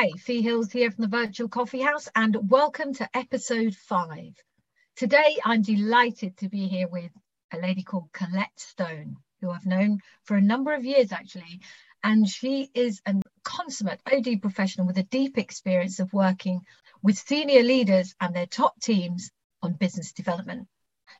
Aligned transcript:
Hi, 0.00 0.12
Fi 0.16 0.40
Hills 0.40 0.70
here 0.70 0.92
from 0.92 1.02
the 1.02 1.16
Virtual 1.16 1.48
Coffee 1.48 1.80
House, 1.80 2.08
and 2.14 2.48
welcome 2.48 2.94
to 2.94 3.08
episode 3.14 3.74
five. 3.74 4.32
Today, 4.94 5.38
I'm 5.44 5.62
delighted 5.62 6.36
to 6.36 6.48
be 6.48 6.68
here 6.68 6.86
with 6.86 7.10
a 7.52 7.58
lady 7.58 7.82
called 7.82 8.12
Collette 8.12 8.60
Stone, 8.60 9.16
who 9.40 9.50
I've 9.50 9.66
known 9.66 9.98
for 10.22 10.36
a 10.36 10.40
number 10.40 10.72
of 10.72 10.84
years 10.84 11.10
actually. 11.10 11.62
And 12.04 12.28
she 12.28 12.70
is 12.74 13.02
a 13.06 13.14
consummate 13.42 14.00
OD 14.06 14.40
professional 14.40 14.86
with 14.86 14.98
a 14.98 15.02
deep 15.02 15.36
experience 15.36 15.98
of 15.98 16.12
working 16.12 16.60
with 17.02 17.18
senior 17.18 17.64
leaders 17.64 18.14
and 18.20 18.32
their 18.32 18.46
top 18.46 18.80
teams 18.80 19.32
on 19.62 19.72
business 19.72 20.12
development. 20.12 20.68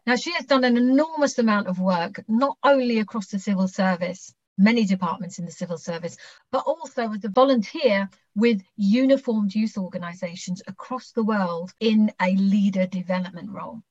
Now, 0.07 0.15
she 0.15 0.31
has 0.35 0.47
done 0.47 0.63
an 0.63 0.77
enormous 0.77 1.37
amount 1.41 1.67
of 1.67 1.81
work, 1.81 2.23
not 2.29 2.57
only 2.63 3.01
across 3.01 3.27
the 3.27 3.41
civil 3.41 3.67
service, 3.67 4.33
many 4.59 4.85
departments 4.85 5.39
in 5.39 5.47
the 5.47 5.53
civil 5.53 5.79
service, 5.79 6.17
but 6.51 6.65
also 6.67 7.11
as 7.13 7.25
a 7.25 7.29
volunteer 7.29 8.09
with 8.35 8.61
uniformed 8.77 9.55
youth 9.55 9.79
organisations 9.79 10.63
across 10.67 11.13
the 11.13 11.25
world 11.25 11.73
in 11.81 12.13
a 12.21 12.35
leader 12.35 12.87
development 12.87 13.51
role. 13.51 13.83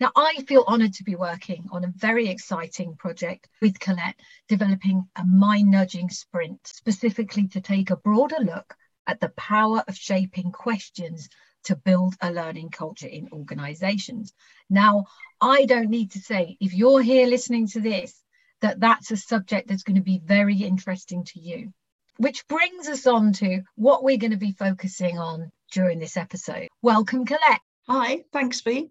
Now, 0.00 0.10
I 0.16 0.44
feel 0.46 0.64
honoured 0.66 0.94
to 0.94 1.04
be 1.04 1.16
working 1.16 1.66
on 1.70 1.84
a 1.84 1.92
very 1.96 2.28
exciting 2.28 2.96
project 2.96 3.48
with 3.60 3.78
Collette, 3.80 4.20
developing 4.48 5.08
a 5.16 5.24
mind 5.24 5.70
nudging 5.70 6.08
sprint, 6.08 6.60
specifically 6.64 7.48
to 7.48 7.60
take 7.60 7.90
a 7.90 7.96
broader 7.96 8.38
look 8.40 8.74
at 9.06 9.20
the 9.20 9.30
power 9.30 9.82
of 9.88 9.96
shaping 9.96 10.52
questions 10.52 11.28
to 11.64 11.74
build 11.76 12.14
a 12.20 12.32
learning 12.32 12.70
culture 12.70 13.08
in 13.08 13.28
organisations. 13.32 14.32
Now, 14.70 15.06
I 15.40 15.64
don't 15.64 15.90
need 15.90 16.12
to 16.12 16.20
say, 16.20 16.56
if 16.60 16.72
you're 16.74 17.02
here 17.02 17.26
listening 17.26 17.66
to 17.68 17.80
this, 17.80 18.22
that 18.60 18.80
that's 18.80 19.10
a 19.10 19.16
subject 19.16 19.68
that's 19.68 19.82
going 19.82 19.96
to 19.96 20.02
be 20.02 20.20
very 20.24 20.56
interesting 20.56 21.24
to 21.24 21.40
you. 21.40 21.72
Which 22.16 22.46
brings 22.48 22.88
us 22.88 23.06
on 23.06 23.32
to 23.34 23.62
what 23.76 24.02
we're 24.02 24.18
going 24.18 24.32
to 24.32 24.36
be 24.36 24.52
focusing 24.52 25.18
on 25.18 25.50
during 25.72 25.98
this 25.98 26.16
episode. 26.16 26.68
Welcome, 26.82 27.24
Collette. 27.24 27.60
Hi, 27.88 28.24
thanks, 28.32 28.60
Fi. 28.60 28.88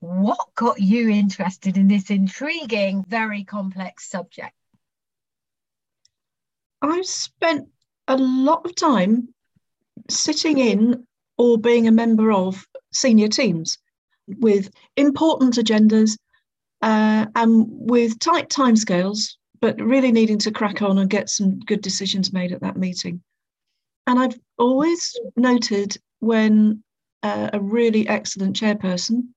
What 0.00 0.38
got 0.54 0.80
you 0.80 1.08
interested 1.08 1.76
in 1.76 1.88
this 1.88 2.10
intriguing, 2.10 3.04
very 3.08 3.44
complex 3.44 4.08
subject? 4.08 4.52
I've 6.82 7.06
spent 7.06 7.68
a 8.06 8.16
lot 8.16 8.64
of 8.64 8.76
time 8.76 9.34
sitting 10.08 10.58
in 10.58 11.06
or 11.36 11.58
being 11.58 11.88
a 11.88 11.92
member 11.92 12.30
of 12.32 12.66
senior 12.92 13.28
teams 13.28 13.78
with 14.26 14.70
important 14.96 15.54
agendas 15.54 16.16
uh, 16.82 17.26
and 17.34 17.66
with 17.68 18.18
tight 18.18 18.48
timescales, 18.48 19.34
but 19.60 19.80
really 19.80 20.12
needing 20.12 20.38
to 20.38 20.50
crack 20.50 20.82
on 20.82 20.98
and 20.98 21.10
get 21.10 21.28
some 21.28 21.58
good 21.60 21.80
decisions 21.80 22.32
made 22.32 22.52
at 22.52 22.60
that 22.60 22.76
meeting. 22.76 23.22
And 24.06 24.18
I've 24.18 24.38
always 24.56 25.18
noted 25.36 25.96
when 26.20 26.82
uh, 27.22 27.50
a 27.52 27.60
really 27.60 28.08
excellent 28.08 28.56
chairperson 28.56 29.28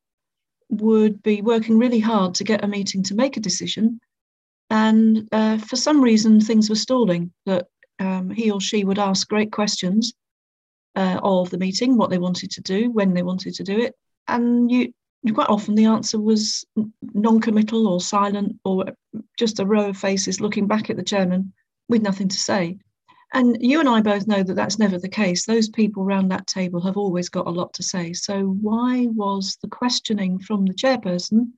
would 0.69 1.21
be 1.21 1.41
working 1.41 1.77
really 1.77 1.99
hard 1.99 2.35
to 2.35 2.43
get 2.43 2.63
a 2.63 2.67
meeting 2.67 3.03
to 3.03 3.15
make 3.15 3.37
a 3.37 3.41
decision. 3.41 3.99
And 4.69 5.27
uh, 5.31 5.57
for 5.57 5.75
some 5.75 6.01
reason, 6.01 6.39
things 6.39 6.69
were 6.69 6.75
stalling, 6.75 7.33
that 7.45 7.67
um, 7.99 8.29
he 8.29 8.51
or 8.51 8.61
she 8.61 8.85
would 8.85 8.99
ask 8.99 9.27
great 9.27 9.51
questions 9.51 10.13
uh, 10.95 11.19
of 11.21 11.49
the 11.49 11.57
meeting, 11.57 11.97
what 11.97 12.09
they 12.09 12.17
wanted 12.17 12.51
to 12.51 12.61
do, 12.61 12.89
when 12.89 13.13
they 13.13 13.23
wanted 13.23 13.55
to 13.55 13.63
do 13.63 13.79
it. 13.79 13.95
And 14.27 14.71
you, 14.71 14.93
quite 15.33 15.49
often 15.49 15.75
the 15.75 15.85
answer 15.85 16.19
was 16.19 16.65
non-committal 17.13 17.87
or 17.87 18.01
silent 18.01 18.57
or 18.65 18.85
just 19.37 19.59
a 19.59 19.65
row 19.65 19.89
of 19.89 19.97
faces 19.97 20.41
looking 20.41 20.67
back 20.67 20.89
at 20.89 20.97
the 20.97 21.03
chairman 21.03 21.53
with 21.87 22.01
nothing 22.01 22.27
to 22.27 22.37
say. 22.37 22.79
And 23.33 23.57
you 23.61 23.79
and 23.79 23.87
i 23.87 24.01
both 24.01 24.27
know 24.27 24.43
that 24.43 24.55
that's 24.55 24.79
never 24.79 24.97
the 24.97 25.07
case. 25.07 25.45
Those 25.45 25.69
people 25.69 26.03
around 26.03 26.29
that 26.29 26.47
table 26.47 26.81
have 26.81 26.97
always 26.97 27.29
got 27.29 27.47
a 27.47 27.51
lot 27.51 27.73
to 27.73 27.83
say. 27.83 28.13
So 28.13 28.57
why 28.61 29.07
was 29.11 29.57
the 29.61 29.69
questioning 29.69 30.39
from 30.39 30.65
the 30.65 30.73
chairperson 30.73 31.51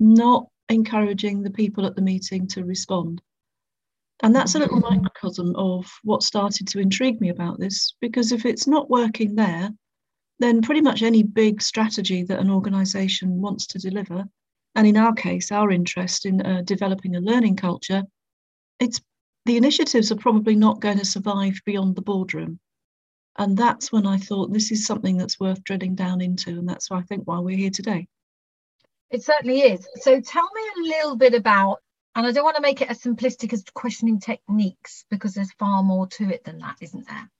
not 0.00 0.46
encouraging 0.68 1.42
the 1.42 1.50
people 1.50 1.84
at 1.84 1.96
the 1.96 2.02
meeting 2.02 2.46
to 2.48 2.64
respond? 2.64 3.20
And 4.22 4.34
that's 4.34 4.54
a 4.54 4.58
little 4.58 4.80
microcosm 4.80 5.54
of 5.56 5.86
what 6.02 6.22
started 6.22 6.66
to 6.68 6.80
intrigue 6.80 7.20
me 7.20 7.28
about 7.28 7.60
this 7.60 7.94
because 8.00 8.32
if 8.32 8.46
it's 8.46 8.66
not 8.66 8.90
working 8.90 9.34
there 9.34 9.70
then 10.38 10.62
pretty 10.62 10.80
much 10.80 11.02
any 11.02 11.22
big 11.22 11.60
strategy 11.60 12.22
that 12.24 12.38
an 12.38 12.50
organization 12.50 13.40
wants 13.40 13.66
to 13.68 13.78
deliver, 13.78 14.24
and 14.74 14.86
in 14.86 14.96
our 14.96 15.12
case, 15.12 15.50
our 15.50 15.70
interest 15.70 16.26
in 16.26 16.40
uh, 16.40 16.62
developing 16.64 17.16
a 17.16 17.20
learning 17.20 17.56
culture, 17.56 18.04
it's 18.78 19.00
the 19.44 19.56
initiatives 19.56 20.12
are 20.12 20.16
probably 20.16 20.54
not 20.54 20.80
going 20.80 20.98
to 20.98 21.04
survive 21.04 21.60
beyond 21.64 21.96
the 21.96 22.02
boardroom. 22.02 22.60
And 23.38 23.56
that's 23.56 23.90
when 23.90 24.06
I 24.06 24.18
thought 24.18 24.52
this 24.52 24.70
is 24.70 24.84
something 24.84 25.16
that's 25.16 25.40
worth 25.40 25.64
drilling 25.64 25.94
down 25.94 26.20
into. 26.20 26.50
And 26.50 26.68
that's 26.68 26.90
why 26.90 26.98
I 26.98 27.02
think 27.02 27.24
why 27.24 27.38
we're 27.38 27.56
here 27.56 27.70
today. 27.70 28.08
It 29.10 29.22
certainly 29.22 29.60
is. 29.60 29.88
So 30.00 30.20
tell 30.20 30.48
me 30.54 30.62
a 30.76 30.88
little 30.96 31.16
bit 31.16 31.34
about, 31.34 31.78
and 32.14 32.26
I 32.26 32.32
don't 32.32 32.44
want 32.44 32.56
to 32.56 32.62
make 32.62 32.82
it 32.82 32.90
as 32.90 33.00
simplistic 33.00 33.52
as 33.52 33.64
questioning 33.72 34.20
techniques 34.20 35.04
because 35.08 35.34
there's 35.34 35.52
far 35.52 35.82
more 35.82 36.06
to 36.08 36.28
it 36.28 36.44
than 36.44 36.58
that, 36.58 36.76
isn't 36.80 37.06
there? 37.06 37.30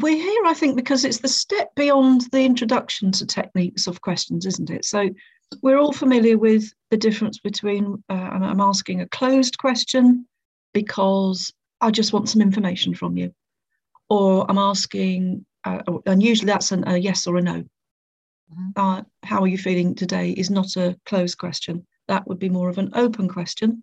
We're 0.00 0.16
here, 0.16 0.42
I 0.46 0.54
think, 0.54 0.76
because 0.76 1.04
it's 1.04 1.18
the 1.18 1.28
step 1.28 1.74
beyond 1.74 2.22
the 2.32 2.44
introduction 2.44 3.12
to 3.12 3.26
techniques 3.26 3.86
of 3.86 4.00
questions, 4.00 4.46
isn't 4.46 4.70
it? 4.70 4.84
So 4.84 5.10
we're 5.62 5.78
all 5.78 5.92
familiar 5.92 6.38
with 6.38 6.72
the 6.90 6.96
difference 6.96 7.38
between 7.38 8.02
uh, 8.08 8.12
I'm 8.12 8.60
asking 8.60 9.00
a 9.00 9.08
closed 9.08 9.58
question 9.58 10.26
because 10.72 11.52
I 11.80 11.90
just 11.90 12.12
want 12.12 12.28
some 12.28 12.42
information 12.42 12.94
from 12.94 13.16
you, 13.16 13.32
or 14.08 14.46
I'm 14.48 14.58
asking, 14.58 15.44
uh, 15.64 15.82
and 16.06 16.22
usually 16.22 16.46
that's 16.46 16.72
an, 16.72 16.84
a 16.86 16.96
yes 16.96 17.26
or 17.26 17.36
a 17.36 17.42
no. 17.42 17.64
Mm-hmm. 18.52 18.70
Uh, 18.76 19.02
how 19.22 19.42
are 19.42 19.48
you 19.48 19.58
feeling 19.58 19.94
today 19.94 20.30
is 20.30 20.50
not 20.50 20.76
a 20.76 20.98
closed 21.06 21.38
question. 21.38 21.86
That 22.08 22.26
would 22.26 22.38
be 22.38 22.48
more 22.48 22.68
of 22.68 22.78
an 22.78 22.90
open 22.94 23.28
question. 23.28 23.82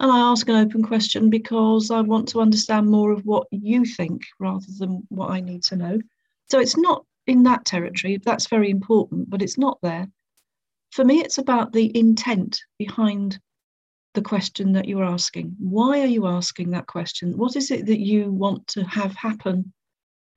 And 0.00 0.10
I 0.10 0.18
ask 0.18 0.48
an 0.48 0.56
open 0.56 0.82
question 0.82 1.30
because 1.30 1.90
I 1.90 2.00
want 2.00 2.28
to 2.28 2.40
understand 2.40 2.88
more 2.88 3.12
of 3.12 3.24
what 3.24 3.46
you 3.50 3.84
think 3.84 4.26
rather 4.40 4.66
than 4.78 5.06
what 5.08 5.30
I 5.30 5.40
need 5.40 5.62
to 5.64 5.76
know. 5.76 5.98
So 6.50 6.58
it's 6.58 6.76
not 6.76 7.04
in 7.26 7.42
that 7.44 7.64
territory, 7.64 8.18
that's 8.22 8.48
very 8.48 8.70
important, 8.70 9.30
but 9.30 9.42
it's 9.42 9.56
not 9.56 9.78
there. 9.82 10.08
For 10.90 11.04
me, 11.04 11.20
it's 11.20 11.38
about 11.38 11.72
the 11.72 11.96
intent 11.96 12.60
behind 12.78 13.38
the 14.14 14.22
question 14.22 14.72
that 14.72 14.86
you're 14.86 15.04
asking. 15.04 15.56
Why 15.58 16.00
are 16.00 16.06
you 16.06 16.26
asking 16.26 16.70
that 16.70 16.86
question? 16.86 17.36
What 17.36 17.56
is 17.56 17.70
it 17.70 17.86
that 17.86 18.00
you 18.00 18.30
want 18.30 18.66
to 18.68 18.84
have 18.84 19.14
happen 19.16 19.72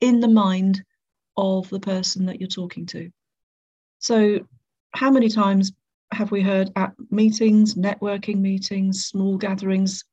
in 0.02 0.20
the 0.20 0.28
mind 0.28 0.84
of 1.36 1.70
the 1.70 1.80
person 1.80 2.26
that 2.26 2.40
you're 2.40 2.48
talking 2.48 2.86
to? 2.88 3.12
So, 4.00 4.40
how 4.92 5.12
many 5.12 5.30
times 5.30 5.74
have 6.12 6.32
we 6.32 6.42
heard 6.42 6.72
at 6.76 6.94
meetings, 7.12 7.76
networking 7.76 8.38
meetings, 8.38 9.06
small 9.06 9.38
gatherings, 9.38 10.04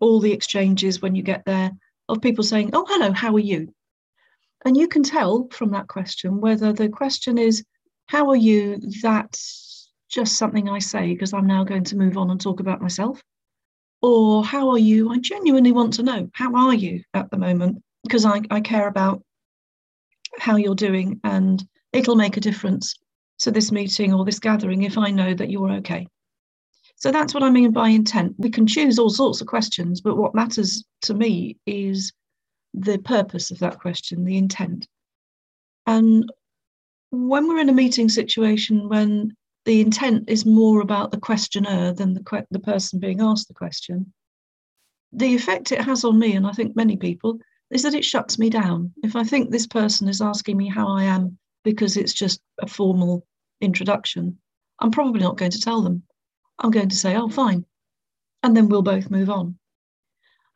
all 0.00 0.20
the 0.20 0.32
exchanges 0.32 1.02
when 1.02 1.14
you 1.14 1.22
get 1.22 1.44
there 1.44 1.70
of 2.08 2.20
people 2.20 2.44
saying, 2.44 2.70
Oh, 2.72 2.84
hello, 2.88 3.12
how 3.12 3.34
are 3.34 3.40
you? 3.40 3.72
And 4.64 4.76
you 4.76 4.88
can 4.88 5.02
tell 5.02 5.48
from 5.50 5.70
that 5.70 5.88
question 5.88 6.40
whether 6.40 6.72
the 6.72 6.88
question 6.88 7.38
is, 7.38 7.64
How 8.06 8.30
are 8.30 8.36
you? 8.36 8.80
That's 9.02 9.90
just 10.08 10.36
something 10.36 10.68
I 10.68 10.78
say 10.78 11.12
because 11.12 11.32
I'm 11.32 11.46
now 11.46 11.64
going 11.64 11.84
to 11.84 11.96
move 11.96 12.16
on 12.16 12.30
and 12.30 12.40
talk 12.40 12.60
about 12.60 12.82
myself. 12.82 13.22
Or 14.02 14.44
how 14.44 14.70
are 14.70 14.78
you? 14.78 15.10
I 15.10 15.18
genuinely 15.18 15.72
want 15.72 15.94
to 15.94 16.02
know, 16.02 16.28
How 16.34 16.54
are 16.54 16.74
you 16.74 17.02
at 17.14 17.30
the 17.30 17.38
moment? 17.38 17.82
Because 18.02 18.24
I, 18.24 18.42
I 18.50 18.60
care 18.60 18.88
about 18.88 19.22
how 20.38 20.56
you're 20.56 20.74
doing 20.74 21.20
and 21.24 21.62
it'll 21.92 22.16
make 22.16 22.36
a 22.36 22.40
difference 22.40 22.94
to 23.40 23.50
this 23.50 23.72
meeting 23.72 24.12
or 24.12 24.24
this 24.24 24.38
gathering 24.38 24.82
if 24.82 24.96
I 24.98 25.10
know 25.10 25.34
that 25.34 25.50
you're 25.50 25.72
okay. 25.72 26.06
So 26.96 27.10
that's 27.10 27.34
what 27.34 27.42
I 27.42 27.50
mean 27.50 27.72
by 27.72 27.88
intent. 27.88 28.34
We 28.38 28.50
can 28.50 28.66
choose 28.66 28.98
all 28.98 29.10
sorts 29.10 29.40
of 29.40 29.48
questions, 29.48 30.00
but 30.00 30.16
what 30.16 30.34
matters 30.34 30.84
to 31.02 31.14
me 31.14 31.56
is 31.66 32.12
the 32.74 32.98
purpose 32.98 33.50
of 33.50 33.58
that 33.58 33.80
question, 33.80 34.24
the 34.24 34.38
intent. 34.38 34.86
And 35.86 36.30
when 37.10 37.48
we're 37.48 37.58
in 37.58 37.68
a 37.68 37.74
meeting 37.74 38.08
situation 38.08 38.88
when 38.88 39.36
the 39.64 39.80
intent 39.80 40.24
is 40.28 40.46
more 40.46 40.80
about 40.80 41.10
the 41.10 41.20
questioner 41.20 41.92
than 41.92 42.14
the, 42.14 42.22
que- 42.22 42.46
the 42.50 42.58
person 42.58 42.98
being 42.98 43.20
asked 43.20 43.48
the 43.48 43.54
question, 43.54 44.12
the 45.12 45.34
effect 45.34 45.72
it 45.72 45.80
has 45.80 46.04
on 46.04 46.18
me, 46.18 46.34
and 46.34 46.46
I 46.46 46.52
think 46.52 46.74
many 46.74 46.96
people, 46.96 47.38
is 47.70 47.82
that 47.82 47.94
it 47.94 48.04
shuts 48.04 48.38
me 48.38 48.50
down. 48.50 48.92
If 49.02 49.14
I 49.16 49.24
think 49.24 49.50
this 49.50 49.66
person 49.66 50.08
is 50.08 50.20
asking 50.20 50.56
me 50.56 50.68
how 50.68 50.88
I 50.88 51.04
am 51.04 51.38
because 51.64 51.96
it's 51.96 52.12
just 52.12 52.40
a 52.60 52.66
formal 52.66 53.26
introduction, 53.60 54.38
I'm 54.78 54.90
probably 54.90 55.20
not 55.20 55.36
going 55.36 55.52
to 55.52 55.60
tell 55.60 55.82
them. 55.82 56.02
I'm 56.58 56.70
going 56.70 56.88
to 56.88 56.96
say, 56.96 57.16
oh, 57.16 57.28
fine. 57.28 57.64
And 58.42 58.56
then 58.56 58.68
we'll 58.68 58.82
both 58.82 59.10
move 59.10 59.30
on. 59.30 59.58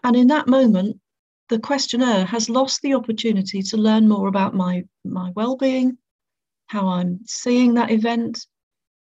And 0.02 0.16
in 0.16 0.28
that 0.28 0.48
moment, 0.48 1.00
the 1.48 1.58
questionnaire 1.58 2.24
has 2.24 2.50
lost 2.50 2.82
the 2.82 2.94
opportunity 2.94 3.62
to 3.62 3.76
learn 3.76 4.08
more 4.08 4.28
about 4.28 4.54
my, 4.54 4.84
my 5.04 5.32
well-being, 5.36 5.98
how 6.66 6.88
I'm 6.88 7.20
seeing 7.26 7.74
that 7.74 7.90
event, 7.90 8.46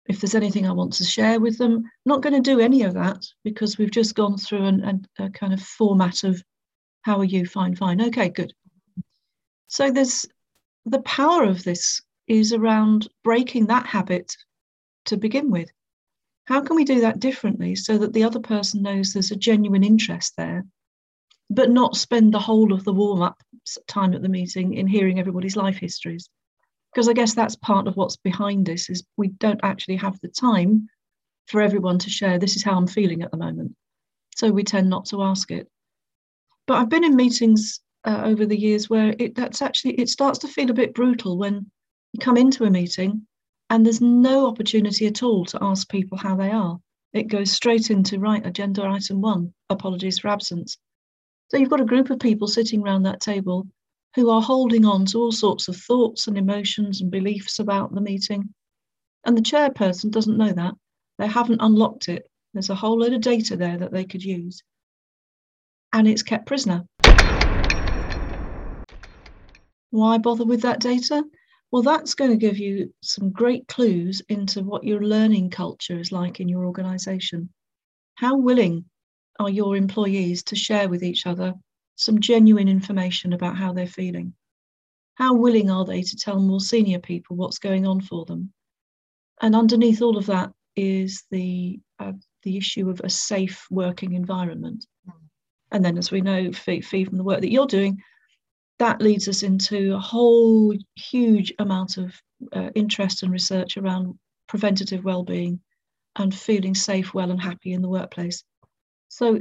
if 0.07 0.21
there's 0.21 0.35
anything 0.35 0.67
I 0.67 0.73
want 0.73 0.95
to 0.95 1.05
share 1.05 1.39
with 1.39 1.59
them. 1.59 1.77
I'm 1.77 1.91
not 2.05 2.23
going 2.23 2.35
to 2.35 2.41
do 2.41 2.61
any 2.61 2.83
of 2.83 2.95
that 2.95 3.25
because 3.45 3.79
we've 3.79 3.91
just 3.91 4.15
gone 4.17 4.37
through 4.37 4.65
an, 4.65 4.83
an, 4.83 5.07
a 5.19 5.31
kind 5.31 5.53
of 5.53 5.63
format 5.63 6.25
of 6.25 6.43
how 7.03 7.19
are 7.19 7.25
you? 7.25 7.47
Fine, 7.47 7.77
fine. 7.77 8.01
Okay, 8.01 8.29
good. 8.29 8.53
So 9.69 9.91
there's 9.91 10.27
the 10.85 11.03
power 11.03 11.45
of 11.45 11.65
this 11.65 12.03
is 12.27 12.53
around 12.53 13.09
breaking 13.23 13.67
that 13.67 13.87
habit 13.87 14.37
to 15.07 15.17
begin 15.17 15.51
with. 15.51 15.71
How 16.45 16.61
can 16.61 16.77
we 16.77 16.85
do 16.85 17.01
that 17.01 17.21
differently 17.21 17.77
so 17.77 17.99
that 17.99 18.13
the 18.13 18.25
other 18.25 18.41
person 18.41 18.83
knows 18.83 19.13
there's 19.13 19.31
a 19.31 19.37
genuine 19.37 19.85
interest 19.85 20.35
there, 20.37 20.65
but 21.51 21.71
not 21.71 21.97
spend 21.97 22.33
the 22.33 22.41
whole 22.41 22.73
of 22.73 22.85
the 22.85 22.93
warm 22.93 23.23
up 23.23 23.43
time 23.87 24.13
at 24.15 24.23
the 24.23 24.29
meeting 24.29 24.75
in 24.75 24.87
hearing 24.87 25.19
everybody's 25.19 25.57
life 25.57 25.79
histories? 25.79 26.29
Because 26.93 27.09
I 27.09 27.13
guess 27.13 27.35
that's 27.35 27.57
part 27.57 27.87
of 27.87 27.97
what's 27.97 28.17
behind 28.17 28.67
this 28.67 28.91
is 28.91 29.05
we 29.17 29.29
don't 29.29 29.61
actually 29.63 29.97
have 29.97 30.21
the 30.21 30.29
time 30.29 30.89
for 31.47 31.61
everyone 31.61 31.99
to 32.01 32.11
share 32.11 32.39
this 32.39 32.57
is 32.57 32.63
how 32.63 32.77
I'm 32.77 32.87
feeling 32.87 33.23
at 33.23 33.31
the 33.31 33.37
moment. 33.37 33.75
So 34.35 34.51
we 34.51 34.65
tend 34.65 34.91
not 34.91 35.07
to 35.07 35.23
ask 35.23 35.51
it. 35.51 35.69
But 36.67 36.79
I've 36.79 36.89
been 36.89 37.05
in 37.05 37.17
meetings 37.17 37.81
uh, 38.05 38.23
over 38.25 38.47
the 38.47 38.59
years 38.59 38.91
where 38.91 39.15
it 39.19 39.35
that's 39.35 39.63
actually 39.63 39.93
it 39.95 40.09
starts 40.09 40.39
to 40.41 40.49
feel 40.49 40.71
a 40.71 40.75
bit 40.75 40.95
brutal 40.95 41.39
when 41.39 41.71
you 42.13 42.21
come 42.21 42.37
into 42.37 42.65
a 42.65 42.71
meeting 42.71 43.27
and 43.71 43.87
there's 43.87 44.01
no 44.01 44.47
opportunity 44.47 45.07
at 45.07 45.23
all 45.23 45.47
to 45.47 45.59
ask 45.63 45.89
people 45.89 46.19
how 46.19 46.37
they 46.37 46.51
are. 46.51 46.79
It 47.15 47.29
goes 47.29 47.51
straight 47.51 47.91
into 47.91 48.19
right 48.19 48.45
agenda 48.45 48.85
item 48.85 49.21
one, 49.21 49.55
apologies 49.71 50.19
for 50.19 50.29
absence. 50.29 50.77
So 51.49 51.57
you've 51.57 51.71
got 51.71 51.81
a 51.81 51.87
group 51.87 52.11
of 52.11 52.19
people 52.19 52.49
sitting 52.49 52.83
around 52.83 53.05
that 53.05 53.21
table 53.21 53.67
who 54.15 54.29
are 54.31 54.43
holding 54.43 54.85
on 54.85 55.07
to 55.07 55.19
all 55.19 55.33
sorts 55.33 55.69
of 55.69 55.77
thoughts 55.77 56.27
and 56.27 56.37
emotions 56.37 57.01
and 57.01 57.11
beliefs 57.11 57.59
about 57.59 57.95
the 57.95 58.01
meeting. 58.01 58.53
And 59.25 59.37
the 59.37 59.43
chairperson 59.43 60.11
doesn't 60.11 60.37
know 60.37 60.53
that. 60.53 60.75
They 61.19 61.27
haven't 61.27 61.63
unlocked 61.63 62.09
it. 62.09 62.29
There's 62.53 62.71
a 62.71 62.75
whole 62.75 62.99
load 62.99 63.15
of 63.15 63.23
data 63.23 63.57
there 63.57 63.79
that 63.79 63.93
they 63.93 64.05
could 64.05 64.23
use. 64.23 64.63
And 65.93 66.07
it's 66.07 66.23
kept 66.23 66.47
prisoner. 66.47 66.85
Why 69.93 70.17
bother 70.17 70.47
with 70.47 70.63
that 70.63 70.81
data? 70.81 71.23
Well, 71.71 71.83
that's 71.83 72.15
going 72.15 72.31
to 72.31 72.37
give 72.39 72.57
you 72.57 72.95
some 73.03 73.31
great 73.31 73.69
clues 73.69 74.23
into 74.31 74.63
what 74.63 74.85
your 74.85 75.03
learning 75.03 75.51
culture 75.51 75.99
is 75.99 76.11
like 76.11 76.41
in 76.41 76.49
your 76.49 76.65
organization. 76.65 77.51
How 78.15 78.39
willing 78.39 78.87
are 79.39 79.51
your 79.51 79.77
employees 79.77 80.43
to 80.45 80.57
share 80.57 80.89
with 80.89 81.03
each 81.03 81.27
other 81.27 81.53
some 81.97 82.21
genuine 82.21 82.69
information 82.69 83.35
about 83.35 83.59
how 83.59 83.75
they're 83.75 83.87
feeling? 83.87 84.33
How 85.17 85.35
willing 85.35 85.71
are 85.71 85.85
they 85.85 86.01
to 86.01 86.17
tell 86.17 86.41
more 86.41 86.61
senior 86.61 86.99
people 86.99 87.37
what's 87.37 87.59
going 87.59 87.87
on 87.87 88.01
for 88.01 88.25
them? 88.25 88.51
And 89.43 89.55
underneath 89.55 90.01
all 90.01 90.17
of 90.17 90.25
that 90.25 90.53
is 90.75 91.25
the 91.31 91.81
uh, 91.99 92.13
the 92.45 92.57
issue 92.57 92.89
of 92.89 93.03
a 93.05 93.11
safe 93.11 93.67
working 93.71 94.15
environment. 94.15 94.87
Hmm. 95.05 95.27
And 95.71 95.85
then, 95.85 95.99
as 95.99 96.11
we 96.11 96.23
know, 96.23 96.51
Fi, 96.51 96.81
from 96.81 97.19
the 97.19 97.25
work 97.25 97.43
that 97.43 97.53
you're 97.53 97.67
doing, 97.67 98.03
that 98.79 99.01
leads 99.01 99.29
us 99.29 99.43
into 99.43 99.95
a 99.95 99.99
whole 99.99 100.75
huge 100.97 101.53
amount 101.59 101.99
of 101.99 102.15
uh, 102.53 102.71
interest 102.75 103.23
and 103.23 103.33
research 103.33 103.77
around 103.77 104.19
preventative 104.49 105.05
well-being 105.05 105.61
and 106.17 106.35
feeling 106.35 106.75
safe, 106.75 107.15
well, 107.15 107.31
and 107.31 107.41
happy 107.41 107.73
in 107.73 107.83
the 107.83 107.89
workplace. 107.89 108.45
So, 109.09 109.41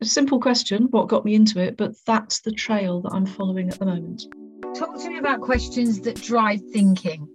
a 0.00 0.04
simple 0.04 0.40
question: 0.40 0.88
what 0.90 1.08
got 1.08 1.24
me 1.24 1.34
into 1.34 1.60
it? 1.60 1.76
But 1.76 1.92
that's 2.06 2.40
the 2.40 2.52
trail 2.52 3.00
that 3.02 3.12
I'm 3.12 3.26
following 3.26 3.68
at 3.70 3.78
the 3.78 3.86
moment. 3.86 4.24
Talk 4.74 4.98
to 4.98 5.08
me 5.08 5.18
about 5.18 5.40
questions 5.40 6.00
that 6.00 6.20
drive 6.20 6.60
thinking. 6.72 7.28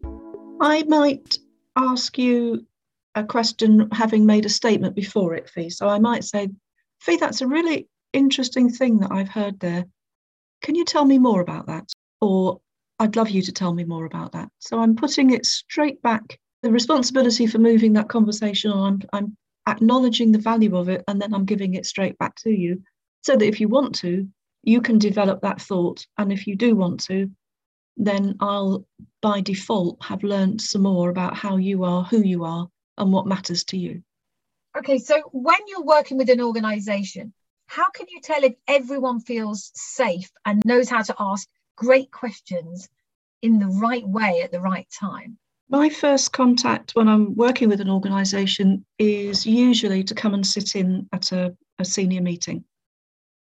I 0.61 0.83
might 0.83 1.37
ask 1.75 2.17
you 2.17 2.67
a 3.15 3.23
question 3.23 3.89
having 3.91 4.25
made 4.25 4.45
a 4.45 4.49
statement 4.49 4.95
before 4.95 5.33
it, 5.35 5.49
Fi. 5.49 5.69
So 5.69 5.87
I 5.87 5.99
might 5.99 6.23
say, 6.23 6.49
Fi, 6.99 7.15
that's 7.17 7.41
a 7.41 7.47
really 7.47 7.87
interesting 8.13 8.69
thing 8.69 8.99
that 8.99 9.11
I've 9.11 9.29
heard 9.29 9.59
there. 9.59 9.85
Can 10.61 10.75
you 10.75 10.85
tell 10.85 11.05
me 11.05 11.17
more 11.17 11.41
about 11.41 11.67
that? 11.67 11.91
Or 12.21 12.59
I'd 12.99 13.15
love 13.15 13.29
you 13.29 13.41
to 13.43 13.51
tell 13.51 13.73
me 13.73 13.83
more 13.83 14.05
about 14.05 14.33
that. 14.33 14.49
So 14.59 14.79
I'm 14.79 14.95
putting 14.95 15.31
it 15.31 15.45
straight 15.45 16.01
back. 16.01 16.39
The 16.63 16.71
responsibility 16.71 17.47
for 17.47 17.57
moving 17.57 17.93
that 17.93 18.09
conversation 18.09 18.71
on, 18.71 19.01
I'm, 19.13 19.37
I'm 19.67 19.73
acknowledging 19.75 20.31
the 20.31 20.39
value 20.39 20.75
of 20.75 20.89
it, 20.89 21.03
and 21.07 21.21
then 21.21 21.33
I'm 21.33 21.45
giving 21.45 21.75
it 21.75 21.85
straight 21.85 22.17
back 22.17 22.35
to 22.43 22.49
you. 22.49 22.81
So 23.21 23.35
that 23.35 23.45
if 23.45 23.59
you 23.59 23.69
want 23.69 23.95
to, 23.99 24.27
you 24.63 24.81
can 24.81 24.97
develop 24.97 25.41
that 25.41 25.61
thought. 25.61 26.05
And 26.17 26.31
if 26.31 26.47
you 26.47 26.55
do 26.55 26.75
want 26.75 27.01
to, 27.05 27.31
then 27.95 28.35
I'll 28.39 28.85
by 29.21 29.41
default 29.41 30.01
have 30.03 30.23
learned 30.23 30.61
some 30.61 30.83
more 30.83 31.09
about 31.09 31.35
how 31.35 31.57
you 31.57 31.83
are, 31.83 32.03
who 32.03 32.21
you 32.21 32.43
are, 32.43 32.67
and 32.97 33.11
what 33.11 33.27
matters 33.27 33.63
to 33.65 33.77
you. 33.77 34.03
Okay, 34.77 34.99
so 34.99 35.21
when 35.31 35.57
you're 35.67 35.83
working 35.83 36.17
with 36.17 36.29
an 36.29 36.41
organization, 36.41 37.33
how 37.69 37.85
can 37.91 38.07
you 38.09 38.19
tell 38.19 38.43
if 38.43 38.55
everyone 38.67 39.19
feels 39.19 39.71
safe 39.75 40.31
and 40.45 40.61
knows 40.65 40.89
how 40.89 41.03
to 41.03 41.15
ask 41.19 41.47
great 41.75 42.11
questions 42.11 42.89
in 43.43 43.59
the 43.59 43.67
right 43.67 44.07
way 44.07 44.41
at 44.43 44.51
the 44.51 44.59
right 44.59 44.87
time? 44.99 45.37
My 45.69 45.87
first 45.87 46.33
contact 46.33 46.95
when 46.95 47.07
I'm 47.07 47.35
working 47.35 47.69
with 47.69 47.79
an 47.79 47.89
organisation 47.89 48.83
is 48.97 49.45
usually 49.45 50.03
to 50.03 50.15
come 50.15 50.33
and 50.33 50.45
sit 50.45 50.75
in 50.75 51.07
at 51.13 51.31
a, 51.31 51.55
a 51.77 51.85
senior 51.85 52.21
meeting. 52.21 52.63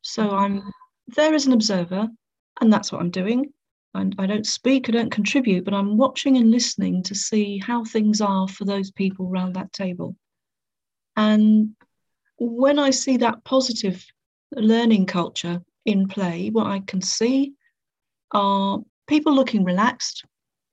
So 0.03 0.25
mm-hmm. 0.25 0.35
I'm 0.35 0.73
there 1.17 1.33
as 1.33 1.47
an 1.47 1.55
observer, 1.55 2.07
and 2.61 2.71
that's 2.71 2.93
what 2.93 3.01
I'm 3.01 3.11
doing. 3.11 3.51
I'm, 3.95 4.13
I 4.19 4.27
don't 4.27 4.47
speak, 4.47 4.89
I 4.89 4.93
don't 4.93 5.11
contribute, 5.11 5.65
but 5.65 5.75
I'm 5.75 5.97
watching 5.97 6.37
and 6.37 6.51
listening 6.51 7.03
to 7.05 7.15
see 7.15 7.59
how 7.59 7.83
things 7.85 8.21
are 8.21 8.47
for 8.47 8.67
those 8.67 8.91
people 8.91 9.31
around 9.31 9.55
that 9.55 9.73
table. 9.73 10.17
And 11.17 11.75
when 12.43 12.79
I 12.79 12.91
see 12.91 13.19
that 13.19 13.45
positive 13.45 14.05
learning 14.51 15.07
culture 15.07 15.63
in 15.85 16.09
play, 16.09 16.51
what 16.51 16.67
I 16.67 16.81
can 16.81 17.01
see 17.01 17.55
are 18.33 18.81
people 19.07 19.33
looking 19.33 19.63
relaxed, 19.63 20.25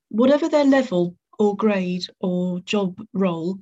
whatever 0.10 0.50
their 0.50 0.66
level 0.66 1.16
or 1.38 1.56
grade 1.56 2.06
or 2.20 2.60
job 2.62 3.00
role, 3.14 3.60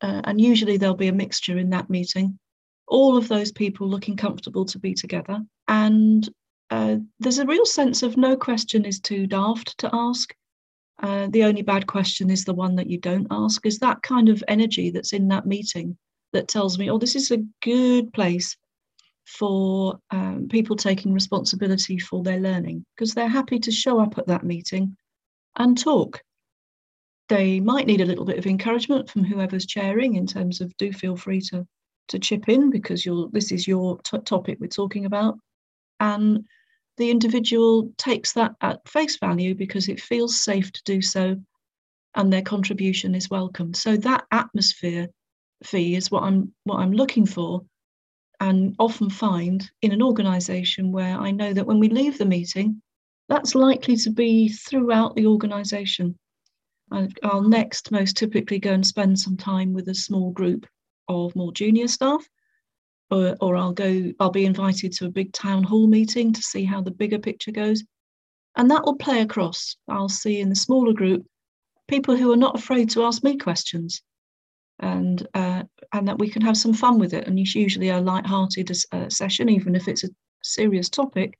uh, 0.00 0.20
and 0.24 0.40
usually 0.40 0.76
there'll 0.76 0.94
be 0.94 1.08
a 1.08 1.12
mixture 1.12 1.58
in 1.58 1.70
that 1.70 1.90
meeting. 1.90 2.38
All 2.86 3.16
of 3.16 3.26
those 3.26 3.50
people 3.50 3.88
looking 3.88 4.16
comfortable 4.16 4.64
to 4.66 4.78
be 4.78 4.94
together. 4.94 5.40
And 5.66 6.28
uh, 6.70 6.98
there's 7.18 7.38
a 7.38 7.46
real 7.46 7.66
sense 7.66 8.04
of 8.04 8.16
no 8.16 8.36
question 8.36 8.84
is 8.84 9.00
too 9.00 9.26
daft 9.26 9.76
to 9.78 9.90
ask. 9.92 10.32
Uh, 11.02 11.26
the 11.30 11.44
only 11.44 11.62
bad 11.62 11.88
question 11.88 12.30
is 12.30 12.44
the 12.44 12.54
one 12.54 12.76
that 12.76 12.88
you 12.88 12.98
don't 12.98 13.26
ask. 13.30 13.66
Is 13.66 13.80
that 13.80 14.02
kind 14.02 14.28
of 14.28 14.44
energy 14.46 14.90
that's 14.90 15.12
in 15.12 15.26
that 15.28 15.46
meeting 15.46 15.98
that 16.32 16.48
tells 16.48 16.78
me, 16.78 16.90
oh, 16.90 16.98
this 16.98 17.16
is 17.16 17.30
a 17.30 17.44
good 17.62 18.12
place 18.12 18.56
for 19.26 19.98
um, 20.10 20.48
people 20.48 20.76
taking 20.76 21.12
responsibility 21.12 21.98
for 21.98 22.22
their 22.22 22.40
learning 22.40 22.84
because 22.94 23.14
they're 23.14 23.28
happy 23.28 23.58
to 23.60 23.70
show 23.70 24.00
up 24.00 24.18
at 24.18 24.26
that 24.26 24.44
meeting 24.44 24.96
and 25.56 25.78
talk. 25.78 26.20
They 27.28 27.60
might 27.60 27.86
need 27.86 28.00
a 28.00 28.06
little 28.06 28.24
bit 28.24 28.38
of 28.38 28.46
encouragement 28.46 29.08
from 29.08 29.24
whoever's 29.24 29.66
chairing 29.66 30.16
in 30.16 30.26
terms 30.26 30.60
of 30.60 30.76
do 30.76 30.92
feel 30.92 31.16
free 31.16 31.40
to 31.52 31.66
to 32.08 32.18
chip 32.18 32.48
in 32.48 32.70
because 32.70 33.06
you're 33.06 33.28
this 33.30 33.52
is 33.52 33.68
your 33.68 33.96
t- 34.02 34.18
topic 34.18 34.58
we're 34.60 34.66
talking 34.66 35.04
about, 35.04 35.38
and 36.00 36.44
the 36.96 37.10
individual 37.10 37.92
takes 37.98 38.32
that 38.32 38.56
at 38.60 38.86
face 38.88 39.16
value 39.16 39.54
because 39.54 39.88
it 39.88 40.00
feels 40.00 40.42
safe 40.42 40.72
to 40.72 40.82
do 40.84 41.00
so, 41.00 41.36
and 42.16 42.32
their 42.32 42.42
contribution 42.42 43.14
is 43.14 43.30
welcomed. 43.30 43.76
So 43.76 43.96
that 43.98 44.24
atmosphere 44.32 45.06
Fi 45.64 45.94
is 45.94 46.10
what 46.10 46.22
I'm 46.22 46.54
what 46.64 46.78
I'm 46.78 46.92
looking 46.92 47.26
for 47.26 47.62
and 48.40 48.74
often 48.78 49.10
find 49.10 49.70
in 49.82 49.92
an 49.92 50.02
organization 50.02 50.92
where 50.92 51.18
I 51.18 51.30
know 51.30 51.52
that 51.52 51.66
when 51.66 51.78
we 51.78 51.88
leave 51.88 52.16
the 52.16 52.24
meeting, 52.24 52.80
that's 53.28 53.54
likely 53.54 53.96
to 53.96 54.10
be 54.10 54.48
throughout 54.48 55.14
the 55.14 55.26
organization. 55.26 56.18
I'll 57.22 57.42
next 57.42 57.92
most 57.92 58.16
typically 58.16 58.58
go 58.58 58.72
and 58.72 58.84
spend 58.84 59.18
some 59.18 59.36
time 59.36 59.72
with 59.72 59.88
a 59.88 59.94
small 59.94 60.32
group 60.32 60.66
of 61.08 61.36
more 61.36 61.52
junior 61.52 61.86
staff, 61.86 62.26
or, 63.10 63.36
or 63.40 63.56
I'll 63.56 63.72
go, 63.72 64.12
I'll 64.18 64.30
be 64.30 64.46
invited 64.46 64.92
to 64.94 65.06
a 65.06 65.10
big 65.10 65.32
town 65.32 65.62
hall 65.62 65.86
meeting 65.86 66.32
to 66.32 66.42
see 66.42 66.64
how 66.64 66.80
the 66.80 66.90
bigger 66.90 67.18
picture 67.18 67.52
goes. 67.52 67.84
And 68.56 68.70
that 68.70 68.84
will 68.84 68.96
play 68.96 69.20
across. 69.20 69.76
I'll 69.86 70.08
see 70.08 70.40
in 70.40 70.48
the 70.48 70.56
smaller 70.56 70.92
group 70.92 71.24
people 71.86 72.16
who 72.16 72.32
are 72.32 72.36
not 72.36 72.58
afraid 72.58 72.90
to 72.90 73.04
ask 73.04 73.22
me 73.22 73.36
questions 73.36 74.02
and 74.80 75.26
uh, 75.34 75.62
and 75.92 76.08
that 76.08 76.18
we 76.18 76.28
can 76.28 76.42
have 76.42 76.56
some 76.56 76.74
fun 76.74 76.98
with 76.98 77.14
it. 77.14 77.26
And 77.26 77.38
it's 77.38 77.54
usually 77.54 77.90
a 77.90 78.00
light-hearted 78.00 78.70
uh, 78.92 79.08
session, 79.08 79.48
even 79.48 79.74
if 79.74 79.88
it's 79.88 80.04
a 80.04 80.10
serious 80.42 80.88
topic, 80.88 81.38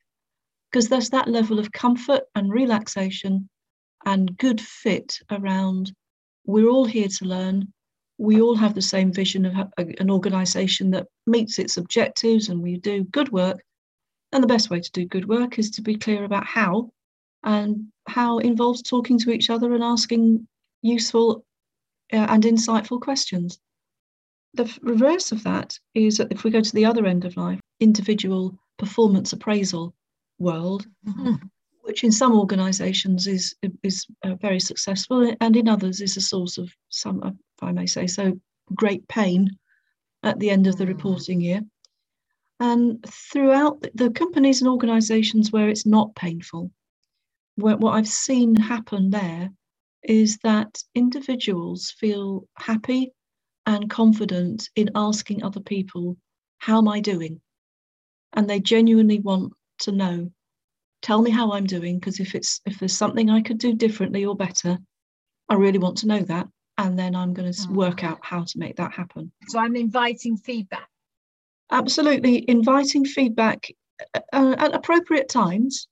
because 0.71 0.89
there's 0.89 1.11
that 1.11 1.29
level 1.29 1.59
of 1.59 1.73
comfort 1.73 2.23
and 2.35 2.53
relaxation 2.53 3.49
and 4.07 4.37
good 4.39 4.61
fit 4.61 5.19
around. 5.31 5.93
We're 6.47 6.69
all 6.69 6.85
here 6.87 7.09
to 7.09 7.25
learn. 7.25 7.73
We 8.19 8.41
all 8.41 8.57
have 8.57 8.75
the 8.75 8.83
same 8.83 9.13
vision 9.13 9.47
of 9.47 9.69
an 9.79 10.11
organisation 10.11 10.91
that 10.91 11.07
meets 11.27 11.59
its 11.59 11.77
objectives, 11.77 12.49
and 12.49 12.63
we 12.63 12.77
do 12.77 13.05
good 13.05 13.31
work. 13.31 13.63
And 14.33 14.43
the 14.43 14.49
best 14.55 14.71
way 14.71 14.81
to 14.81 14.93
do 14.93 15.07
good 15.07 15.27
work 15.27 15.59
is 15.59 15.71
to 15.73 15.83
be 15.83 15.97
clear 15.97 16.25
about 16.25 16.47
how, 16.47 16.91
and 17.43 17.87
how 18.07 18.39
involves 18.39 18.83
talking 18.83 19.19
to 19.21 19.31
each 19.31 19.51
other 19.51 19.73
and 19.75 19.83
asking 19.83 20.47
useful 20.83 21.45
uh, 22.13 22.27
and 22.29 22.45
insightful 22.45 23.01
questions. 23.01 23.59
The 24.55 24.79
reverse 24.83 25.33
of 25.33 25.45
that 25.45 25.79
is 25.95 26.17
that 26.17 26.33
if 26.33 26.45
we 26.45 26.51
go 26.51 26.61
to 26.61 26.75
the 26.75 26.85
other 26.85 27.07
end 27.07 27.25
of 27.25 27.37
life, 27.37 27.61
individual 27.79 28.59
performance 28.79 29.33
appraisal 29.33 29.95
world, 30.39 30.87
mm-hmm. 31.07 31.35
which 31.83 32.03
in 32.03 32.13
some 32.13 32.33
organisations 32.33 33.27
is 33.27 33.55
is 33.83 34.07
uh, 34.25 34.35
very 34.35 34.61
successful, 34.61 35.35
and 35.41 35.57
in 35.57 35.69
others 35.69 36.01
is 36.01 36.17
a 36.17 36.21
source 36.21 36.59
of 36.59 36.75
some, 36.89 37.23
if 37.23 37.63
I 37.63 37.73
may 37.73 37.87
say 37.87 38.07
so, 38.07 38.39
great 38.75 39.07
pain 39.09 39.49
at 40.23 40.39
the 40.39 40.51
end 40.51 40.67
of 40.67 40.77
the 40.77 40.85
mm. 40.85 40.89
reporting 40.89 41.41
year. 41.41 41.61
And 42.59 43.03
throughout 43.07 43.87
the 43.95 44.11
companies 44.11 44.61
and 44.61 44.69
organisations 44.69 45.51
where 45.51 45.69
it's 45.69 45.87
not 45.87 46.15
painful, 46.15 46.71
where, 47.55 47.77
what 47.77 47.93
I've 47.93 48.09
seen 48.09 48.55
happen 48.55 49.11
there 49.11 49.51
is 50.03 50.39
that 50.39 50.83
individuals 50.95 51.95
feel 51.99 52.49
happy 52.57 53.13
and 53.67 53.91
confident 53.91 54.69
in 54.77 54.91
asking 54.95 55.43
other 55.43 55.61
people, 55.61 56.17
How 56.59 56.79
am 56.79 56.89
I 56.89 57.01
doing? 57.01 57.41
And 58.33 58.49
they 58.49 58.61
genuinely 58.61 59.21
want 59.21 59.53
to 59.81 59.93
know 59.93 60.31
tell 61.03 61.23
me 61.23 61.31
how 61.31 61.53
i'm 61.53 61.67
doing 61.67 61.99
because 61.99 62.21
if 62.21 62.35
it's 62.35 62.61
if 62.67 62.79
there's 62.79 62.97
something 62.97 63.31
i 63.31 63.41
could 63.41 63.59
do 63.59 63.75
differently 63.75 64.25
or 64.25 64.37
better 64.37 64.79
i 65.49 65.55
really 65.55 65.79
want 65.79 65.97
to 65.97 66.07
know 66.07 66.21
that 66.21 66.47
and 66.79 66.99
then 66.99 67.15
i'm 67.15 67.33
going 67.33 67.53
to 67.53 67.69
work 67.71 68.05
out 68.05 68.19
how 68.23 68.43
to 68.45 68.59
make 68.59 68.77
that 68.77 68.93
happen. 68.93 69.31
So 69.49 69.59
i'm 69.59 69.77
inviting 69.77 70.37
feedback. 70.37 70.89
Absolutely 71.71 72.49
inviting 72.49 73.05
feedback 73.05 73.71
uh, 74.15 74.21
uh 74.33 74.55
at 74.59 74.75
appropriate 74.75 75.29
times 75.29 75.89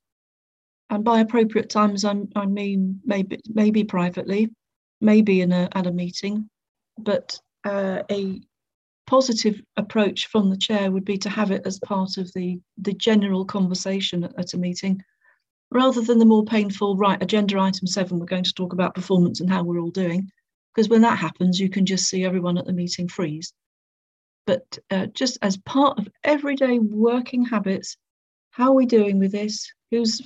and 0.90 1.04
by 1.04 1.21
appropriate 1.21 1.71
times 1.71 2.04
I'm, 2.04 2.28
i 2.35 2.47
mean 2.47 3.00
maybe 3.04 3.40
maybe 3.49 3.85
privately 3.85 4.50
maybe 5.00 5.40
in 5.40 5.52
a 5.52 5.68
at 5.73 5.87
a 5.87 5.92
meeting. 5.92 6.49
But 6.99 7.38
uh, 7.64 8.02
a 8.11 8.40
positive 9.07 9.61
approach 9.76 10.26
from 10.26 10.50
the 10.50 10.57
chair 10.57 10.90
would 10.90 11.04
be 11.04 11.16
to 11.18 11.30
have 11.30 11.50
it 11.50 11.62
as 11.64 11.78
part 11.80 12.16
of 12.18 12.33
the 12.35 12.61
the 12.78 12.92
general 12.92 13.45
conversation 13.45 14.25
at, 14.25 14.38
at 14.38 14.54
a 14.54 14.59
meeting 14.59 15.00
rather 15.71 16.00
than 16.00 16.18
the 16.18 16.25
more 16.25 16.45
painful 16.45 16.97
right 16.97 17.23
agenda 17.23 17.59
item 17.59 17.87
7 17.87 18.18
we're 18.18 18.26
going 18.26 18.45
to 18.45 18.54
talk 18.54 18.73
about 18.73 18.95
performance 18.95 19.40
and 19.40 19.50
how 19.50 19.62
we're 19.62 19.80
all 19.80 19.90
doing. 19.90 20.30
Because 20.75 20.88
when 20.88 21.02
that 21.02 21.18
happens 21.18 21.59
you 21.61 21.68
can 21.68 21.87
just 21.87 22.09
see 22.09 22.25
everyone 22.25 22.59
at 22.59 22.66
the 22.66 22.73
meeting 22.73 23.09
freeze. 23.09 23.52
But 24.47 24.78
uh, 24.90 25.07
just 25.07 25.38
as 25.42 25.57
part 25.59 25.99
of 25.99 26.09
everyday 26.25 26.78
working 26.78 27.45
habits 27.45 27.97
how 28.50 28.71
are 28.71 28.75
we 28.75 28.87
doing 28.87 29.18
with 29.18 29.30
this? 29.30 29.71
Who's 29.90 30.21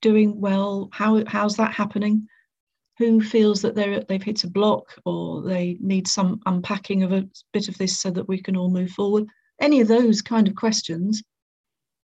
doing 0.00 0.40
well 0.40 0.88
how 0.92 1.22
how's 1.26 1.56
that 1.56 1.72
happening? 1.72 2.28
Who 2.98 3.20
feels 3.20 3.62
that 3.62 3.74
they're 3.74 4.02
they've 4.04 4.22
hit 4.22 4.44
a 4.44 4.50
block 4.50 4.94
or 5.04 5.42
they 5.42 5.76
need 5.80 6.08
some 6.08 6.40
unpacking 6.46 7.02
of 7.02 7.12
a 7.12 7.28
bit 7.52 7.68
of 7.68 7.78
this 7.78 7.98
so 8.00 8.10
that 8.10 8.28
we 8.28 8.40
can 8.42 8.56
all 8.56 8.70
move 8.70 8.90
forward? 8.90 9.26
Any 9.60 9.80
of 9.80 9.88
those 9.88 10.22
kind 10.22 10.48
of 10.48 10.54
questions. 10.54 11.22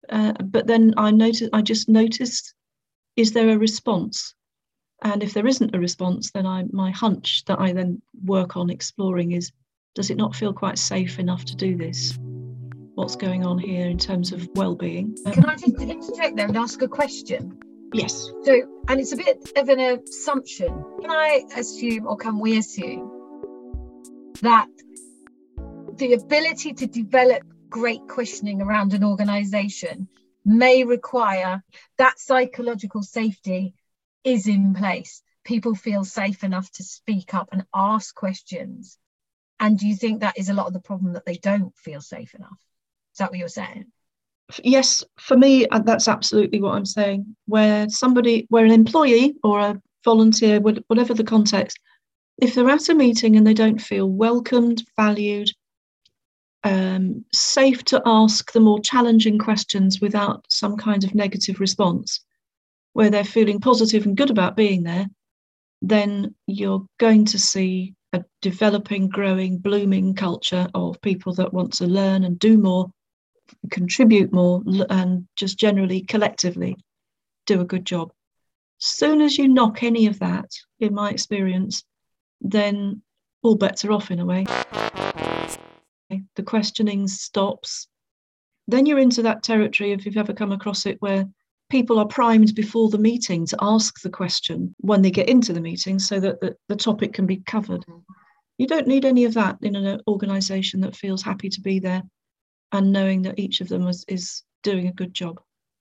Uh, 0.09 0.33
but 0.33 0.67
then 0.67 0.93
i 0.97 1.09
noticed 1.09 1.49
i 1.53 1.61
just 1.61 1.87
noticed 1.87 2.53
is 3.15 3.31
there 3.31 3.49
a 3.49 3.57
response? 3.57 4.35
And 5.01 5.23
if 5.23 5.33
there 5.33 5.47
isn't 5.47 5.75
a 5.75 5.79
response 5.79 6.31
then 6.31 6.45
i 6.45 6.65
my 6.71 6.91
hunch 6.91 7.45
that 7.45 7.59
i 7.59 7.71
then 7.71 8.01
work 8.25 8.57
on 8.57 8.69
exploring 8.69 9.31
is 9.31 9.51
does 9.95 10.09
it 10.09 10.17
not 10.17 10.35
feel 10.35 10.51
quite 10.51 10.77
safe 10.77 11.19
enough 11.19 11.45
to 11.45 11.55
do 11.55 11.77
this? 11.77 12.17
What's 12.95 13.15
going 13.15 13.45
on 13.45 13.59
here 13.59 13.87
in 13.87 13.97
terms 13.97 14.31
of 14.31 14.47
well-being? 14.55 15.15
Can 15.31 15.45
i 15.45 15.55
just 15.55 15.81
interject 15.81 16.35
there 16.35 16.47
and 16.47 16.57
ask 16.57 16.81
a 16.81 16.87
question 16.87 17.57
Yes. 17.93 18.31
So, 18.43 18.81
and 18.87 18.99
it's 18.99 19.13
a 19.13 19.17
bit 19.17 19.51
of 19.55 19.69
an 19.69 19.79
assumption. 19.79 20.83
Can 21.01 21.11
I 21.11 21.43
assume, 21.55 22.07
or 22.07 22.17
can 22.17 22.39
we 22.39 22.57
assume, 22.57 23.09
that 24.41 24.67
the 25.97 26.13
ability 26.13 26.73
to 26.73 26.87
develop 26.87 27.43
great 27.69 28.01
questioning 28.07 28.61
around 28.61 28.93
an 28.93 29.03
organization 29.03 30.07
may 30.43 30.83
require 30.83 31.63
that 31.97 32.19
psychological 32.19 33.03
safety 33.03 33.75
is 34.23 34.47
in 34.47 34.73
place. 34.73 35.21
People 35.43 35.75
feel 35.75 36.03
safe 36.03 36.43
enough 36.43 36.71
to 36.71 36.83
speak 36.83 37.33
up 37.33 37.49
and 37.51 37.65
ask 37.73 38.13
questions. 38.15 38.97
And 39.59 39.77
do 39.77 39.87
you 39.87 39.95
think 39.95 40.21
that 40.21 40.37
is 40.37 40.49
a 40.49 40.53
lot 40.53 40.67
of 40.67 40.73
the 40.73 40.81
problem 40.81 41.13
that 41.13 41.25
they 41.25 41.35
don't 41.35 41.75
feel 41.77 42.01
safe 42.01 42.33
enough? 42.33 42.59
Is 43.13 43.19
that 43.19 43.29
what 43.29 43.39
you're 43.39 43.47
saying? 43.47 43.85
Yes, 44.63 45.03
for 45.19 45.37
me, 45.37 45.67
uh, 45.67 45.79
that's 45.79 46.07
absolutely 46.07 46.61
what 46.61 46.75
I'm 46.75 46.85
saying. 46.85 47.35
Where 47.45 47.89
somebody, 47.89 48.45
where 48.49 48.65
an 48.65 48.71
employee 48.71 49.35
or 49.43 49.59
a 49.59 49.81
volunteer, 50.03 50.59
whatever 50.59 51.13
the 51.13 51.23
context, 51.23 51.79
if 52.41 52.55
they're 52.55 52.69
at 52.69 52.89
a 52.89 52.95
meeting 52.95 53.35
and 53.35 53.45
they 53.45 53.53
don't 53.53 53.81
feel 53.81 54.09
welcomed, 54.09 54.83
valued, 54.95 55.49
um, 56.63 57.25
safe 57.33 57.83
to 57.85 58.01
ask 58.05 58.51
the 58.51 58.59
more 58.59 58.79
challenging 58.79 59.37
questions 59.37 59.99
without 60.01 60.45
some 60.49 60.77
kind 60.77 61.03
of 61.03 61.13
negative 61.13 61.59
response, 61.59 62.21
where 62.93 63.09
they're 63.09 63.23
feeling 63.23 63.59
positive 63.59 64.05
and 64.05 64.17
good 64.17 64.29
about 64.29 64.55
being 64.55 64.83
there, 64.83 65.07
then 65.81 66.33
you're 66.47 66.85
going 66.99 67.25
to 67.25 67.39
see 67.39 67.93
a 68.13 68.23
developing, 68.41 69.09
growing, 69.09 69.57
blooming 69.57 70.13
culture 70.13 70.67
of 70.73 71.01
people 71.01 71.33
that 71.33 71.53
want 71.53 71.73
to 71.73 71.85
learn 71.85 72.23
and 72.23 72.39
do 72.39 72.57
more 72.57 72.89
contribute 73.71 74.33
more 74.33 74.63
and 74.89 75.27
just 75.35 75.57
generally 75.57 76.01
collectively 76.01 76.77
do 77.45 77.61
a 77.61 77.65
good 77.65 77.85
job. 77.85 78.11
Soon 78.77 79.21
as 79.21 79.37
you 79.37 79.47
knock 79.47 79.83
any 79.83 80.07
of 80.07 80.19
that, 80.19 80.51
in 80.79 80.93
my 80.93 81.09
experience, 81.09 81.83
then 82.41 83.01
all 83.41 83.55
bets 83.55 83.85
are 83.85 83.91
off 83.91 84.11
in 84.11 84.19
a 84.19 84.25
way. 84.25 84.45
The 86.35 86.43
questioning 86.43 87.07
stops. 87.07 87.87
Then 88.67 88.85
you're 88.85 88.99
into 88.99 89.23
that 89.23 89.43
territory, 89.43 89.91
if 89.91 90.05
you've 90.05 90.17
ever 90.17 90.33
come 90.33 90.51
across 90.51 90.85
it, 90.85 91.01
where 91.01 91.25
people 91.69 91.97
are 91.97 92.05
primed 92.05 92.53
before 92.55 92.89
the 92.89 92.97
meeting 92.97 93.45
to 93.47 93.57
ask 93.61 94.01
the 94.01 94.09
question 94.09 94.75
when 94.79 95.01
they 95.01 95.11
get 95.11 95.29
into 95.29 95.53
the 95.53 95.61
meeting 95.61 95.97
so 95.97 96.19
that 96.19 96.39
the, 96.39 96.55
the 96.69 96.75
topic 96.75 97.13
can 97.13 97.25
be 97.25 97.37
covered. 97.37 97.83
You 98.57 98.67
don't 98.67 98.87
need 98.87 99.05
any 99.05 99.25
of 99.25 99.33
that 99.33 99.57
in 99.61 99.75
an 99.75 99.87
uh, 99.87 99.97
organization 100.07 100.81
that 100.81 100.95
feels 100.95 101.23
happy 101.23 101.49
to 101.49 101.61
be 101.61 101.79
there 101.79 102.03
and 102.73 102.91
knowing 102.91 103.21
that 103.21 103.39
each 103.39 103.61
of 103.61 103.69
them 103.69 103.85
was, 103.85 104.03
is 104.07 104.43
doing 104.63 104.87
a 104.87 104.93
good 104.93 105.13
job. 105.13 105.39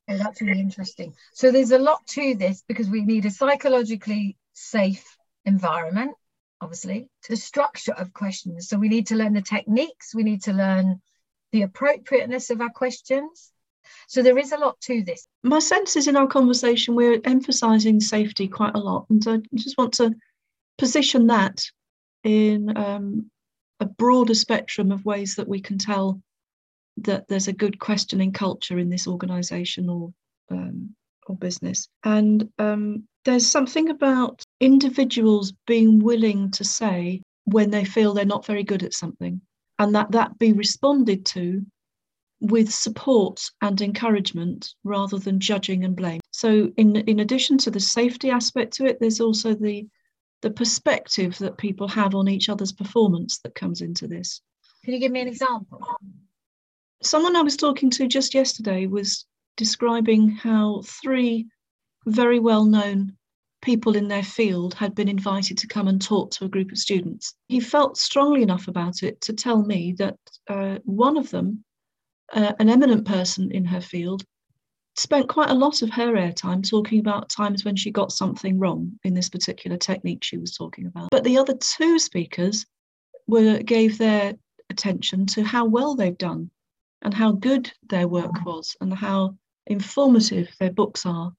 Oh, 0.09 0.19
that's 0.19 0.41
really 0.41 0.61
interesting. 0.61 1.15
So 1.33 1.51
there's 1.51 1.73
a 1.73 1.79
lot 1.79 2.07
to 2.09 2.35
this 2.35 2.63
because 2.69 2.89
we 2.89 3.03
need 3.03 3.25
a 3.25 3.31
psychologically 3.31 4.37
safe 4.53 5.17
environment, 5.45 6.13
obviously, 6.61 7.09
to 7.23 7.33
the 7.33 7.37
structure 7.37 7.93
of 7.93 8.13
questions. 8.13 8.69
So 8.69 8.77
we 8.77 8.89
need 8.89 9.07
to 9.09 9.17
learn 9.17 9.33
the 9.33 9.43
techniques, 9.43 10.15
we 10.15 10.23
need 10.23 10.43
to 10.43 10.53
learn 10.53 11.01
the 11.53 11.63
appropriateness 11.63 12.51
of 12.51 12.61
our 12.61 12.71
questions. 12.71 13.53
So 14.07 14.23
there 14.23 14.39
is 14.39 14.53
a 14.53 14.59
lot 14.59 14.81
to 14.83 15.03
this. 15.03 15.27
My 15.43 15.59
sense 15.59 15.97
is 15.97 16.09
in 16.09 16.17
our 16.17 16.27
conversation, 16.27 16.95
we're 16.95 17.21
emphasizing 17.25 18.01
safety 18.01 18.49
quite 18.49 18.75
a 18.75 18.81
lot. 18.81 19.07
And 19.11 19.27
I 19.27 19.39
just 19.55 19.79
want 19.79 19.95
to 19.95 20.15
position 20.79 21.29
that 21.29 21.65
in 22.25 22.77
um, 22.77 23.31
a 23.81 23.87
broader 23.87 24.35
spectrum 24.35 24.93
of 24.93 25.05
ways 25.05 25.37
that 25.37 25.49
we 25.49 25.61
can 25.61 25.79
tell 25.79 26.21
that 26.99 27.27
there's 27.29 27.49
a 27.49 27.53
good 27.53 27.79
questioning 27.79 28.33
culture 28.33 28.79
in 28.79 28.91
this 28.91 29.07
organization 29.07 29.89
or 29.89 30.13
um, 30.51 30.95
or 31.27 31.37
business. 31.37 31.89
And 32.05 32.49
um, 32.59 33.05
there's 33.25 33.47
something 33.47 33.91
about 33.91 34.43
individuals 34.61 35.53
being 35.67 36.01
willing 36.01 36.51
to 36.53 36.65
say 36.65 37.23
when 37.45 37.71
they 37.71 37.85
feel 37.85 38.13
they're 38.13 38.25
not 38.25 38.47
very 38.47 38.65
good 38.65 38.83
at 38.83 38.93
something 38.93 39.41
and 39.79 39.95
that 39.95 40.11
that 40.13 40.39
be 40.39 40.53
responded 40.53 41.25
to 41.27 41.65
with 42.41 42.73
support 42.73 43.41
and 43.61 43.81
encouragement 43.81 44.75
rather 44.85 45.19
than 45.19 45.39
judging 45.39 45.85
and 45.85 45.97
blame. 45.97 46.21
So 46.33 46.71
in 46.77 46.97
in 46.97 47.21
addition 47.21 47.59
to 47.59 47.71
the 47.71 47.81
safety 47.81 48.31
aspect 48.31 48.75
to 48.75 48.87
it 48.87 48.99
there's 49.01 49.21
also 49.21 49.55
the 49.55 49.87
the 50.43 50.51
perspective 50.51 51.39
that 51.39 51.57
people 51.57 51.87
have 51.87 52.17
on 52.17 52.29
each 52.29 52.49
other's 52.49 52.73
performance 52.73 53.39
that 53.39 53.55
comes 53.55 53.81
into 53.81 54.09
this. 54.09 54.41
Can 54.85 54.95
you 54.95 55.01
give 55.01 55.13
me 55.13 55.21
an 55.21 55.29
example 55.29 55.81
someone 57.03 57.37
I 57.37 57.43
was 57.43 57.57
talking 57.57 57.91
to 57.91 58.07
just 58.07 58.35
yesterday 58.35 58.87
was 58.87 59.27
describing 59.57 60.29
how 60.31 60.83
three 60.85 61.47
very 62.07 62.39
well 62.39 62.65
known 62.65 63.17
people 63.61 63.97
in 63.97 64.09
their 64.09 64.23
field 64.23 64.75
had 64.75 64.95
been 64.95 65.09
invited 65.09 65.57
to 65.59 65.69
come 65.69 65.87
and 65.89 66.03
talk 66.03 66.31
to 66.33 66.45
a 66.45 66.49
group 66.49 66.73
of 66.73 66.79
students. 66.79 67.35
He 67.49 67.61
felt 67.61 67.97
strongly 67.97 68.43
enough 68.43 68.67
about 68.67 69.03
it 69.03 69.21
to 69.23 69.33
tell 69.33 69.63
me 69.63 69.95
that 69.99 70.17
uh, 70.49 70.79
one 70.85 71.17
of 71.17 71.31
them, 71.31 71.65
uh, 72.33 72.53
an 72.59 72.69
eminent 72.69 73.07
person 73.07 73.53
in 73.53 73.65
her 73.65 73.81
field, 73.81 74.25
spent 74.97 75.29
quite 75.29 75.51
a 75.51 75.55
lot 75.55 75.81
of 75.81 75.91
her 75.91 76.13
airtime 76.15 76.69
talking 76.69 76.99
about 76.99 77.31
times 77.31 77.65
when 77.65 77.77
she 77.77 77.91
got 77.91 78.13
something 78.13 78.59
wrong 78.59 78.93
in 79.05 79.15
this 79.15 79.29
particular 79.29 79.77
technique 79.77 80.25
she 80.25 80.39
was 80.39 80.57
talking 80.57 80.87
about. 80.87 81.09
But 81.11 81.25
the 81.25 81.39
other 81.39 81.55
two 81.55 81.99
speakers 81.99 82.67
were 83.27 83.59
gave 83.59 83.97
their 83.97 84.35
attention 84.71 85.27
to 85.27 85.45
how 85.45 85.65
well 85.65 85.95
they've 85.95 86.19
done 86.19 86.51
and 87.03 87.13
how 87.13 87.33
good 87.33 87.73
their 87.89 88.09
work 88.09 88.45
was 88.45 88.77
and 88.81 88.93
how 88.93 89.37
informative 89.67 90.49
their 90.59 90.73
books 90.73 91.05
are. 91.07 91.33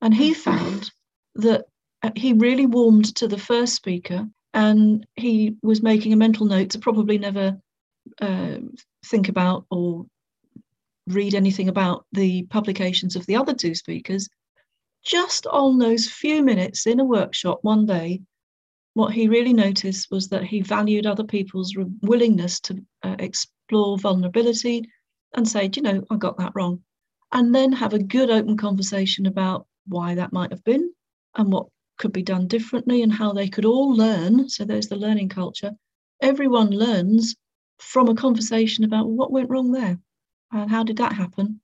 And 0.00 0.14
he 0.14 0.34
found 0.34 0.90
that 1.36 1.66
uh, 2.02 2.10
he 2.16 2.32
really 2.32 2.66
warmed 2.66 3.14
to 3.16 3.28
the 3.28 3.38
first 3.38 3.74
speaker 3.74 4.28
and 4.54 5.06
he 5.16 5.56
was 5.62 5.82
making 5.82 6.12
a 6.12 6.16
mental 6.16 6.46
note 6.46 6.70
to 6.70 6.78
probably 6.78 7.18
never 7.18 7.58
uh, 8.20 8.56
think 9.04 9.28
about 9.28 9.66
or 9.70 10.06
read 11.06 11.34
anything 11.34 11.68
about 11.68 12.04
the 12.12 12.42
publications 12.44 13.16
of 13.16 13.26
the 13.26 13.36
other 13.36 13.54
two 13.54 13.74
speakers, 13.74 14.28
just 15.04 15.46
on 15.46 15.78
those 15.78 16.08
few 16.08 16.42
minutes 16.42 16.86
in 16.86 17.00
a 17.00 17.04
workshop 17.04 17.58
one 17.62 17.86
day, 17.86 18.20
what 18.94 19.12
he 19.12 19.28
really 19.28 19.52
noticed 19.52 20.10
was 20.10 20.28
that 20.28 20.44
he 20.44 20.62
valued 20.62 21.06
other 21.06 21.24
people's 21.24 21.74
willingness 22.02 22.60
to 22.60 22.84
uh, 23.02 23.14
explore 23.66 23.98
vulnerability 23.98 24.88
and 25.34 25.48
say, 25.48 25.68
you 25.74 25.82
know, 25.82 26.04
I 26.08 26.16
got 26.16 26.38
that 26.38 26.52
wrong. 26.54 26.82
And 27.32 27.52
then 27.52 27.72
have 27.72 27.94
a 27.94 27.98
good 27.98 28.30
open 28.30 28.56
conversation 28.56 29.26
about 29.26 29.66
why 29.88 30.14
that 30.14 30.32
might 30.32 30.52
have 30.52 30.62
been 30.62 30.92
and 31.34 31.52
what 31.52 31.66
could 31.98 32.12
be 32.12 32.22
done 32.22 32.46
differently 32.46 33.02
and 33.02 33.12
how 33.12 33.32
they 33.32 33.48
could 33.48 33.64
all 33.64 33.92
learn. 33.92 34.48
So 34.48 34.64
there's 34.64 34.86
the 34.86 34.94
learning 34.96 35.30
culture. 35.30 35.72
Everyone 36.22 36.70
learns 36.70 37.34
from 37.78 38.08
a 38.08 38.14
conversation 38.14 38.84
about 38.84 39.08
what 39.08 39.32
went 39.32 39.50
wrong 39.50 39.72
there 39.72 39.98
and 40.52 40.70
how 40.70 40.84
did 40.84 40.98
that 40.98 41.12
happen 41.12 41.60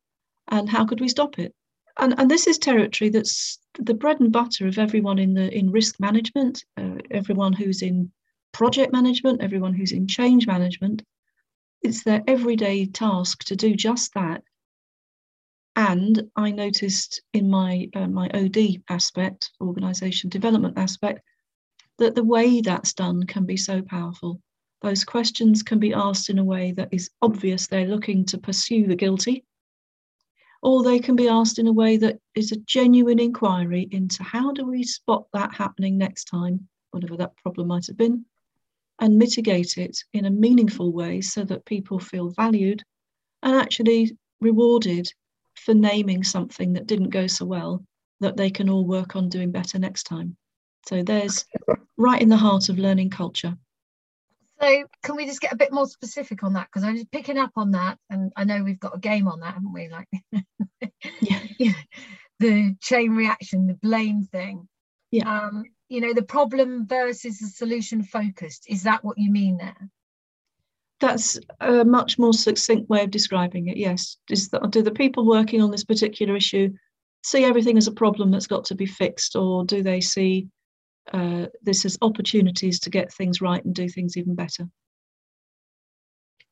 and 0.49 0.69
how 0.69 0.85
could 0.85 1.01
we 1.01 1.09
stop 1.09 1.39
it. 1.39 1.55
And, 1.99 2.19
and 2.19 2.29
this 2.29 2.49
is 2.49 2.59
territory 2.59 3.11
that's 3.11 3.61
the 3.79 3.95
bread 3.95 4.19
and 4.19 4.33
butter 4.33 4.67
of 4.67 4.79
everyone 4.79 5.21
in 5.21 5.35
the 5.35 5.57
in 5.57 5.71
risk 5.71 6.01
management, 6.01 6.65
uh, 6.77 6.97
everyone 7.13 7.53
who's 7.53 7.81
in 7.81 8.11
project 8.53 8.93
management, 8.93 9.41
everyone 9.41 9.75
who's 9.75 9.93
in 9.93 10.09
change 10.09 10.49
management. 10.49 11.05
It's 11.83 12.05
their 12.05 12.23
everyday 12.27 12.87
task 12.87 13.45
to 13.45 13.57
do 13.57 13.75
just 13.75 14.15
that 14.15 14.43
and 15.77 16.31
I 16.37 16.51
noticed 16.51 17.23
in 17.33 17.49
my 17.49 17.89
uh, 17.95 18.09
my 18.09 18.29
OD 18.35 18.83
aspect, 18.89 19.51
organisation 19.61 20.29
development 20.29 20.77
aspect, 20.79 21.23
that 21.99 22.15
the 22.15 22.25
way 22.25 22.61
that's 22.61 22.93
done 22.93 23.25
can 23.25 23.47
be 23.47 23.57
so 23.57 23.81
powerful. 23.83 24.41
Those 24.83 25.05
questions 25.05 25.63
can 25.63 25.79
be 25.79 25.95
asked 25.95 26.29
in 26.29 26.39
a 26.39 26.45
way 26.45 26.73
that 26.73 26.89
is 26.93 27.11
obvious 27.23 27.67
they're 27.67 27.87
looking 27.87 28.25
to 28.27 28.39
pursue 28.39 28.87
the 28.87 28.97
guilty, 28.97 29.45
or 30.63 30.83
they 30.83 30.99
can 30.99 31.17
be 31.17 31.29
asked 31.29 31.59
in 31.59 31.69
a 31.69 31.73
way 31.73 31.97
that 31.97 32.19
is 32.35 32.53
a 32.53 32.57
genuine 32.67 33.21
inquiry 33.21 33.89
into 33.93 34.23
how 34.23 34.53
do 34.53 34.67
we 34.67 34.83
spot 34.83 35.25
that 35.33 35.55
happening 35.55 35.97
next 35.97 36.25
time, 36.25 36.69
whatever 36.91 37.17
that 37.17 37.37
problem 37.39 37.69
might 37.69 37.87
have 37.87 37.97
been, 37.97 38.27
and 39.01 39.19
mitigate 39.19 39.79
it 39.79 39.99
in 40.13 40.27
a 40.27 40.31
meaningful 40.31 40.93
way 40.93 41.21
so 41.21 41.45
that 41.45 41.65
people 41.65 41.99
feel 41.99 42.31
valued 42.31 42.83
and 43.43 43.57
actually 43.57 44.17
rewarded 44.41 45.13
for 45.55 45.75
naming 45.75 46.23
something 46.23 46.73
that 46.73 46.87
didn't 46.87 47.11
go 47.11 47.27
so 47.27 47.45
well 47.45 47.85
that 48.21 48.37
they 48.37 48.51
can 48.51 48.69
all 48.69 48.87
work 48.87 49.17
on 49.17 49.29
doing 49.29 49.51
better 49.51 49.79
next 49.79 50.05
time. 50.05 50.37
So 50.87 51.03
there's 51.03 51.45
right 51.97 52.21
in 52.21 52.29
the 52.29 52.37
heart 52.37 52.69
of 52.69 52.79
learning 52.79 53.11
culture. 53.11 53.57
So 54.61 54.85
can 55.03 55.17
we 55.17 55.27
just 55.27 55.41
get 55.41 55.53
a 55.53 55.57
bit 55.57 55.73
more 55.73 55.87
specific 55.87 56.45
on 56.45 56.53
that? 56.53 56.69
Because 56.69 56.85
I'm 56.85 56.95
just 56.95 57.11
picking 57.11 57.39
up 57.39 57.51
on 57.57 57.73
that, 57.73 57.99
and 58.11 58.33
I 58.37 58.45
know 58.45 58.63
we've 58.63 58.79
got 58.79 58.97
a 58.97 59.01
game 59.01 59.27
on 59.27 59.41
that, 59.41 59.55
haven't 59.55 59.73
we? 59.73 59.89
Like 59.89 60.09
yeah. 61.21 61.41
the 62.39 62.77
chain 62.81 63.13
reaction, 63.13 63.67
the 63.67 63.75
blame 63.75 64.25
thing. 64.25 64.69
Yeah. 65.11 65.47
Um, 65.47 65.65
you 65.93 66.01
know, 66.01 66.13
the 66.13 66.23
problem 66.23 66.87
versus 66.87 67.39
the 67.39 67.47
solution 67.47 68.03
focused. 68.03 68.65
Is 68.69 68.83
that 68.85 69.05
what 69.05 69.19
you 69.19 69.31
mean 69.31 69.59
there? 69.59 69.91
that's 71.01 71.37
a 71.61 71.85
much 71.85 72.17
more 72.17 72.33
succinct 72.33 72.89
way 72.89 73.03
of 73.03 73.11
describing 73.11 73.67
it. 73.67 73.77
Yes, 73.77 74.19
is 74.31 74.51
that, 74.51 74.71
do 74.71 74.83
the 74.83 74.93
people 74.93 75.27
working 75.27 75.61
on 75.61 75.73
this 75.73 75.83
particular 75.83 76.37
issue 76.37 76.71
see 77.23 77.45
everything 77.45 77.79
as 77.79 77.87
a 77.87 77.93
problem 77.93 78.31
that's 78.31 78.47
got 78.47 78.65
to 78.67 78.75
be 78.75 78.87
fixed, 78.87 79.37
or 79.37 79.65
do 79.65 79.83
they 79.83 80.01
see 80.01 80.49
uh, 81.13 81.47
this 81.63 81.85
as 81.85 81.99
opportunities 82.03 82.81
to 82.81 82.91
get 82.91 83.13
things 83.13 83.41
right 83.41 83.65
and 83.65 83.75
do 83.75 83.89
things 83.89 84.17
even 84.17 84.35
better? 84.35 84.69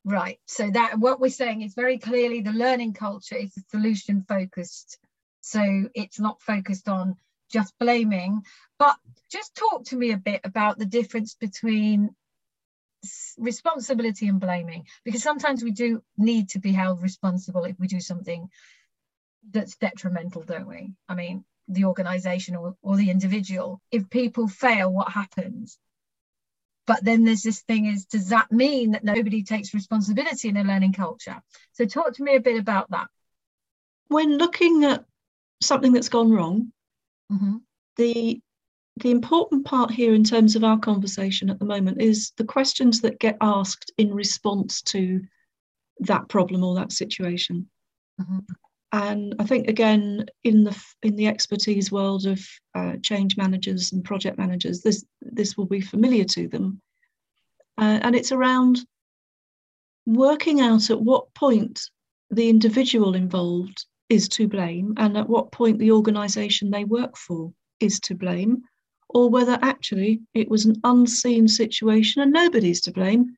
Right. 0.05 0.39
So 0.47 0.71
that 0.71 0.99
what 0.99 1.21
we're 1.21 1.31
saying 1.31 1.63
is 1.63 1.75
very 1.75 1.99
clearly 1.99 2.41
the 2.41 2.53
learning 2.53 2.95
culture 2.95 3.37
is 3.37 3.53
solution 3.71 4.25
focused. 4.27 4.99
So 5.43 5.89
it's 5.95 6.19
not 6.19 6.41
focused 6.41 6.89
on 6.89 7.17
just 7.51 7.75
blaming. 7.79 8.43
But 8.79 8.97
just 9.31 9.55
talk 9.55 9.85
to 9.87 9.97
me 9.97 10.13
a 10.13 10.17
bit 10.17 10.41
about 10.45 10.79
the 10.79 10.87
difference 10.87 11.35
between 11.35 12.11
responsibility 13.39 14.29
and 14.29 14.41
blaming 14.41 14.87
because 15.05 15.23
sometimes 15.23 15.65
we 15.65 15.71
do 15.71 16.03
need 16.19 16.51
to 16.51 16.59
be 16.59 16.73
held 16.73 17.03
responsible 17.03 17.65
if 17.65 17.79
we 17.81 17.87
do 17.87 17.99
something 17.99 18.49
that's 19.53 19.77
detrimental 19.77 20.43
don't 20.43 20.67
we? 20.67 20.93
I 21.09 21.15
mean 21.15 21.45
the 21.69 21.85
organization 21.85 22.57
or, 22.57 22.75
or 22.83 22.97
the 22.97 23.11
individual. 23.11 23.81
If 23.91 24.11
people 24.11 24.49
fail 24.49 24.93
what 24.93 25.11
happens? 25.11 25.79
But 26.87 27.05
then 27.05 27.25
there's 27.25 27.43
this 27.43 27.61
thing 27.61 27.87
is 27.87 28.07
does 28.07 28.31
that 28.31 28.51
mean 28.51 28.93
that 28.93 29.05
nobody 29.05 29.45
takes 29.45 29.73
responsibility 29.73 30.49
in 30.49 30.57
a 30.57 30.65
learning 30.65 30.93
culture? 30.93 31.41
So 31.73 31.85
talk 31.87 32.15
to 32.15 32.23
me 32.23 32.37
a 32.37 32.41
bit 32.41 32.59
about 32.59 32.91
that. 32.91 33.07
When 34.09 34.37
looking 34.37 34.85
at 34.85 35.05
something 35.63 35.93
that's 35.93 36.09
gone 36.09 36.33
wrong 36.33 36.73
mm-hmm. 37.31 37.57
the 37.97 38.41
the 38.97 39.11
important 39.11 39.65
part 39.65 39.91
here 39.91 40.15
in 40.15 40.25
terms 40.25 40.57
of 40.57 40.65
our 40.65 40.79
conversation 40.79 41.49
at 41.49 41.59
the 41.59 41.65
moment 41.65 42.03
is 42.03 42.33
the 42.37 42.45
questions 42.45 43.01
that 43.01 43.19
get 43.19 43.37
asked 43.41 43.93
in 43.97 44.13
response 44.13 44.83
to 44.83 45.21
that 46.01 46.29
problem 46.29 46.63
or 46.63 46.75
that 46.75 46.93
situation. 46.93 47.69
Mm-hmm. 48.21 48.39
And 48.93 49.35
I 49.39 49.45
think 49.45 49.69
again 49.69 50.27
in 50.43 50.65
the 50.65 50.77
in 51.03 51.15
the 51.15 51.29
expertise 51.29 51.93
world 51.93 52.27
of 52.27 52.45
uh, 52.75 52.95
change 53.03 53.37
managers 53.37 53.93
and 53.93 54.05
project 54.05 54.37
managers, 54.37 54.81
this 54.81 55.05
this 55.21 55.57
will 55.57 55.67
be 55.67 55.81
familiar 55.81 56.25
to 56.25 56.49
them, 56.49 56.83
uh, 57.79 58.01
and 58.03 58.17
it's 58.17 58.33
around 58.33 58.81
working 60.07 60.61
out 60.61 60.91
at 60.91 61.01
what 61.01 61.33
point 61.35 61.81
the 62.31 62.49
individual 62.49 63.15
involved 63.15 63.87
is 64.11 64.29
to 64.29 64.49
blame 64.49 64.93
and 64.99 65.17
at 65.17 65.29
what 65.29 65.53
point 65.53 65.79
the 65.79 65.93
organisation 65.93 66.71
they 66.71 66.85
work 66.85 67.17
for 67.17 67.53
is 67.79 67.99
to 68.01 68.15
blame 68.15 68.63
or 69.09 69.31
whether 69.31 69.59
actually 69.63 70.21
it 70.35 70.49
was 70.49 70.67
an 70.67 70.77
unseen 70.85 71.49
situation 71.49 72.21
and 72.23 72.33
nobody's 72.33 72.81
to 72.83 72.93
blame. 72.93 73.37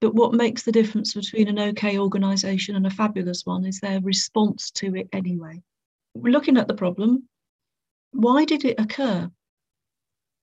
But 0.00 0.14
what 0.14 0.34
makes 0.34 0.62
the 0.62 0.72
difference 0.72 1.14
between 1.14 1.48
an 1.48 1.58
okay 1.58 1.98
organisation 1.98 2.76
and 2.76 2.86
a 2.86 2.90
fabulous 2.90 3.44
one 3.44 3.64
is 3.64 3.80
their 3.80 4.00
response 4.00 4.70
to 4.72 4.94
it 4.94 5.08
anyway. 5.12 5.60
Looking 6.14 6.56
at 6.56 6.68
the 6.68 6.74
problem, 6.74 7.28
why 8.12 8.44
did 8.44 8.64
it 8.64 8.78
occur? 8.78 9.28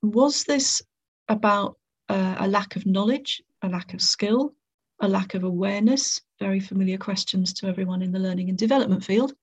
Was 0.01 0.43
this 0.43 0.81
about 1.29 1.77
uh, 2.09 2.35
a 2.39 2.47
lack 2.47 2.75
of 2.75 2.85
knowledge, 2.85 3.41
a 3.61 3.69
lack 3.69 3.93
of 3.93 4.01
skill, 4.01 4.53
a 4.99 5.07
lack 5.07 5.35
of 5.35 5.43
awareness? 5.43 6.21
Very 6.39 6.59
familiar 6.59 6.97
questions 6.97 7.53
to 7.53 7.67
everyone 7.67 8.01
in 8.01 8.11
the 8.11 8.19
learning 8.19 8.49
and 8.49 8.57
development 8.57 9.05
field. 9.05 9.33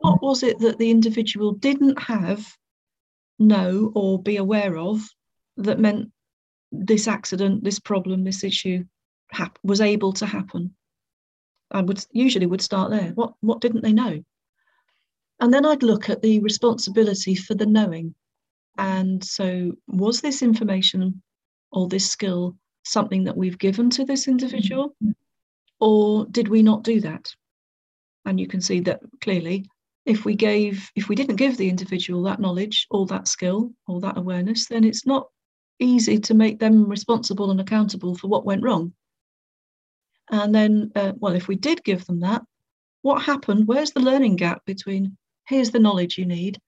What 0.00 0.22
was 0.22 0.42
it 0.42 0.58
that 0.60 0.78
the 0.78 0.90
individual 0.90 1.52
didn't 1.52 2.00
have 2.00 2.46
know 3.38 3.92
or 3.94 4.22
be 4.22 4.36
aware 4.36 4.78
of 4.78 5.00
that 5.56 5.78
meant 5.78 6.10
this 6.72 7.08
accident, 7.08 7.64
this 7.64 7.78
problem, 7.78 8.24
this 8.24 8.44
issue 8.44 8.84
hap- 9.30 9.58
was 9.62 9.80
able 9.80 10.12
to 10.14 10.26
happen. 10.26 10.74
I 11.70 11.82
would 11.82 12.04
usually 12.12 12.46
would 12.46 12.62
start 12.62 12.90
there. 12.90 13.12
What 13.14 13.34
what 13.40 13.60
didn't 13.60 13.82
they 13.82 13.92
know? 13.92 14.22
And 15.40 15.52
then 15.52 15.64
I'd 15.64 15.82
look 15.82 16.10
at 16.10 16.22
the 16.22 16.40
responsibility 16.40 17.34
for 17.34 17.54
the 17.54 17.66
knowing. 17.66 18.14
And 18.76 19.22
so 19.24 19.72
was 19.86 20.20
this 20.20 20.42
information 20.42 21.22
or 21.72 21.88
this 21.88 22.10
skill 22.10 22.56
something 22.84 23.24
that 23.24 23.36
we've 23.36 23.58
given 23.58 23.90
to 23.90 24.04
this 24.04 24.28
individual? 24.28 24.94
Or 25.78 26.26
did 26.26 26.48
we 26.48 26.62
not 26.62 26.82
do 26.82 27.00
that? 27.00 27.34
And 28.24 28.38
you 28.38 28.46
can 28.46 28.60
see 28.60 28.80
that 28.80 29.00
clearly 29.20 29.66
if 30.06 30.24
we 30.24 30.34
gave 30.34 30.90
if 30.96 31.08
we 31.08 31.14
didn't 31.14 31.36
give 31.36 31.56
the 31.56 31.68
individual 31.68 32.22
that 32.22 32.40
knowledge 32.40 32.86
or 32.90 33.06
that 33.06 33.28
skill 33.28 33.72
or 33.86 34.00
that 34.00 34.16
awareness 34.16 34.66
then 34.66 34.84
it's 34.84 35.06
not 35.06 35.28
easy 35.78 36.18
to 36.18 36.34
make 36.34 36.58
them 36.58 36.88
responsible 36.88 37.50
and 37.50 37.60
accountable 37.60 38.14
for 38.14 38.28
what 38.28 38.44
went 38.44 38.62
wrong. 38.62 38.92
And 40.30 40.54
then 40.54 40.92
uh, 40.94 41.12
well 41.16 41.34
if 41.34 41.48
we 41.48 41.56
did 41.56 41.84
give 41.84 42.04
them 42.06 42.20
that 42.20 42.42
what 43.02 43.22
happened? 43.22 43.66
Where's 43.66 43.92
the 43.92 44.00
learning 44.00 44.36
gap 44.36 44.64
between 44.66 45.16
here's 45.46 45.70
the 45.70 45.78
knowledge 45.78 46.18
you 46.18 46.26
need 46.26 46.58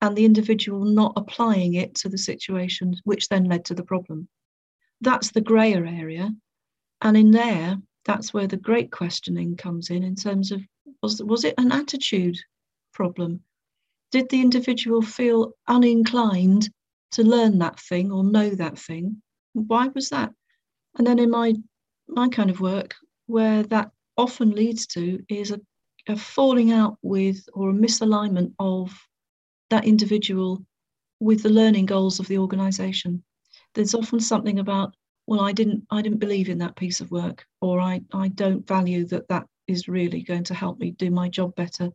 and 0.00 0.16
the 0.16 0.24
individual 0.24 0.84
not 0.84 1.12
applying 1.16 1.74
it 1.74 1.94
to 1.96 2.08
the 2.08 2.18
situation 2.18 2.94
which 3.04 3.28
then 3.28 3.44
led 3.44 3.64
to 3.66 3.74
the 3.74 3.84
problem? 3.84 4.28
That's 5.00 5.30
the 5.30 5.42
grayer 5.42 5.84
area. 5.86 6.30
And 7.02 7.16
in 7.16 7.30
there 7.30 7.76
that's 8.04 8.32
where 8.32 8.46
the 8.46 8.56
great 8.56 8.92
questioning 8.92 9.56
comes 9.56 9.90
in 9.90 10.04
in 10.04 10.14
terms 10.14 10.52
of 10.52 10.62
was, 11.02 11.22
was 11.22 11.44
it 11.44 11.54
an 11.58 11.72
attitude 11.72 12.38
problem? 12.96 13.42
Did 14.10 14.30
the 14.30 14.40
individual 14.40 15.02
feel 15.02 15.52
uninclined 15.68 16.70
to 17.12 17.22
learn 17.22 17.58
that 17.58 17.78
thing 17.78 18.10
or 18.10 18.24
know 18.24 18.50
that 18.50 18.78
thing? 18.78 19.22
Why 19.52 19.88
was 19.88 20.08
that? 20.08 20.32
And 20.96 21.06
then 21.06 21.18
in 21.18 21.30
my 21.30 21.54
my 22.08 22.28
kind 22.28 22.50
of 22.50 22.60
work, 22.60 22.94
where 23.26 23.62
that 23.64 23.90
often 24.16 24.50
leads 24.52 24.86
to 24.86 25.22
is 25.28 25.50
a, 25.50 25.60
a 26.08 26.16
falling 26.16 26.72
out 26.72 26.96
with 27.02 27.38
or 27.52 27.70
a 27.70 27.80
misalignment 27.86 28.52
of 28.58 28.96
that 29.70 29.84
individual 29.84 30.64
with 31.20 31.42
the 31.42 31.56
learning 31.60 31.86
goals 31.86 32.18
of 32.18 32.28
the 32.28 32.38
organization. 32.38 33.22
There's 33.74 33.94
often 33.94 34.20
something 34.20 34.58
about, 34.58 34.94
well, 35.26 35.40
I 35.40 35.52
didn't 35.52 35.84
I 35.90 36.00
didn't 36.00 36.24
believe 36.26 36.48
in 36.48 36.58
that 36.58 36.76
piece 36.76 37.02
of 37.02 37.10
work, 37.10 37.44
or 37.60 37.78
I, 37.78 38.00
I 38.14 38.28
don't 38.28 38.66
value 38.66 39.04
that 39.06 39.28
that 39.28 39.46
is 39.66 39.88
really 39.88 40.22
going 40.22 40.44
to 40.44 40.54
help 40.54 40.78
me 40.78 40.92
do 40.92 41.10
my 41.10 41.28
job 41.28 41.54
better 41.56 41.90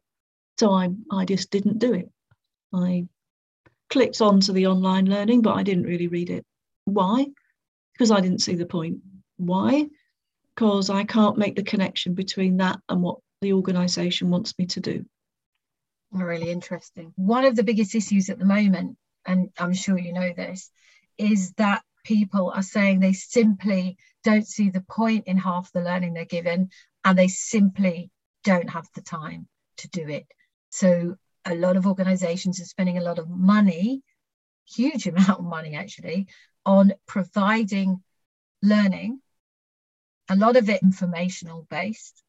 so 0.60 0.72
I, 0.72 0.90
I 1.12 1.26
just 1.26 1.52
didn't 1.52 1.80
do 1.80 1.94
it. 1.94 2.10
I 2.74 3.08
clicked 3.90 4.22
onto 4.22 4.54
the 4.54 4.68
online 4.68 5.06
learning, 5.06 5.42
but 5.42 5.56
I 5.56 5.64
didn't 5.64 5.84
really 5.84 6.08
read 6.08 6.30
it. 6.30 6.46
Why? 6.86 7.26
Because 7.94 8.12
I 8.12 8.22
didn't 8.22 8.40
see 8.42 8.56
the 8.56 8.66
point. 8.66 9.00
Why? 9.38 9.88
Because 10.56 10.90
I 10.90 11.04
can't 11.04 11.38
make 11.38 11.56
the 11.56 11.64
connection 11.64 12.14
between 12.14 12.58
that 12.58 12.80
and 12.90 13.02
what 13.02 13.18
the 13.42 13.54
organisation 13.54 14.30
wants 14.30 14.58
me 14.58 14.66
to 14.68 14.80
do. 14.80 15.06
Oh, 16.14 16.20
really 16.20 16.52
interesting. 16.52 17.14
One 17.16 17.46
of 17.46 17.56
the 17.56 17.64
biggest 17.64 17.96
issues 17.96 18.30
at 18.30 18.40
the 18.40 18.46
moment, 18.46 18.98
and 19.26 19.50
I'm 19.58 19.74
sure 19.74 19.98
you 19.98 20.14
know 20.14 20.34
this, 20.34 20.70
is 21.18 21.54
that 21.54 21.84
people 22.04 22.52
are 22.54 22.64
saying 22.64 23.00
they 23.00 23.14
simply 23.14 23.98
don't 24.24 24.48
see 24.48 24.70
the 24.70 24.82
point 24.82 25.28
in 25.28 25.38
half 25.38 25.72
the 25.72 25.82
learning 25.82 26.14
they're 26.14 26.26
given 26.26 26.70
and 27.04 27.18
they 27.18 27.28
simply 27.28 28.12
don't 28.44 28.70
have 28.70 28.88
the 28.96 29.02
time 29.02 29.48
to 29.78 29.90
do 29.90 30.08
it. 30.08 30.26
So 30.72 31.18
a 31.46 31.54
lot 31.54 31.78
of 31.78 31.86
organizations 31.86 32.60
are 32.60 32.66
spending 32.66 32.98
a 32.98 33.04
lot 33.04 33.20
of 33.20 33.30
money, 33.30 34.02
huge 34.66 35.06
amount 35.12 35.40
of 35.40 35.44
money 35.46 35.76
actually, 35.76 36.28
on 36.66 36.94
providing 37.08 38.02
learning, 38.64 39.22
a 40.30 40.36
lot 40.36 40.56
of 40.56 40.70
it 40.70 40.82
informational 40.82 41.68
based. 41.70 42.24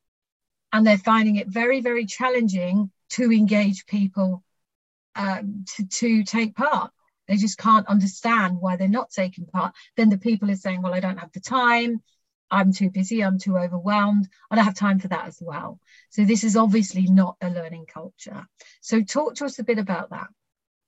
And 0.72 0.87
they're 0.87 0.98
finding 0.98 1.37
it 1.37 1.48
very, 1.48 1.81
very 1.81 2.07
challenging 2.07 2.90
to 3.11 3.31
engage 3.31 3.87
people 3.87 4.42
um, 5.14 5.64
to, 5.76 5.87
to 5.87 6.24
take 6.24 6.57
part. 6.57 6.90
They 7.28 7.37
just 7.37 7.59
can't 7.59 7.87
understand 7.87 8.59
why 8.59 8.76
they're 8.76 8.88
not 8.88 9.11
taking 9.11 9.46
part. 9.46 9.74
Then 9.96 10.09
the 10.09 10.18
people 10.18 10.50
are 10.50 10.57
saying, 10.57 10.83
Well, 10.83 10.94
I 10.94 11.00
don't 11.00 11.18
have 11.18 11.33
the 11.33 11.40
time. 11.40 12.02
I'm 12.52 12.72
too 12.72 12.90
busy. 12.90 13.24
I'm 13.24 13.38
too 13.38 13.56
overwhelmed. 13.56 14.28
I 14.50 14.56
don't 14.56 14.64
have 14.64 14.74
time 14.74 14.98
for 14.98 15.08
that 15.08 15.26
as 15.26 15.38
well. 15.40 15.80
So, 16.10 16.24
this 16.24 16.44
is 16.44 16.56
obviously 16.56 17.06
not 17.06 17.36
a 17.40 17.50
learning 17.50 17.86
culture. 17.86 18.46
So, 18.80 19.02
talk 19.02 19.34
to 19.36 19.46
us 19.46 19.58
a 19.58 19.64
bit 19.64 19.78
about 19.78 20.10
that. 20.10 20.28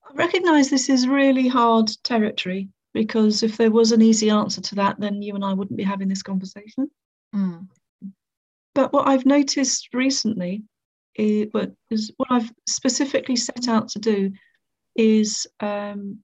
I 0.08 0.14
recognise 0.14 0.68
this 0.68 0.88
is 0.88 1.08
really 1.08 1.48
hard 1.48 1.90
territory 2.04 2.68
because 2.92 3.42
if 3.42 3.56
there 3.56 3.70
was 3.70 3.90
an 3.92 4.02
easy 4.02 4.30
answer 4.30 4.60
to 4.60 4.74
that, 4.76 5.00
then 5.00 5.22
you 5.22 5.34
and 5.34 5.44
I 5.44 5.54
wouldn't 5.54 5.76
be 5.76 5.82
having 5.82 6.08
this 6.08 6.22
conversation. 6.22 6.90
Mm. 7.34 7.66
But 8.74 8.92
what 8.92 9.08
I've 9.08 9.26
noticed 9.26 9.88
recently 9.94 10.62
is, 11.14 11.48
is 11.90 12.12
what 12.18 12.30
I've 12.30 12.52
specifically 12.68 13.36
set 13.36 13.68
out 13.68 13.88
to 13.90 13.98
do 13.98 14.32
is 14.96 15.46
um, 15.60 16.18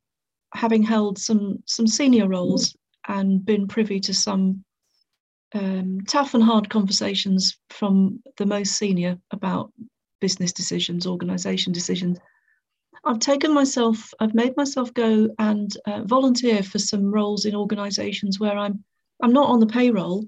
having 0.54 0.82
held 0.82 1.18
some 1.18 1.62
some 1.66 1.86
senior 1.86 2.28
roles 2.28 2.76
and 3.08 3.44
been 3.44 3.66
privy 3.66 4.00
to 4.00 4.14
some 4.14 4.64
um, 5.54 6.00
tough 6.06 6.34
and 6.34 6.42
hard 6.42 6.68
conversations 6.70 7.58
from 7.70 8.22
the 8.36 8.46
most 8.46 8.76
senior 8.76 9.18
about 9.30 9.72
business 10.20 10.52
decisions, 10.52 11.06
organisation 11.06 11.72
decisions. 11.72 12.18
I've 13.04 13.18
taken 13.18 13.54
myself, 13.54 14.12
I've 14.20 14.34
made 14.34 14.56
myself 14.56 14.92
go 14.92 15.28
and 15.38 15.74
uh, 15.86 16.02
volunteer 16.04 16.62
for 16.62 16.78
some 16.78 17.10
roles 17.10 17.46
in 17.46 17.54
organisations 17.54 18.38
where 18.38 18.56
I'm, 18.56 18.84
I'm 19.22 19.32
not 19.32 19.48
on 19.48 19.60
the 19.60 19.66
payroll. 19.66 20.26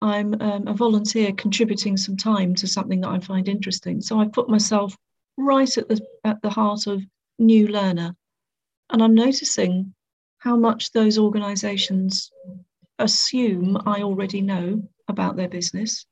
I'm 0.00 0.34
um, 0.40 0.66
a 0.66 0.74
volunteer 0.74 1.32
contributing 1.32 1.96
some 1.96 2.16
time 2.16 2.54
to 2.56 2.66
something 2.66 3.00
that 3.02 3.10
I 3.10 3.20
find 3.20 3.48
interesting. 3.48 4.00
So 4.00 4.18
I've 4.18 4.32
put 4.32 4.48
myself 4.48 4.96
right 5.36 5.76
at 5.76 5.88
the 5.88 6.00
at 6.24 6.40
the 6.42 6.50
heart 6.50 6.86
of 6.86 7.02
new 7.38 7.68
learner 7.68 8.14
and 8.90 9.02
I'm 9.02 9.14
noticing 9.14 9.94
how 10.38 10.56
much 10.56 10.92
those 10.92 11.18
organizations 11.18 12.30
assume 12.98 13.76
I 13.86 14.02
already 14.02 14.40
know 14.40 14.82
about 15.08 15.36
their 15.36 15.48
business. 15.48 16.06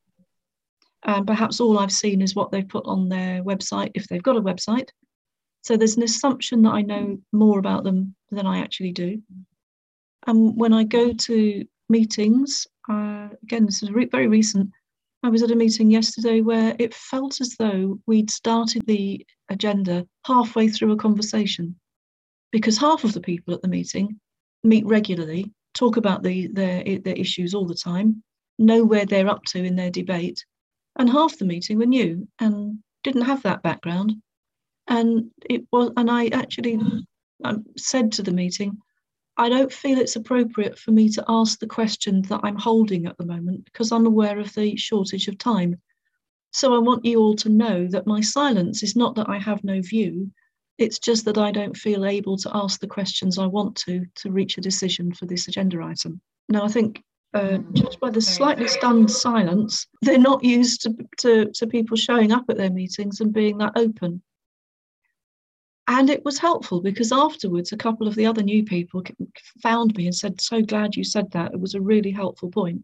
And 1.05 1.27
perhaps 1.27 1.61
all 1.61 1.79
I've 1.79 1.93
seen 1.93 2.23
is 2.23 2.35
what 2.35 2.51
they've 2.51 2.69
put 2.69 2.87
on 2.87 3.09
their 3.09 3.43
website, 3.43 3.91
if 3.95 4.07
they've 4.07 4.23
got 4.23 4.37
a 4.37 4.43
website. 4.43 4.89
So 5.63 5.77
there's 5.77 5.97
an 5.97 6.03
assumption 6.03 6.63
that 6.63 6.73
I 6.73 6.83
know 6.83 7.19
more 7.33 7.59
about 7.59 7.85
them 7.85 8.15
than 8.31 8.47
I 8.47 8.59
actually 8.59 8.93
do. 8.93 9.23
And 10.27 10.57
when 10.57 10.73
I 10.73 10.85
go 10.85 11.13
to 11.13 11.65
meetings, 11.89 12.67
uh, 12.89 13.29
again, 13.43 13.67
this 13.67 13.83
is 13.83 13.91
re- 13.91 14.07
very 14.07 14.29
recent. 14.29 14.71
I 15.25 15.29
was 15.29 15.43
at 15.43 15.53
a 15.53 15.57
meeting 15.57 15.91
yesterday 15.91 16.41
where 16.41 16.75
it 16.79 16.95
felt 16.95 17.41
as 17.41 17.55
though 17.57 18.01
we'd 18.07 18.31
started 18.31 18.83
the 18.87 19.25
agenda 19.49 20.07
halfway 20.27 20.69
through 20.69 20.93
a 20.93 20.97
conversation 20.97 21.77
because 22.51 22.77
half 22.77 23.05
of 23.05 23.13
the 23.13 23.21
people 23.21 23.55
at 23.55 23.63
the 23.63 23.69
meeting 23.69 24.21
meet 24.65 24.85
regularly, 24.87 25.53
talk 25.75 25.97
about 25.97 26.23
the, 26.23 26.49
their, 26.49 26.83
their 26.99 27.15
issues 27.15 27.55
all 27.55 27.67
the 27.67 27.75
time, 27.75 28.23
know 28.59 28.85
where 28.85 29.07
they're 29.07 29.29
up 29.29 29.45
to 29.45 29.63
in 29.63 29.77
their 29.77 29.91
debate, 29.91 30.45
and 30.99 31.09
half 31.09 31.39
the 31.39 31.45
meeting 31.45 31.79
were 31.79 31.87
new 31.87 32.29
and 32.39 32.79
didn't 33.03 33.23
have 33.23 33.43
that 33.43 33.63
background. 33.63 34.13
And 34.89 35.31
it 35.49 35.67
was, 35.73 35.91
and 35.97 36.11
I 36.11 36.27
actually 36.29 36.79
um, 37.45 37.65
said 37.77 38.13
to 38.13 38.23
the 38.23 38.33
meeting, 38.33 38.79
I 39.37 39.49
don't 39.49 39.73
feel 39.73 39.99
it's 39.99 40.17
appropriate 40.17 40.79
for 40.79 40.91
me 40.91 41.09
to 41.11 41.25
ask 41.29 41.59
the 41.59 41.67
question 41.67 42.23
that 42.23 42.41
I'm 42.43 42.59
holding 42.59 43.07
at 43.07 43.17
the 43.17 43.25
moment 43.25 43.65
because 43.65 43.91
I'm 43.91 44.07
aware 44.07 44.39
of 44.39 44.53
the 44.55 44.77
shortage 44.77 45.29
of 45.29 45.39
time. 45.39 45.81
So 46.53 46.75
I 46.75 46.79
want 46.79 47.07
you 47.07 47.19
all 47.19 47.35
to 47.37 47.49
know 47.49 47.87
that 47.89 48.07
my 48.07 48.21
silence 48.21 48.83
is 48.83 48.95
not 48.95 49.15
that 49.15 49.31
I 49.31 49.39
have 49.39 49.65
no 49.65 49.81
view, 49.81 50.31
it's 50.79 50.99
just 50.99 51.25
that 51.27 51.39
I 51.39 51.53
don't 51.53 51.77
feel 51.77 52.05
able 52.05 52.37
to 52.39 52.51
ask 52.55 52.81
the 52.81 52.87
questions 52.87 53.39
I 53.39 53.47
want 53.47 53.77
to 53.87 54.05
to 54.17 54.31
reach 54.31 54.59
a 54.59 54.63
decision 54.63 55.13
for 55.13 55.27
this 55.27 55.49
agenda 55.49 55.83
item. 55.83 56.21
Now, 56.49 56.65
I 56.65 56.69
think 56.69 57.03
uh, 57.35 57.59
mm. 57.59 57.73
just 57.73 58.01
by 58.01 58.11
the 58.11 58.21
slightly 58.21 58.69
stunned 58.69 59.11
silence, 59.11 59.87
they're 60.03 60.19
not 60.19 60.45
used 60.45 60.83
to, 60.83 60.95
to, 61.19 61.51
to 61.53 61.67
people 61.67 61.97
showing 61.97 62.33
up 62.33 62.45
at 62.49 62.57
their 62.57 62.71
meetings 62.71 63.21
and 63.21 63.33
being 63.33 63.59
that 63.59 63.73
open. 63.77 64.23
And 65.89 66.11
it 66.11 66.25
was 66.25 66.39
helpful 66.39 66.81
because 66.81 67.11
afterwards, 67.13 67.73
a 67.73 67.77
couple 67.77 68.07
of 68.07 68.15
the 68.15 68.27
other 68.27 68.43
new 68.43 68.65
people 68.65 69.03
found 69.63 69.97
me 69.97 70.07
and 70.07 70.15
said, 70.15 70.41
So 70.41 70.63
glad 70.63 70.95
you 70.95 71.05
said 71.05 71.31
that. 71.33 71.53
It 71.53 71.61
was 71.61 71.75
a 71.75 71.81
really 71.81 72.13
helpful 72.13 72.51
point. 72.51 72.83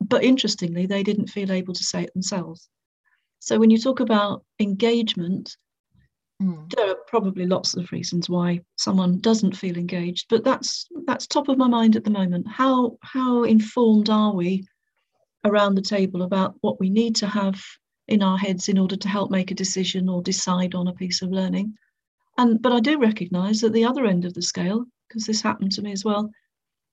But 0.00 0.24
interestingly, 0.24 0.86
they 0.86 1.02
didn't 1.02 1.28
feel 1.28 1.50
able 1.50 1.74
to 1.74 1.84
say 1.84 2.04
it 2.04 2.12
themselves. 2.14 2.68
So 3.40 3.58
when 3.58 3.70
you 3.70 3.78
talk 3.78 4.00
about 4.00 4.44
engagement, 4.60 5.56
Mm. 6.42 6.74
There 6.74 6.90
are 6.90 6.96
probably 7.06 7.46
lots 7.46 7.74
of 7.74 7.92
reasons 7.92 8.28
why 8.28 8.60
someone 8.76 9.20
doesn't 9.20 9.56
feel 9.56 9.76
engaged, 9.76 10.26
but 10.28 10.42
that's 10.42 10.88
that's 11.06 11.26
top 11.26 11.48
of 11.48 11.56
my 11.56 11.68
mind 11.68 11.94
at 11.94 12.04
the 12.04 12.10
moment. 12.10 12.48
How 12.48 12.98
how 13.02 13.44
informed 13.44 14.10
are 14.10 14.34
we 14.34 14.66
around 15.44 15.74
the 15.74 15.82
table 15.82 16.22
about 16.22 16.54
what 16.60 16.80
we 16.80 16.90
need 16.90 17.14
to 17.16 17.26
have 17.26 17.62
in 18.08 18.22
our 18.22 18.36
heads 18.36 18.68
in 18.68 18.78
order 18.78 18.96
to 18.96 19.08
help 19.08 19.30
make 19.30 19.50
a 19.50 19.54
decision 19.62 20.08
or 20.08 20.22
decide 20.22 20.74
on 20.74 20.88
a 20.88 20.94
piece 20.94 21.22
of 21.22 21.30
learning? 21.30 21.74
And 22.38 22.60
but 22.60 22.72
I 22.72 22.80
do 22.80 22.98
recognise 22.98 23.60
that 23.60 23.72
the 23.72 23.84
other 23.84 24.06
end 24.06 24.24
of 24.24 24.34
the 24.34 24.42
scale, 24.42 24.84
because 25.08 25.26
this 25.26 25.42
happened 25.42 25.72
to 25.72 25.82
me 25.82 25.92
as 25.92 26.04
well, 26.04 26.30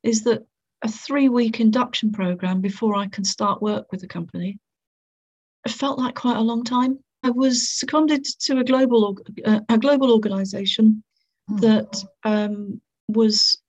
is 0.03 0.23
that 0.25 0.45
a 0.83 0.87
three-week 0.87 1.59
induction 1.59 2.11
program 2.11 2.61
before 2.61 2.95
I 2.95 3.07
can 3.07 3.23
start 3.23 3.61
work 3.61 3.91
with 3.91 4.01
the 4.01 4.07
company. 4.07 4.59
It 5.65 5.71
felt 5.71 5.97
like 5.97 6.15
quite 6.15 6.37
a 6.37 6.41
long 6.41 6.63
time 6.63 6.99
I 7.29 7.31
was 7.31 7.69
seconded 7.69 8.25
to 8.25 8.57
a 8.57 8.63
global 8.63 9.15
uh, 9.45 9.59
a 9.69 9.77
global 9.77 10.11
organisation 10.11 11.03
mm. 11.49 11.61
that 11.61 12.03
um, 12.23 12.81
was 13.07 13.61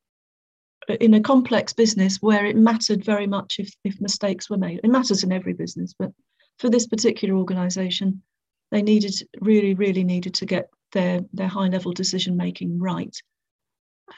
in 0.88 1.12
a 1.12 1.20
complex 1.20 1.74
business 1.74 2.16
where 2.22 2.46
it 2.46 2.56
mattered 2.56 3.04
very 3.04 3.26
much 3.26 3.58
if, 3.58 3.70
if 3.84 4.00
mistakes 4.00 4.48
were 4.48 4.56
made. 4.56 4.80
It 4.82 4.90
matters 4.90 5.22
in 5.22 5.30
every 5.30 5.52
business, 5.52 5.94
but 5.98 6.10
for 6.58 6.70
this 6.70 6.86
particular 6.86 7.34
organisation, 7.36 8.22
they 8.70 8.80
needed 8.80 9.14
really, 9.42 9.74
really 9.74 10.04
needed 10.04 10.32
to 10.34 10.46
get 10.46 10.70
their 10.92 11.20
their 11.34 11.48
high 11.48 11.68
level 11.68 11.92
decision 11.92 12.38
making 12.38 12.78
right. 12.78 13.14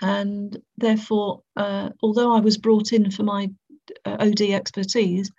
And 0.00 0.56
therefore, 0.76 1.42
uh, 1.56 1.90
although 2.00 2.32
I 2.32 2.40
was 2.40 2.58
brought 2.58 2.92
in 2.92 3.10
for 3.10 3.24
my 3.24 3.50
uh, 4.04 4.18
OD 4.20 4.42
expertise, 4.52 5.32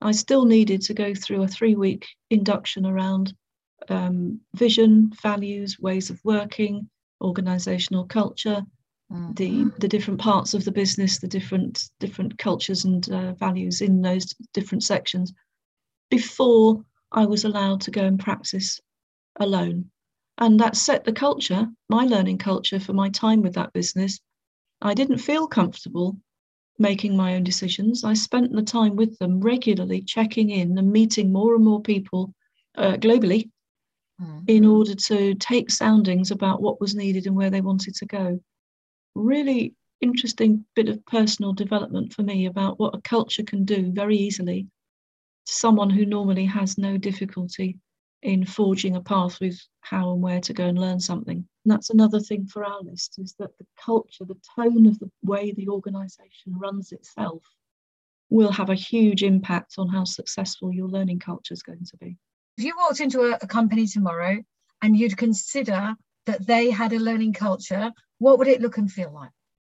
I 0.00 0.12
still 0.12 0.44
needed 0.44 0.80
to 0.82 0.94
go 0.94 1.12
through 1.12 1.42
a 1.42 1.48
three 1.48 1.74
week 1.74 2.06
induction 2.30 2.86
around 2.86 3.34
um, 3.90 4.40
vision, 4.54 5.12
values, 5.22 5.78
ways 5.80 6.10
of 6.10 6.20
working, 6.24 6.88
organizational 7.20 8.06
culture, 8.06 8.62
mm. 9.12 9.36
the 9.36 9.70
the 9.78 9.88
different 9.88 10.20
parts 10.20 10.54
of 10.54 10.64
the 10.64 10.72
business, 10.72 11.18
the 11.18 11.28
different 11.28 11.90
different 12.00 12.38
cultures 12.38 12.84
and 12.84 13.08
uh, 13.10 13.32
values 13.34 13.80
in 13.80 14.02
those 14.02 14.34
different 14.52 14.82
sections 14.82 15.32
before 16.10 16.84
I 17.12 17.26
was 17.26 17.44
allowed 17.44 17.80
to 17.82 17.90
go 17.90 18.04
and 18.04 18.18
practice 18.18 18.80
alone. 19.40 19.90
And 20.38 20.60
that 20.60 20.76
set 20.76 21.04
the 21.04 21.12
culture, 21.12 21.66
my 21.88 22.04
learning 22.04 22.38
culture 22.38 22.78
for 22.78 22.92
my 22.92 23.08
time 23.08 23.42
with 23.42 23.54
that 23.54 23.72
business. 23.72 24.20
I 24.80 24.94
didn't 24.94 25.18
feel 25.18 25.48
comfortable 25.48 26.16
making 26.78 27.16
my 27.16 27.34
own 27.34 27.42
decisions. 27.42 28.04
I 28.04 28.14
spent 28.14 28.52
the 28.52 28.62
time 28.62 28.94
with 28.94 29.18
them 29.18 29.40
regularly, 29.40 30.02
checking 30.02 30.50
in 30.50 30.78
and 30.78 30.92
meeting 30.92 31.32
more 31.32 31.56
and 31.56 31.64
more 31.64 31.82
people 31.82 32.32
uh, 32.76 32.92
globally 32.92 33.50
mm. 34.20 34.44
in 34.46 34.64
order 34.64 34.94
to 34.94 35.34
take 35.34 35.70
soundings 35.70 36.30
about 36.30 36.62
what 36.62 36.80
was 36.80 36.94
needed 36.94 37.26
and 37.26 37.36
where 37.36 37.50
they 37.50 37.60
wanted 37.60 37.94
to 37.96 38.06
go. 38.06 38.40
Really 39.14 39.74
interesting 40.00 40.64
bit 40.74 40.88
of 40.88 41.04
personal 41.06 41.52
development 41.52 42.12
for 42.12 42.22
me 42.22 42.46
about 42.46 42.78
what 42.78 42.94
a 42.94 43.00
culture 43.00 43.42
can 43.42 43.64
do 43.64 43.90
very 43.92 44.16
easily 44.16 44.68
to 45.46 45.52
someone 45.52 45.90
who 45.90 46.06
normally 46.06 46.44
has 46.44 46.78
no 46.78 46.96
difficulty 46.96 47.78
in 48.22 48.44
forging 48.44 48.96
a 48.96 49.00
path 49.00 49.40
with 49.40 49.60
how 49.80 50.12
and 50.12 50.22
where 50.22 50.40
to 50.40 50.52
go 50.52 50.66
and 50.66 50.78
learn 50.78 51.00
something. 51.00 51.36
and 51.36 51.72
that's 51.72 51.90
another 51.90 52.20
thing 52.20 52.46
for 52.46 52.64
our 52.64 52.82
list, 52.82 53.14
is 53.18 53.34
that 53.38 53.56
the 53.58 53.66
culture, 53.84 54.24
the 54.24 54.36
tone 54.56 54.86
of 54.86 54.98
the 54.98 55.10
way 55.22 55.52
the 55.52 55.68
organisation 55.68 56.58
runs 56.58 56.92
itself 56.92 57.42
will 58.30 58.52
have 58.52 58.70
a 58.70 58.74
huge 58.74 59.22
impact 59.22 59.74
on 59.78 59.88
how 59.88 60.04
successful 60.04 60.72
your 60.72 60.88
learning 60.88 61.18
culture 61.18 61.54
is 61.54 61.62
going 61.62 61.84
to 61.84 61.96
be. 61.98 62.16
If 62.58 62.64
you 62.64 62.74
walked 62.76 63.00
into 63.00 63.20
a, 63.20 63.38
a 63.40 63.46
company 63.46 63.86
tomorrow 63.86 64.42
and 64.82 64.96
you'd 64.96 65.16
consider 65.16 65.94
that 66.26 66.44
they 66.44 66.70
had 66.70 66.92
a 66.92 66.98
learning 66.98 67.32
culture, 67.32 67.92
what 68.18 68.38
would 68.38 68.48
it 68.48 68.60
look 68.60 68.78
and 68.78 68.90
feel 68.90 69.12
like 69.14 69.30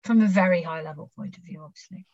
from 0.06 0.22
a 0.22 0.28
very 0.28 0.62
high 0.62 0.82
level 0.82 1.12
point 1.18 1.38
of 1.38 1.44
view, 1.44 1.62
obviously? 1.62 2.06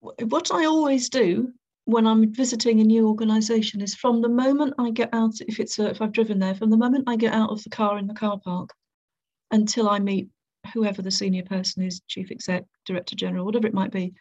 What 0.00 0.52
I 0.52 0.64
always 0.64 1.08
do 1.08 1.52
when 1.84 2.04
I'm 2.04 2.34
visiting 2.34 2.80
a 2.80 2.84
new 2.84 3.06
organisation 3.06 3.80
is 3.80 3.94
from 3.94 4.22
the 4.22 4.28
moment 4.28 4.74
I 4.76 4.90
get 4.90 5.10
out, 5.12 5.40
if 5.46 5.60
it's 5.60 5.78
a, 5.78 5.88
if 5.88 6.02
I've 6.02 6.12
driven 6.12 6.40
there, 6.40 6.56
from 6.56 6.70
the 6.70 6.76
moment 6.76 7.04
I 7.06 7.14
get 7.14 7.32
out 7.32 7.50
of 7.50 7.62
the 7.62 7.70
car 7.70 7.96
in 7.96 8.08
the 8.08 8.14
car 8.14 8.40
park 8.44 8.70
until 9.52 9.88
I 9.88 10.00
meet 10.00 10.28
whoever 10.74 11.00
the 11.00 11.12
senior 11.12 11.44
person 11.44 11.84
is, 11.84 12.02
chief 12.08 12.32
exec, 12.32 12.64
director 12.86 13.14
general, 13.14 13.44
whatever 13.44 13.68
it 13.68 13.74
might 13.74 13.92
be, 13.92 14.14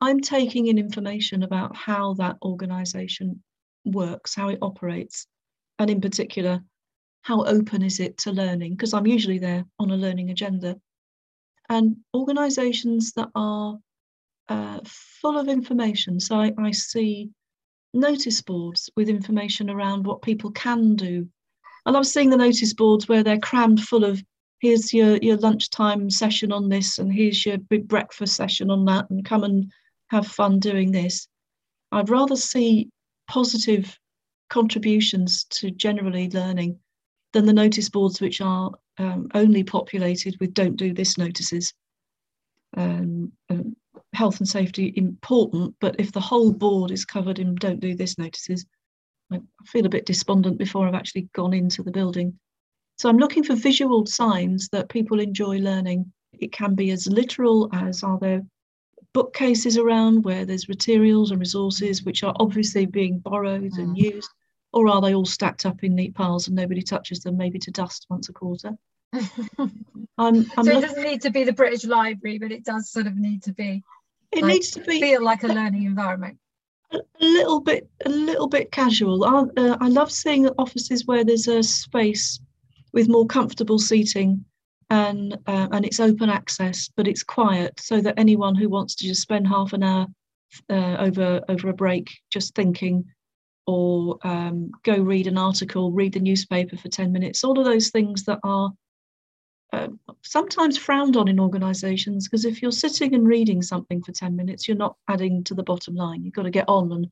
I'm 0.00 0.20
taking 0.20 0.68
in 0.68 0.78
information 0.78 1.42
about 1.42 1.74
how 1.74 2.14
that 2.14 2.36
organisation 2.42 3.42
works, 3.84 4.34
how 4.34 4.48
it 4.48 4.58
operates, 4.62 5.26
and 5.78 5.90
in 5.90 6.00
particular, 6.00 6.62
how 7.22 7.44
open 7.44 7.82
is 7.82 8.00
it 8.00 8.18
to 8.18 8.32
learning? 8.32 8.72
Because 8.72 8.94
I'm 8.94 9.06
usually 9.06 9.38
there 9.38 9.64
on 9.78 9.90
a 9.90 9.96
learning 9.96 10.30
agenda. 10.30 10.80
And 11.68 11.96
organisations 12.14 13.12
that 13.12 13.28
are 13.34 13.78
uh, 14.48 14.80
full 14.84 15.38
of 15.38 15.48
information. 15.48 16.18
So 16.18 16.36
I, 16.40 16.52
I, 16.58 16.72
see 16.72 17.30
notice 17.94 18.42
boards 18.42 18.90
with 18.96 19.08
information 19.08 19.70
around 19.70 20.04
what 20.04 20.22
people 20.22 20.50
can 20.50 20.96
do. 20.96 21.28
I 21.86 21.90
love 21.90 22.06
seeing 22.06 22.30
the 22.30 22.36
notice 22.36 22.74
boards 22.74 23.08
where 23.08 23.22
they're 23.22 23.38
crammed 23.38 23.80
full 23.80 24.04
of 24.04 24.22
here's 24.58 24.92
your, 24.92 25.16
your 25.18 25.36
lunchtime 25.36 26.10
session 26.10 26.52
on 26.52 26.68
this, 26.68 26.98
and 26.98 27.12
here's 27.12 27.46
your 27.46 27.58
big 27.58 27.88
breakfast 27.88 28.34
session 28.34 28.70
on 28.70 28.84
that, 28.86 29.08
and 29.10 29.24
come 29.24 29.44
and 29.44 29.70
have 30.08 30.26
fun 30.26 30.58
doing 30.58 30.92
this. 30.92 31.28
I'd 31.92 32.10
rather 32.10 32.36
see 32.36 32.90
positive 33.30 33.96
contributions 34.48 35.44
to 35.44 35.70
generally 35.70 36.28
learning 36.30 36.76
than 37.32 37.46
the 37.46 37.52
notice 37.52 37.88
boards 37.88 38.20
which 38.20 38.40
are 38.40 38.72
um, 38.98 39.28
only 39.34 39.62
populated 39.62 40.36
with 40.40 40.52
don't 40.52 40.76
do 40.76 40.92
this 40.92 41.16
notices. 41.16 41.72
Um, 42.76 43.30
um, 43.48 43.76
health 44.14 44.38
and 44.40 44.48
safety 44.48 44.92
important, 44.96 45.76
but 45.80 45.94
if 46.00 46.10
the 46.10 46.20
whole 46.20 46.52
board 46.52 46.90
is 46.90 47.04
covered 47.04 47.38
in 47.38 47.54
don't 47.54 47.78
do 47.78 47.94
this 47.94 48.18
notices, 48.18 48.66
I 49.32 49.40
feel 49.64 49.86
a 49.86 49.90
bit 49.96 50.06
despondent 50.06 50.58
before 50.58 50.88
I've 50.88 50.94
actually 50.96 51.28
gone 51.32 51.54
into 51.54 51.84
the 51.84 51.92
building. 51.92 52.36
So 52.98 53.08
I'm 53.08 53.18
looking 53.18 53.44
for 53.44 53.54
visual 53.54 54.06
signs 54.06 54.68
that 54.72 54.88
people 54.88 55.20
enjoy 55.20 55.58
learning. 55.58 56.12
It 56.32 56.50
can 56.50 56.74
be 56.74 56.90
as 56.90 57.06
literal 57.06 57.70
as 57.72 58.02
are 58.02 58.18
there 58.18 58.42
bookcases 59.12 59.76
around 59.76 60.24
where 60.24 60.44
there's 60.44 60.68
materials 60.68 61.30
and 61.30 61.40
resources 61.40 62.04
which 62.04 62.22
are 62.22 62.34
obviously 62.38 62.86
being 62.86 63.18
borrowed 63.18 63.72
mm. 63.72 63.78
and 63.78 63.98
used, 63.98 64.30
or 64.72 64.88
are 64.88 65.00
they 65.00 65.14
all 65.14 65.26
stacked 65.26 65.66
up 65.66 65.82
in 65.82 65.94
neat 65.94 66.14
piles 66.14 66.46
and 66.46 66.56
nobody 66.56 66.82
touches 66.82 67.20
them, 67.20 67.36
maybe 67.36 67.58
to 67.58 67.70
dust 67.70 68.06
once 68.08 68.28
a 68.28 68.32
quarter? 68.32 68.72
I'm, 69.12 69.70
I'm 70.18 70.64
so 70.64 70.78
it 70.78 70.80
doesn't 70.80 71.02
need 71.02 71.22
to 71.22 71.30
be 71.30 71.44
the 71.44 71.52
British 71.52 71.84
Library, 71.84 72.38
but 72.38 72.52
it 72.52 72.64
does 72.64 72.90
sort 72.90 73.06
of 73.06 73.16
need 73.16 73.42
to 73.42 73.52
be 73.52 73.82
it 74.32 74.42
like, 74.42 74.52
needs 74.52 74.70
to 74.70 74.80
be 74.80 75.00
feel 75.00 75.22
like 75.22 75.42
a 75.42 75.48
learning 75.48 75.84
environment 75.84 76.38
a, 76.92 77.00
little 77.20 77.60
bit 77.60 77.88
a 78.04 78.08
little 78.08 78.48
bit 78.48 78.72
casual 78.72 79.24
I, 79.24 79.60
uh, 79.60 79.76
I 79.80 79.88
love 79.88 80.10
seeing 80.10 80.48
offices 80.58 81.06
where 81.06 81.24
there's 81.24 81.48
a 81.48 81.62
space 81.62 82.40
with 82.92 83.08
more 83.08 83.26
comfortable 83.26 83.78
seating 83.78 84.44
and 84.90 85.38
uh, 85.46 85.68
and 85.72 85.84
it's 85.84 86.00
open 86.00 86.28
access 86.28 86.90
but 86.96 87.06
it's 87.06 87.22
quiet 87.22 87.78
so 87.78 88.00
that 88.00 88.18
anyone 88.18 88.54
who 88.54 88.68
wants 88.68 88.94
to 88.96 89.06
just 89.06 89.22
spend 89.22 89.46
half 89.46 89.72
an 89.72 89.82
hour 89.82 90.06
uh, 90.68 90.96
over 90.98 91.40
over 91.48 91.68
a 91.68 91.74
break 91.74 92.10
just 92.30 92.54
thinking 92.54 93.04
or 93.66 94.18
um, 94.24 94.70
go 94.82 94.98
read 94.98 95.26
an 95.26 95.38
article 95.38 95.92
read 95.92 96.12
the 96.12 96.20
newspaper 96.20 96.76
for 96.76 96.88
10 96.88 97.12
minutes 97.12 97.44
all 97.44 97.58
of 97.58 97.64
those 97.64 97.90
things 97.90 98.24
that 98.24 98.40
are 98.42 98.72
uh, 99.72 99.88
sometimes 100.22 100.76
frowned 100.76 101.16
on 101.16 101.28
in 101.28 101.38
organizations 101.38 102.26
because 102.26 102.44
if 102.44 102.60
you're 102.60 102.72
sitting 102.72 103.14
and 103.14 103.26
reading 103.26 103.62
something 103.62 104.02
for 104.02 104.10
10 104.10 104.34
minutes, 104.34 104.66
you're 104.66 104.76
not 104.76 104.96
adding 105.08 105.44
to 105.44 105.54
the 105.54 105.62
bottom 105.62 105.94
line. 105.94 106.24
You've 106.24 106.34
got 106.34 106.42
to 106.42 106.50
get 106.50 106.68
on 106.68 106.90
and 106.92 107.06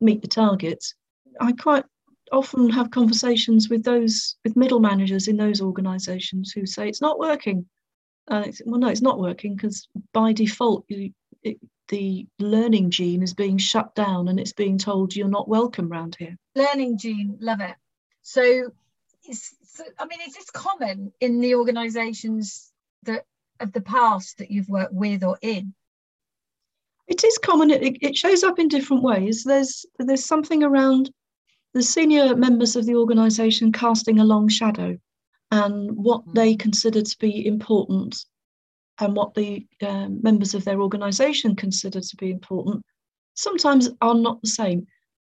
meet 0.00 0.22
the 0.22 0.28
targets. 0.28 0.94
I 1.40 1.52
quite 1.52 1.84
often 2.32 2.70
have 2.70 2.90
conversations 2.90 3.68
with 3.68 3.84
those 3.84 4.36
with 4.44 4.56
middle 4.56 4.80
managers 4.80 5.28
in 5.28 5.36
those 5.36 5.60
organizations 5.60 6.52
who 6.52 6.66
say 6.66 6.88
it's 6.88 7.02
not 7.02 7.18
working. 7.18 7.66
Uh, 8.28 8.42
it's, 8.46 8.60
well, 8.66 8.80
no, 8.80 8.88
it's 8.88 9.02
not 9.02 9.20
working 9.20 9.54
because 9.54 9.88
by 10.12 10.32
default, 10.32 10.84
you, 10.88 11.12
it, 11.42 11.58
the 11.88 12.26
learning 12.40 12.90
gene 12.90 13.22
is 13.22 13.32
being 13.32 13.58
shut 13.58 13.94
down 13.94 14.28
and 14.28 14.40
it's 14.40 14.52
being 14.52 14.76
told 14.76 15.14
you're 15.14 15.28
not 15.28 15.48
welcome 15.48 15.92
around 15.92 16.16
here. 16.18 16.36
Learning 16.56 16.98
gene, 16.98 17.36
love 17.40 17.60
it. 17.60 17.76
So 18.22 18.72
is 19.28 19.54
I 19.98 20.06
mean, 20.06 20.20
is 20.26 20.34
this 20.34 20.50
common 20.50 21.12
in 21.20 21.40
the 21.40 21.54
organisations 21.54 22.72
that 23.04 23.24
of 23.60 23.72
the 23.72 23.80
past 23.80 24.38
that 24.38 24.50
you've 24.50 24.68
worked 24.68 24.92
with 24.94 25.22
or 25.22 25.38
in? 25.42 25.74
It 27.06 27.22
is 27.22 27.38
common. 27.38 27.70
It, 27.70 27.98
it 28.00 28.16
shows 28.16 28.42
up 28.42 28.58
in 28.58 28.68
different 28.68 29.02
ways. 29.02 29.44
There's 29.44 29.86
there's 29.98 30.24
something 30.24 30.62
around 30.62 31.10
the 31.76 31.82
senior 31.82 32.34
members 32.34 32.74
of 32.74 32.86
the 32.86 32.94
organisation 32.94 33.70
casting 33.70 34.18
a 34.18 34.24
long 34.24 34.48
shadow, 34.48 34.96
and 35.50 35.94
what 35.94 36.26
mm. 36.26 36.32
they 36.32 36.56
consider 36.56 37.02
to 37.02 37.18
be 37.18 37.46
important, 37.46 38.24
and 38.98 39.14
what 39.14 39.34
the 39.34 39.66
uh, 39.82 40.08
members 40.08 40.54
of 40.54 40.64
their 40.64 40.80
organisation 40.80 41.54
consider 41.54 42.00
to 42.00 42.16
be 42.16 42.30
important, 42.30 42.82
sometimes 43.34 43.90
are 44.00 44.14
not 44.14 44.40
the 44.40 44.48
same. 44.48 44.86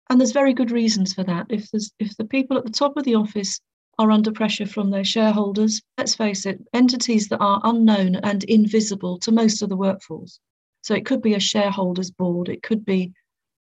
And 0.10 0.22
there's 0.22 0.32
very 0.32 0.54
good 0.54 0.72
reasons 0.72 1.14
for 1.14 1.26
that. 1.26 1.48
If 1.50 1.70
there's 1.72 1.92
if 2.00 2.16
the 2.16 2.24
people 2.24 2.58
at 2.58 2.64
the 2.64 2.72
top 2.72 2.96
of 2.96 3.04
the 3.04 3.16
office 3.16 3.60
are 4.00 4.10
under 4.10 4.32
pressure 4.32 4.66
from 4.66 4.90
their 4.90 5.04
shareholders. 5.04 5.82
Let's 5.98 6.16
face 6.16 6.46
it, 6.46 6.64
entities 6.74 7.28
that 7.28 7.42
are 7.42 7.60
unknown 7.66 8.16
and 8.18 8.46
invisible 8.46 9.20
to 9.20 9.34
most 9.34 9.62
of 9.62 9.68
the 9.68 9.76
workforce. 9.76 10.40
So 10.82 10.94
it 10.94 11.06
could 11.06 11.22
be 11.22 11.34
a 11.34 11.42
shareholders 11.42 12.10
board, 12.10 12.48
it 12.48 12.64
could 12.64 12.86
be 12.86 13.12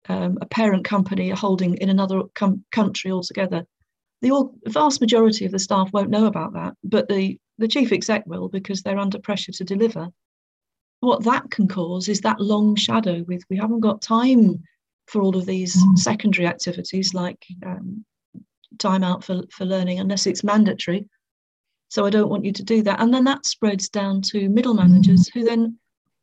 um, 0.09 0.39
a 0.41 0.47
parent 0.47 0.85
company 0.85 1.31
holding 1.31 1.77
in 1.77 1.89
another 1.89 2.23
com- 2.35 2.65
country 2.73 3.11
altogether. 3.11 3.67
The 4.23 4.31
all, 4.31 4.55
vast 4.67 5.01
majority 5.01 5.45
of 5.45 5.53
the 5.53 5.59
staff 5.59 5.91
won't 5.93 6.11
know 6.11 6.27
about 6.27 6.55
that, 6.55 6.75
but 6.83 7.09
the, 7.09 7.39
the 7.59 7.69
chief 7.69 7.93
exec 7.93 8.25
will 8.27 8.49
because 8.49 8.83
they're 8.83 8.99
under 8.99 9.19
pressure 9.19 9.53
to 9.53 9.65
deliver. 9.65 10.09
What 11.01 11.25
that 11.25 11.51
can 11.51 11.69
cause 11.69 12.09
is 12.09 12.23
that 12.23 12.41
long 12.41 12.75
shadow 12.77 13.23
with 13.29 13.43
we 13.51 13.57
haven't 13.59 13.81
got 13.81 14.01
time 14.01 14.63
for 15.07 15.23
all 15.23 15.37
of 15.37 15.47
these 15.47 15.77
mm. 15.77 15.99
secondary 15.99 16.47
activities 16.47 17.15
like 17.15 17.45
um, 17.65 18.05
time 18.79 19.05
out 19.05 19.23
for, 19.23 19.43
for 19.51 19.65
learning 19.65 20.01
unless 20.01 20.27
it's 20.27 20.45
mandatory. 20.45 21.09
So 21.89 22.05
I 22.05 22.11
don't 22.11 22.29
want 22.29 22.45
you 22.45 22.53
to 22.53 22.65
do 22.65 22.83
that. 22.83 23.01
And 23.01 23.15
then 23.15 23.25
that 23.25 23.47
spreads 23.47 23.89
down 23.89 24.23
to 24.23 24.49
middle 24.49 24.75
managers 24.75 25.29
who 25.29 25.45
then, 25.45 25.79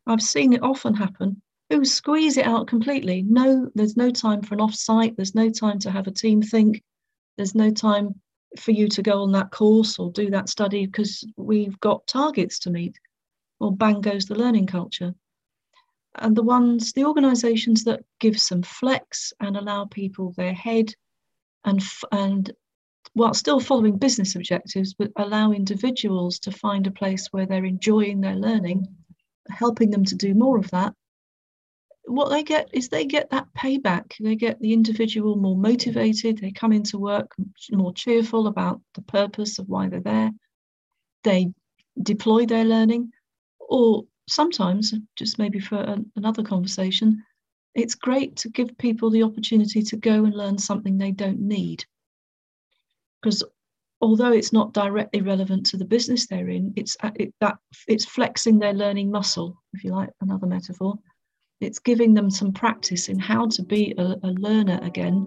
I've 0.05 0.21
seen 0.21 0.53
it 0.53 0.61
often 0.61 0.93
happen, 0.93 1.41
who 1.73 1.83
squeeze 1.83 2.37
it 2.37 2.45
out 2.45 2.67
completely. 2.67 3.23
No, 3.23 3.71
there's 3.73 3.97
no 3.97 4.11
time 4.11 4.43
for 4.43 4.53
an 4.53 4.61
off-site. 4.61 5.15
There's 5.15 5.33
no 5.33 5.49
time 5.49 5.79
to 5.79 5.89
have 5.89 6.05
a 6.05 6.11
team 6.11 6.41
think. 6.41 6.83
There's 7.35 7.55
no 7.55 7.71
time 7.71 8.21
for 8.59 8.69
you 8.71 8.87
to 8.89 9.01
go 9.01 9.23
on 9.23 9.31
that 9.31 9.49
course 9.49 9.97
or 9.97 10.11
do 10.11 10.29
that 10.29 10.49
study 10.49 10.85
because 10.85 11.25
we've 11.35 11.79
got 11.79 12.05
targets 12.05 12.59
to 12.59 12.69
meet. 12.69 12.99
Or 13.59 13.75
bang 13.75 14.01
goes 14.01 14.25
the 14.25 14.35
learning 14.35 14.67
culture. 14.67 15.15
And 16.15 16.35
the 16.35 16.43
ones, 16.43 16.93
the 16.93 17.05
organisations 17.05 17.85
that 17.85 18.03
give 18.19 18.39
some 18.39 18.61
flex 18.61 19.33
and 19.39 19.57
allow 19.57 19.85
people 19.85 20.31
their 20.37 20.53
head 20.53 20.93
and 21.65 21.81
and 22.11 22.51
while 23.13 23.33
still 23.33 23.59
following 23.59 23.97
business 23.97 24.35
objectives, 24.35 24.93
but 24.93 25.11
allow 25.15 25.51
individuals 25.51 26.37
to 26.39 26.51
find 26.51 26.85
a 26.85 26.91
place 26.91 27.29
where 27.31 27.47
they're 27.47 27.65
enjoying 27.65 28.21
their 28.21 28.35
learning, 28.35 28.87
helping 29.49 29.89
them 29.89 30.03
to 30.05 30.15
do 30.15 30.35
more 30.35 30.59
of 30.59 30.69
that. 30.69 30.93
What 32.05 32.29
they 32.29 32.43
get 32.43 32.69
is 32.73 32.89
they 32.89 33.05
get 33.05 33.29
that 33.29 33.47
payback. 33.57 34.13
They 34.19 34.35
get 34.35 34.59
the 34.59 34.73
individual 34.73 35.35
more 35.35 35.55
motivated. 35.55 36.37
They 36.37 36.51
come 36.51 36.73
into 36.73 36.97
work 36.97 37.33
more 37.71 37.93
cheerful 37.93 38.47
about 38.47 38.81
the 38.93 39.01
purpose 39.01 39.57
of 39.57 39.69
why 39.69 39.87
they're 39.87 40.01
there. 40.01 40.31
They 41.23 41.53
deploy 42.01 42.45
their 42.45 42.65
learning, 42.65 43.11
or 43.59 44.03
sometimes, 44.27 44.93
just 45.15 45.39
maybe 45.39 45.59
for 45.59 45.77
a, 45.77 45.97
another 46.15 46.43
conversation, 46.43 47.23
it's 47.75 47.95
great 47.95 48.35
to 48.37 48.49
give 48.49 48.77
people 48.77 49.09
the 49.09 49.23
opportunity 49.23 49.81
to 49.81 49.97
go 49.97 50.25
and 50.25 50.35
learn 50.35 50.57
something 50.57 50.97
they 50.97 51.11
don't 51.11 51.39
need. 51.39 51.85
Because 53.21 53.43
although 54.01 54.33
it's 54.33 54.53
not 54.53 54.73
directly 54.73 55.21
relevant 55.21 55.65
to 55.67 55.77
the 55.77 55.85
business 55.85 56.27
they're 56.27 56.49
in, 56.49 56.73
it's 56.75 56.97
it, 57.15 57.33
that 57.39 57.55
it's 57.87 58.05
flexing 58.05 58.59
their 58.59 58.73
learning 58.73 59.09
muscle, 59.09 59.61
if 59.73 59.83
you 59.83 59.91
like 59.91 60.09
another 60.21 60.45
metaphor. 60.45 60.99
It's 61.63 61.79
giving 61.79 62.13
them 62.13 62.29
some 62.29 62.51
practice 62.51 63.07
in 63.07 63.19
how 63.19 63.47
to 63.47 63.63
be 63.63 63.93
a, 63.97 64.15
a 64.21 64.31
learner 64.37 64.79
again, 64.83 65.25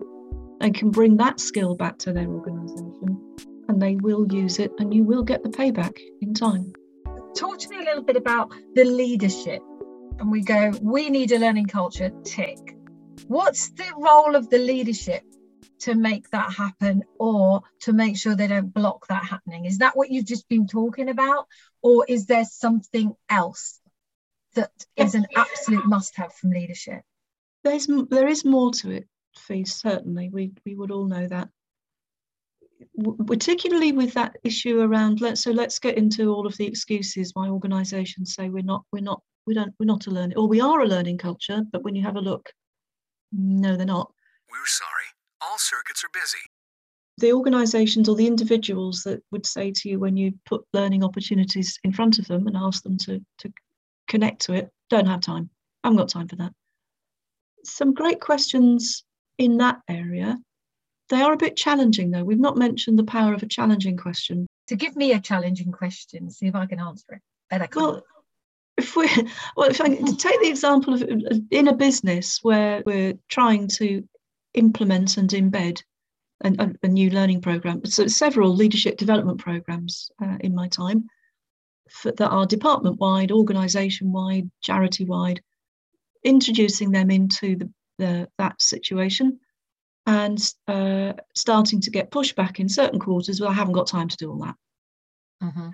and 0.60 0.74
can 0.74 0.90
bring 0.90 1.16
that 1.16 1.40
skill 1.40 1.74
back 1.74 1.98
to 1.98 2.12
their 2.12 2.28
organisation. 2.28 3.18
and 3.68 3.80
they 3.80 3.96
will 3.96 4.26
use 4.32 4.58
it 4.58 4.70
and 4.78 4.94
you 4.94 5.02
will 5.02 5.22
get 5.22 5.42
the 5.42 5.48
payback 5.48 5.98
in 6.20 6.34
time. 6.34 6.72
Talk 7.34 7.58
to 7.58 7.68
me 7.68 7.76
a 7.76 7.84
little 7.84 8.02
bit 8.02 8.16
about 8.16 8.52
the 8.74 8.84
leadership. 8.84 9.62
And 10.18 10.30
we 10.30 10.40
go, 10.42 10.72
we 10.80 11.10
need 11.10 11.32
a 11.32 11.38
learning 11.38 11.66
culture, 11.66 12.10
tick. 12.24 12.58
What's 13.26 13.70
the 13.70 13.92
role 13.98 14.34
of 14.34 14.48
the 14.48 14.58
leadership 14.58 15.22
to 15.80 15.94
make 15.94 16.30
that 16.30 16.52
happen 16.52 17.02
or 17.18 17.62
to 17.80 17.92
make 17.92 18.16
sure 18.16 18.34
they 18.34 18.46
don't 18.46 18.72
block 18.72 19.06
that 19.08 19.24
happening? 19.24 19.66
Is 19.66 19.78
that 19.78 19.96
what 19.96 20.10
you've 20.10 20.26
just 20.26 20.48
been 20.48 20.66
talking 20.66 21.08
about? 21.08 21.46
Or 21.82 22.06
is 22.08 22.26
there 22.26 22.44
something 22.44 23.14
else 23.28 23.80
that 24.56 24.72
is 24.96 25.14
an 25.14 25.26
absolute 25.36 25.86
must 25.86 26.16
have 26.16 26.34
from 26.34 26.50
leadership? 26.50 27.02
There's, 27.64 27.88
there 28.10 28.28
is 28.28 28.44
more 28.44 28.72
to 28.72 28.90
it, 28.90 29.08
Fi, 29.36 29.64
certainly. 29.64 30.28
We, 30.28 30.52
we 30.64 30.74
would 30.74 30.90
all 30.90 31.06
know 31.06 31.26
that 31.28 31.48
particularly 33.26 33.92
with 33.92 34.12
that 34.14 34.36
issue 34.42 34.80
around 34.80 35.20
let's 35.20 35.42
so 35.42 35.50
let's 35.50 35.78
get 35.78 35.96
into 35.96 36.34
all 36.34 36.46
of 36.46 36.56
the 36.56 36.66
excuses 36.66 37.30
why 37.34 37.48
organizations 37.48 38.34
say 38.34 38.48
we're 38.48 38.62
not 38.62 38.84
we're 38.92 39.00
not 39.02 39.22
we 39.46 39.54
don't 39.54 39.72
we're 39.78 39.86
not 39.86 40.06
a 40.06 40.10
learning 40.10 40.36
or 40.36 40.46
we 40.48 40.60
are 40.60 40.80
a 40.80 40.86
learning 40.86 41.18
culture 41.18 41.62
but 41.72 41.82
when 41.82 41.94
you 41.94 42.02
have 42.02 42.16
a 42.16 42.20
look 42.20 42.50
no 43.32 43.76
they're 43.76 43.86
not 43.86 44.12
we're 44.50 44.66
sorry 44.66 45.04
all 45.40 45.58
circuits 45.58 46.04
are 46.04 46.10
busy 46.12 46.38
the 47.18 47.32
organizations 47.32 48.08
or 48.08 48.14
the 48.14 48.26
individuals 48.26 49.02
that 49.02 49.22
would 49.30 49.46
say 49.46 49.72
to 49.74 49.88
you 49.88 49.98
when 49.98 50.16
you 50.16 50.32
put 50.44 50.64
learning 50.72 51.02
opportunities 51.02 51.78
in 51.84 51.92
front 51.92 52.18
of 52.18 52.26
them 52.26 52.46
and 52.46 52.56
ask 52.56 52.82
them 52.82 52.96
to 52.98 53.20
to 53.38 53.52
connect 54.16 54.42
to 54.42 54.52
it 54.52 54.70
don't 54.90 55.06
have 55.06 55.20
time 55.20 55.50
i 55.82 55.88
haven't 55.88 55.98
got 55.98 56.08
time 56.08 56.28
for 56.28 56.36
that 56.36 56.52
some 57.64 57.92
great 57.94 58.20
questions 58.20 59.04
in 59.38 59.58
that 59.58 59.80
area 59.88 60.38
they 61.08 61.22
are 61.22 61.32
a 61.32 61.36
bit 61.36 61.56
challenging, 61.56 62.10
though. 62.10 62.24
We've 62.24 62.38
not 62.38 62.56
mentioned 62.56 62.98
the 62.98 63.04
power 63.04 63.32
of 63.32 63.42
a 63.42 63.46
challenging 63.46 63.96
question. 63.96 64.46
To 64.68 64.76
give 64.76 64.96
me 64.96 65.12
a 65.12 65.20
challenging 65.20 65.70
question, 65.70 66.30
see 66.30 66.46
if 66.46 66.54
I 66.54 66.66
can 66.66 66.80
answer 66.80 67.14
it 67.14 67.22
better. 67.48 67.68
Well, 67.74 68.02
if 68.76 68.96
we 68.96 69.08
well, 69.56 69.70
if 69.70 69.80
I 69.80 69.88
take 69.88 70.40
the 70.40 70.48
example 70.48 70.94
of 70.94 71.02
in 71.50 71.68
a 71.68 71.74
business 71.74 72.40
where 72.42 72.82
we're 72.84 73.14
trying 73.28 73.68
to 73.68 74.06
implement 74.54 75.16
and 75.16 75.30
embed 75.30 75.82
a, 76.42 76.70
a 76.82 76.88
new 76.88 77.10
learning 77.10 77.40
program, 77.40 77.84
so 77.84 78.06
several 78.08 78.54
leadership 78.54 78.98
development 78.98 79.38
programs 79.38 80.10
uh, 80.22 80.36
in 80.40 80.54
my 80.54 80.68
time 80.68 81.08
for, 81.90 82.12
that 82.12 82.28
are 82.28 82.46
department 82.46 82.98
wide, 82.98 83.32
organisation 83.32 84.12
wide, 84.12 84.50
charity 84.62 85.04
wide, 85.04 85.40
introducing 86.24 86.90
them 86.90 87.10
into 87.10 87.56
the, 87.56 87.70
the 87.98 88.28
that 88.38 88.60
situation 88.60 89.38
and 90.06 90.52
uh, 90.68 91.12
starting 91.34 91.80
to 91.80 91.90
get 91.90 92.10
pushback 92.10 92.60
in 92.60 92.68
certain 92.68 93.00
quarters. 93.00 93.40
Well, 93.40 93.50
I 93.50 93.54
haven't 93.54 93.74
got 93.74 93.88
time 93.88 94.08
to 94.08 94.16
do 94.16 94.30
all 94.30 94.38
that. 94.38 94.54
Mm-hmm. 95.42 95.68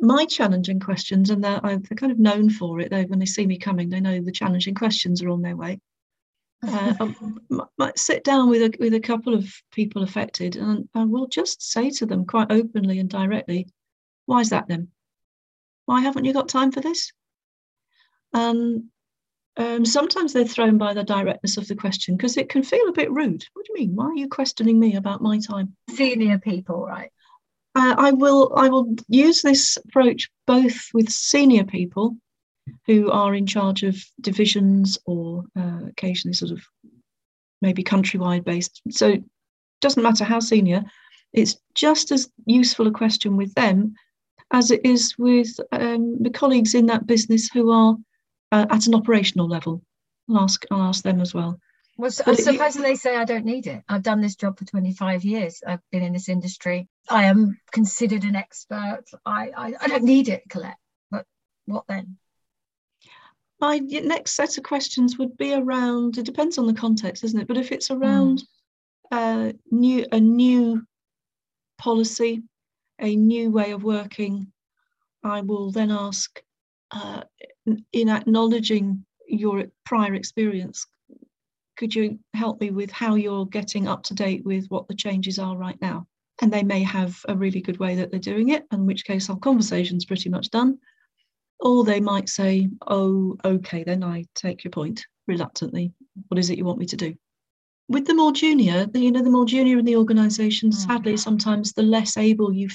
My 0.00 0.24
challenging 0.24 0.80
questions, 0.80 1.30
and 1.30 1.42
they're, 1.44 1.60
they're, 1.60 1.96
kind 1.96 2.12
of 2.12 2.18
known 2.18 2.50
for 2.50 2.80
it. 2.80 2.90
They, 2.90 3.04
when 3.04 3.18
they 3.18 3.26
see 3.26 3.46
me 3.46 3.58
coming, 3.58 3.90
they 3.90 4.00
know 4.00 4.20
the 4.20 4.32
challenging 4.32 4.74
questions 4.74 5.22
are 5.22 5.28
on 5.28 5.42
their 5.42 5.56
way. 5.56 5.80
Uh, 6.60 6.92
I 6.98 7.64
might 7.78 7.96
sit 7.96 8.24
down 8.24 8.48
with 8.48 8.62
a, 8.62 8.76
with 8.80 8.92
a 8.92 8.98
couple 8.98 9.32
of 9.32 9.48
people 9.70 10.02
affected, 10.02 10.56
and 10.56 10.88
I 10.92 11.04
will 11.04 11.28
just 11.28 11.62
say 11.62 11.88
to 11.90 12.06
them 12.06 12.26
quite 12.26 12.50
openly 12.50 12.98
and 12.98 13.08
directly, 13.08 13.68
"Why 14.26 14.40
is 14.40 14.50
that 14.50 14.66
then? 14.66 14.88
Why 15.88 16.02
haven't 16.02 16.26
you 16.26 16.34
got 16.34 16.50
time 16.50 16.70
for 16.70 16.82
this?" 16.82 17.12
And 18.34 18.84
um, 19.56 19.86
sometimes 19.86 20.34
they're 20.34 20.44
thrown 20.44 20.76
by 20.76 20.92
the 20.92 21.02
directness 21.02 21.56
of 21.56 21.66
the 21.66 21.74
question 21.74 22.14
because 22.14 22.36
it 22.36 22.50
can 22.50 22.62
feel 22.62 22.88
a 22.88 22.92
bit 22.92 23.10
rude. 23.10 23.42
What 23.54 23.64
do 23.64 23.72
you 23.72 23.80
mean? 23.80 23.96
Why 23.96 24.04
are 24.04 24.14
you 24.14 24.28
questioning 24.28 24.78
me 24.78 24.96
about 24.96 25.22
my 25.22 25.38
time? 25.38 25.74
Senior 25.88 26.38
people, 26.38 26.84
right? 26.84 27.10
Uh, 27.74 27.94
I 27.96 28.10
will. 28.10 28.52
I 28.54 28.68
will 28.68 28.94
use 29.08 29.40
this 29.40 29.78
approach 29.78 30.28
both 30.46 30.78
with 30.92 31.08
senior 31.08 31.64
people 31.64 32.16
who 32.86 33.10
are 33.10 33.34
in 33.34 33.46
charge 33.46 33.82
of 33.82 33.96
divisions 34.20 34.98
or 35.06 35.44
uh, 35.58 35.86
occasionally 35.88 36.34
sort 36.34 36.52
of 36.52 36.60
maybe 37.62 37.82
countrywide 37.82 38.44
based. 38.44 38.82
So 38.90 39.08
it 39.08 39.24
doesn't 39.80 40.02
matter 40.02 40.24
how 40.24 40.40
senior. 40.40 40.84
It's 41.32 41.56
just 41.74 42.12
as 42.12 42.28
useful 42.44 42.86
a 42.88 42.92
question 42.92 43.38
with 43.38 43.54
them 43.54 43.94
as 44.50 44.70
it 44.70 44.80
is 44.84 45.14
with 45.18 45.48
um, 45.72 46.22
the 46.22 46.30
colleagues 46.30 46.74
in 46.74 46.86
that 46.86 47.06
business 47.06 47.50
who 47.50 47.70
are 47.70 47.96
uh, 48.52 48.66
at 48.70 48.86
an 48.86 48.94
operational 48.94 49.48
level. 49.48 49.82
I'll 50.30 50.40
ask, 50.40 50.64
I'll 50.70 50.82
ask 50.82 51.02
them 51.02 51.20
as 51.20 51.34
well. 51.34 51.58
Well, 51.96 52.12
so, 52.12 52.32
supposing 52.32 52.82
they 52.82 52.94
say 52.94 53.16
I 53.16 53.24
don't 53.24 53.44
need 53.44 53.66
it. 53.66 53.82
I've 53.88 54.04
done 54.04 54.20
this 54.20 54.36
job 54.36 54.56
for 54.56 54.64
25 54.64 55.24
years. 55.24 55.62
I've 55.66 55.80
been 55.90 56.04
in 56.04 56.12
this 56.12 56.28
industry. 56.28 56.88
I 57.10 57.24
am 57.24 57.58
considered 57.72 58.22
an 58.22 58.36
expert. 58.36 59.02
I, 59.26 59.50
I, 59.56 59.74
I 59.80 59.88
don't 59.88 60.04
need 60.04 60.28
it, 60.28 60.44
Collette. 60.48 60.76
But 61.10 61.26
what 61.66 61.84
then? 61.88 62.16
My 63.60 63.78
next 63.78 64.36
set 64.36 64.56
of 64.58 64.62
questions 64.62 65.18
would 65.18 65.36
be 65.36 65.54
around. 65.54 66.18
It 66.18 66.24
depends 66.24 66.56
on 66.56 66.68
the 66.68 66.74
context, 66.74 67.24
isn't 67.24 67.40
it? 67.40 67.48
But 67.48 67.56
if 67.56 67.72
it's 67.72 67.90
around 67.90 68.44
mm. 69.12 69.50
uh, 69.50 69.52
new 69.72 70.06
a 70.12 70.20
new 70.20 70.86
policy, 71.78 72.44
a 73.00 73.16
new 73.16 73.50
way 73.50 73.72
of 73.72 73.82
working, 73.82 74.52
I 75.24 75.40
will 75.40 75.70
then 75.70 75.90
ask 75.90 76.40
uh, 76.90 77.22
in 77.92 78.08
acknowledging 78.08 79.04
your 79.26 79.66
prior 79.84 80.14
experience, 80.14 80.86
could 81.76 81.94
you 81.94 82.18
help 82.34 82.60
me 82.60 82.70
with 82.70 82.90
how 82.90 83.14
you're 83.14 83.46
getting 83.46 83.86
up 83.86 84.02
to 84.04 84.14
date 84.14 84.44
with 84.44 84.66
what 84.68 84.88
the 84.88 84.94
changes 84.94 85.38
are 85.38 85.56
right 85.56 85.80
now? 85.80 86.06
And 86.40 86.52
they 86.52 86.62
may 86.62 86.82
have 86.82 87.16
a 87.28 87.36
really 87.36 87.60
good 87.60 87.78
way 87.78 87.96
that 87.96 88.10
they're 88.10 88.20
doing 88.20 88.50
it, 88.50 88.64
in 88.72 88.86
which 88.86 89.04
case 89.04 89.28
our 89.28 89.38
conversation's 89.38 90.04
pretty 90.04 90.28
much 90.28 90.50
done. 90.50 90.78
Or 91.60 91.84
they 91.84 92.00
might 92.00 92.28
say, 92.28 92.68
oh, 92.86 93.36
okay, 93.44 93.82
then 93.82 94.04
I 94.04 94.24
take 94.34 94.64
your 94.64 94.70
point 94.70 95.04
reluctantly. 95.26 95.92
What 96.28 96.38
is 96.38 96.50
it 96.50 96.58
you 96.58 96.64
want 96.64 96.78
me 96.78 96.86
to 96.86 96.96
do? 96.96 97.14
With 97.88 98.06
the 98.06 98.14
more 98.14 98.32
junior, 98.32 98.86
the, 98.86 99.00
you 99.00 99.10
know, 99.10 99.22
the 99.22 99.30
more 99.30 99.46
junior 99.46 99.78
in 99.78 99.84
the 99.84 99.96
organisation, 99.96 100.70
mm. 100.70 100.74
sadly, 100.74 101.16
sometimes 101.16 101.72
the 101.72 101.82
less 101.82 102.16
able 102.16 102.52
you 102.52 102.68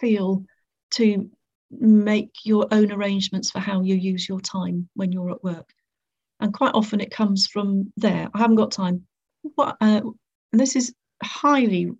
feel 0.00 0.44
to 0.92 1.30
make 1.70 2.30
your 2.44 2.66
own 2.70 2.92
arrangements 2.92 3.50
for 3.50 3.60
how 3.60 3.82
you 3.82 3.94
use 3.94 4.28
your 4.28 4.40
time 4.40 4.88
when 4.94 5.12
you're 5.12 5.30
at 5.30 5.44
work. 5.44 5.68
And 6.40 6.52
quite 6.52 6.74
often 6.74 7.00
it 7.00 7.10
comes 7.10 7.46
from 7.46 7.92
there. 7.96 8.28
I 8.34 8.38
haven't 8.38 8.56
got 8.56 8.72
time. 8.72 9.06
What, 9.54 9.76
uh, 9.80 10.02
and 10.52 10.60
this 10.60 10.76
is 10.76 10.92
highly 11.22 11.90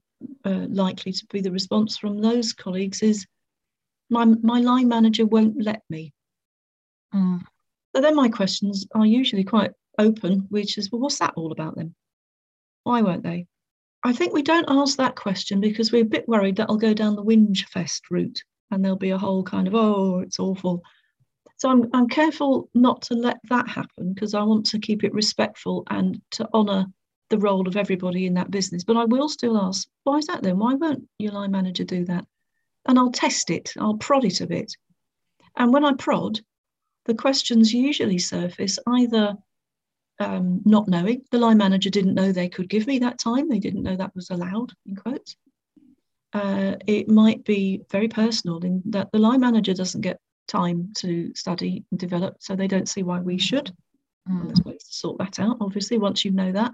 uh, 0.44 0.66
likely 0.68 1.12
to 1.12 1.26
be 1.30 1.40
the 1.40 1.52
response 1.52 1.96
from 1.96 2.20
those 2.20 2.52
colleagues 2.52 3.02
is 3.02 3.26
my, 4.10 4.24
my 4.24 4.60
line 4.60 4.88
manager 4.88 5.26
won't 5.26 5.62
let 5.62 5.82
me. 5.88 6.12
Mm. 7.14 7.40
So 7.94 8.02
then 8.02 8.14
my 8.14 8.28
questions 8.28 8.86
are 8.94 9.06
usually 9.06 9.44
quite 9.44 9.70
open, 9.98 10.46
which 10.50 10.78
is, 10.78 10.90
well, 10.90 11.00
what's 11.00 11.18
that 11.18 11.34
all 11.36 11.52
about 11.52 11.76
then? 11.76 11.94
Why 12.86 13.02
won't 13.02 13.24
they? 13.24 13.48
I 14.04 14.12
think 14.12 14.32
we 14.32 14.42
don't 14.42 14.70
ask 14.70 14.96
that 14.96 15.16
question 15.16 15.60
because 15.60 15.90
we're 15.90 16.02
a 16.02 16.14
bit 16.16 16.28
worried 16.28 16.54
that 16.56 16.70
I'll 16.70 16.76
go 16.76 16.94
down 16.94 17.16
the 17.16 17.24
whinge 17.24 17.66
fest 17.68 18.04
route 18.12 18.44
and 18.70 18.84
there'll 18.84 18.96
be 18.96 19.10
a 19.10 19.18
whole 19.18 19.42
kind 19.42 19.66
of 19.66 19.74
oh 19.74 20.20
it's 20.20 20.38
awful. 20.38 20.84
So 21.56 21.68
i'm, 21.68 21.90
I'm 21.92 22.08
careful 22.08 22.70
not 22.74 23.02
to 23.02 23.14
let 23.14 23.38
that 23.48 23.68
happen 23.68 24.12
because 24.12 24.34
i 24.34 24.42
want 24.44 24.66
to 24.66 24.78
keep 24.78 25.02
it 25.02 25.12
respectful 25.12 25.82
and 25.90 26.20
to 26.32 26.48
honour 26.54 26.86
the 27.28 27.38
role 27.38 27.66
of 27.66 27.76
everybody 27.76 28.24
in 28.24 28.34
that 28.34 28.52
business. 28.52 28.84
But 28.84 28.98
i 28.98 29.04
will 29.04 29.28
still 29.28 29.58
ask 29.58 29.88
why 30.04 30.18
is 30.18 30.28
that 30.28 30.44
then? 30.44 30.56
Why 30.56 30.74
won't 30.74 31.08
your 31.18 31.32
line 31.32 31.50
manager 31.50 31.82
do 31.82 32.04
that? 32.04 32.24
And 32.84 33.00
i'll 33.00 33.10
test 33.10 33.50
it. 33.50 33.72
I'll 33.80 33.98
prod 33.98 34.24
it 34.24 34.40
a 34.40 34.46
bit. 34.46 34.72
And 35.56 35.72
when 35.72 35.84
i 35.84 35.92
prod 35.94 36.38
the 37.06 37.14
questions 37.14 37.72
usually 37.72 38.20
surface 38.20 38.78
either 38.86 39.36
um, 40.18 40.62
not 40.64 40.88
knowing 40.88 41.22
the 41.30 41.38
line 41.38 41.58
manager 41.58 41.90
didn't 41.90 42.14
know 42.14 42.32
they 42.32 42.48
could 42.48 42.68
give 42.68 42.86
me 42.86 42.98
that 42.98 43.18
time 43.18 43.48
they 43.48 43.58
didn't 43.58 43.82
know 43.82 43.96
that 43.96 44.14
was 44.14 44.30
allowed 44.30 44.72
in 44.86 44.96
quotes 44.96 45.36
uh, 46.32 46.76
it 46.86 47.08
might 47.08 47.44
be 47.44 47.82
very 47.90 48.08
personal 48.08 48.58
in 48.58 48.82
that 48.86 49.10
the 49.12 49.18
line 49.18 49.40
manager 49.40 49.72
doesn't 49.72 50.02
get 50.02 50.20
time 50.46 50.92
to 50.94 51.34
study 51.34 51.84
and 51.90 52.00
develop, 52.00 52.36
so 52.40 52.54
they 52.54 52.68
don't 52.68 52.88
see 52.88 53.02
why 53.02 53.20
we 53.20 53.38
should. 53.38 53.72
Mm. 54.28 54.46
There's 54.46 54.62
ways 54.62 54.84
to 54.84 54.94
sort 54.94 55.18
that 55.18 55.38
out, 55.38 55.58
obviously, 55.60 55.98
once 55.98 56.24
you 56.24 56.30
know 56.30 56.52
that. 56.52 56.72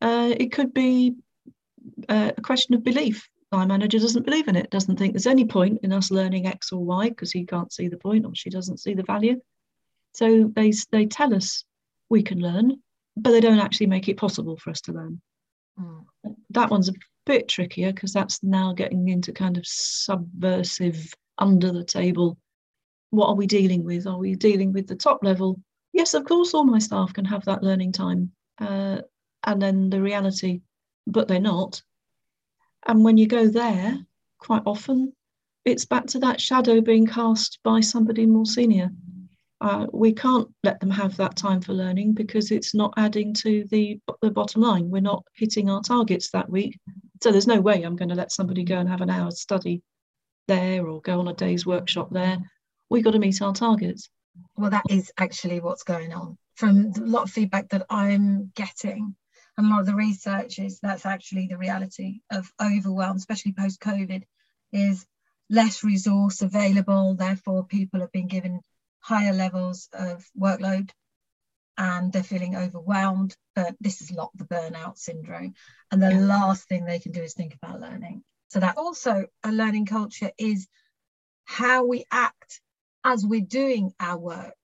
Uh, 0.00 0.34
it 0.36 0.52
could 0.52 0.74
be 0.74 1.14
uh, 2.08 2.32
a 2.36 2.42
question 2.42 2.74
of 2.74 2.84
belief. 2.84 3.28
Line 3.52 3.68
manager 3.68 3.98
doesn't 3.98 4.24
believe 4.24 4.48
in 4.48 4.56
it, 4.56 4.70
doesn't 4.70 4.98
think 4.98 5.12
there's 5.12 5.26
any 5.26 5.44
point 5.44 5.80
in 5.82 5.92
us 5.92 6.10
learning 6.10 6.46
X 6.46 6.72
or 6.72 6.84
Y 6.84 7.10
because 7.10 7.30
he 7.30 7.44
can't 7.44 7.72
see 7.72 7.88
the 7.88 7.96
point 7.96 8.26
or 8.26 8.34
she 8.34 8.50
doesn't 8.50 8.80
see 8.80 8.94
the 8.94 9.04
value. 9.04 9.40
So 10.12 10.50
they, 10.54 10.72
they 10.90 11.06
tell 11.06 11.34
us 11.34 11.64
we 12.14 12.22
can 12.22 12.38
learn, 12.38 12.80
but 13.16 13.32
they 13.32 13.40
don't 13.40 13.64
actually 13.66 13.88
make 13.88 14.08
it 14.08 14.16
possible 14.16 14.56
for 14.56 14.70
us 14.70 14.80
to 14.82 14.92
learn. 14.92 15.20
Mm. 15.78 16.04
That 16.50 16.70
one's 16.70 16.88
a 16.88 16.94
bit 17.26 17.48
trickier 17.48 17.92
because 17.92 18.12
that's 18.12 18.42
now 18.42 18.72
getting 18.72 19.08
into 19.08 19.32
kind 19.32 19.56
of 19.58 19.66
subversive, 19.66 21.12
under 21.38 21.72
the 21.72 21.84
table. 21.84 22.38
What 23.10 23.28
are 23.30 23.34
we 23.34 23.48
dealing 23.48 23.82
with? 23.82 24.06
Are 24.06 24.18
we 24.18 24.36
dealing 24.36 24.72
with 24.72 24.86
the 24.86 24.94
top 24.94 25.24
level? 25.24 25.60
Yes, 25.92 26.14
of 26.14 26.24
course, 26.24 26.54
all 26.54 26.64
my 26.64 26.78
staff 26.78 27.12
can 27.12 27.24
have 27.24 27.44
that 27.46 27.64
learning 27.64 27.90
time. 27.92 28.30
Uh, 28.58 28.98
and 29.42 29.60
then 29.60 29.90
the 29.90 30.00
reality, 30.00 30.60
but 31.06 31.26
they're 31.26 31.40
not. 31.40 31.82
And 32.86 33.04
when 33.04 33.18
you 33.18 33.26
go 33.26 33.48
there, 33.48 33.98
quite 34.38 34.62
often 34.64 35.12
it's 35.64 35.86
back 35.86 36.06
to 36.06 36.18
that 36.20 36.40
shadow 36.40 36.80
being 36.80 37.06
cast 37.06 37.58
by 37.64 37.80
somebody 37.80 38.26
more 38.26 38.46
senior. 38.46 38.90
Uh, 39.60 39.86
we 39.92 40.12
can't 40.12 40.48
let 40.62 40.80
them 40.80 40.90
have 40.90 41.16
that 41.16 41.36
time 41.36 41.60
for 41.60 41.72
learning 41.72 42.12
because 42.12 42.50
it's 42.50 42.74
not 42.74 42.92
adding 42.96 43.32
to 43.32 43.64
the, 43.70 43.98
the 44.20 44.30
bottom 44.30 44.60
line. 44.60 44.90
We're 44.90 45.00
not 45.00 45.24
hitting 45.34 45.70
our 45.70 45.80
targets 45.80 46.30
that 46.30 46.50
week. 46.50 46.78
So 47.22 47.32
there's 47.32 47.46
no 47.46 47.60
way 47.60 47.82
I'm 47.82 47.96
going 47.96 48.10
to 48.10 48.14
let 48.14 48.32
somebody 48.32 48.64
go 48.64 48.78
and 48.78 48.88
have 48.88 49.00
an 49.00 49.10
hour's 49.10 49.40
study 49.40 49.82
there 50.48 50.86
or 50.86 51.00
go 51.00 51.20
on 51.20 51.28
a 51.28 51.32
day's 51.32 51.64
workshop 51.64 52.08
there. 52.10 52.38
We've 52.90 53.04
got 53.04 53.12
to 53.12 53.18
meet 53.18 53.40
our 53.40 53.54
targets. 53.54 54.10
Well, 54.56 54.70
that 54.70 54.84
is 54.90 55.12
actually 55.16 55.60
what's 55.60 55.84
going 55.84 56.12
on. 56.12 56.36
From 56.56 56.92
a 56.96 57.00
lot 57.00 57.24
of 57.24 57.30
feedback 57.30 57.70
that 57.70 57.86
I'm 57.88 58.52
getting, 58.54 59.14
and 59.56 59.66
a 59.66 59.70
lot 59.70 59.80
of 59.80 59.86
the 59.86 59.94
research 59.94 60.58
is 60.58 60.80
that's 60.80 61.06
actually 61.06 61.46
the 61.46 61.56
reality 61.56 62.20
of 62.30 62.52
overwhelm, 62.60 63.16
especially 63.16 63.52
post 63.52 63.80
COVID, 63.80 64.24
is 64.72 65.06
less 65.48 65.84
resource 65.84 66.42
available. 66.42 67.14
Therefore, 67.14 67.64
people 67.64 68.00
have 68.00 68.12
been 68.12 68.26
given 68.26 68.60
higher 69.04 69.34
levels 69.34 69.90
of 69.92 70.24
workload 70.38 70.88
and 71.76 72.10
they're 72.10 72.22
feeling 72.22 72.56
overwhelmed. 72.56 73.36
But 73.54 73.76
this 73.80 74.00
is 74.00 74.10
not 74.10 74.30
the 74.34 74.44
burnout 74.44 74.96
syndrome. 74.96 75.54
And 75.90 76.02
the 76.02 76.10
yeah. 76.10 76.20
last 76.20 76.66
thing 76.68 76.84
they 76.84 76.98
can 76.98 77.12
do 77.12 77.22
is 77.22 77.34
think 77.34 77.54
about 77.54 77.80
learning. 77.80 78.24
So 78.48 78.60
that 78.60 78.78
also 78.78 79.26
a 79.42 79.52
learning 79.52 79.86
culture 79.86 80.30
is 80.38 80.66
how 81.44 81.84
we 81.84 82.06
act 82.10 82.62
as 83.04 83.26
we're 83.26 83.42
doing 83.42 83.92
our 84.00 84.16
work. 84.16 84.54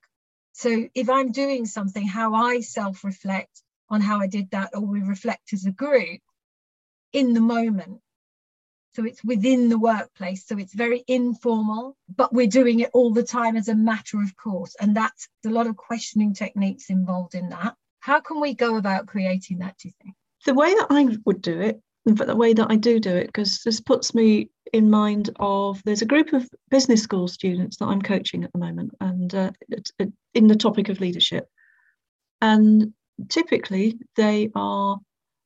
So 0.53 0.89
if 0.95 1.11
I'm 1.11 1.33
doing 1.33 1.67
something, 1.67 2.07
how 2.07 2.35
I 2.35 2.61
self 2.61 3.05
reflect 3.05 3.63
on 3.91 4.01
how 4.01 4.21
I 4.21 4.27
did 4.27 4.51
that, 4.53 4.71
or 4.75 4.81
we 4.81 5.01
reflect 5.03 5.53
as 5.53 5.67
a 5.67 5.71
group 5.71 6.21
in 7.13 7.35
the 7.35 7.41
moment. 7.41 8.01
So 9.01 9.07
it's 9.07 9.25
within 9.25 9.71
the 9.71 9.79
workplace. 9.79 10.47
So 10.47 10.59
it's 10.59 10.75
very 10.75 11.05
informal, 11.07 11.97
but 12.15 12.35
we're 12.35 12.47
doing 12.47 12.81
it 12.81 12.91
all 12.93 13.11
the 13.11 13.23
time 13.23 13.57
as 13.57 13.69
a 13.69 13.75
matter 13.75 14.21
of 14.21 14.37
course. 14.37 14.77
And 14.79 14.95
that's 14.95 15.27
a 15.47 15.49
lot 15.49 15.67
of 15.67 15.79
questioning 15.79 16.35
techniques 16.35 16.91
involved 16.91 17.35
in 17.35 17.49
that. 17.49 17.77
How 18.01 18.21
can 18.21 18.41
we 18.41 18.53
go 18.53 18.77
about 18.77 19.07
creating 19.07 19.61
that, 19.61 19.79
do 19.79 19.89
you 19.89 19.95
think? 20.03 20.15
The 20.45 20.53
way 20.53 20.75
that 20.75 20.89
I 20.91 21.17
would 21.25 21.41
do 21.41 21.61
it, 21.61 21.81
but 22.05 22.27
the 22.27 22.37
way 22.37 22.53
that 22.53 22.67
I 22.71 22.77
do 22.77 23.01
do 23.01 23.17
it, 23.17 23.29
because 23.29 23.63
this 23.65 23.81
puts 23.81 24.15
me 24.15 24.51
in 24.75 24.91
mind 24.91 25.31
of 25.41 25.83
there's 25.85 26.03
a 26.03 26.07
group 26.07 26.35
of 26.35 26.47
business 26.71 27.03
school 27.03 27.27
students 27.27 27.79
that 27.79 27.87
I'm 27.87 28.03
coaching 28.03 28.45
at 28.45 28.53
the 28.53 28.59
moment, 28.59 28.95
and 29.01 29.35
uh, 29.35 29.51
in 30.35 30.47
the 30.47 30.57
topic 30.57 30.91
of 30.91 31.01
leadership. 31.01 31.49
And 32.43 32.93
typically, 33.31 33.99
they 34.17 34.51
are 34.55 34.99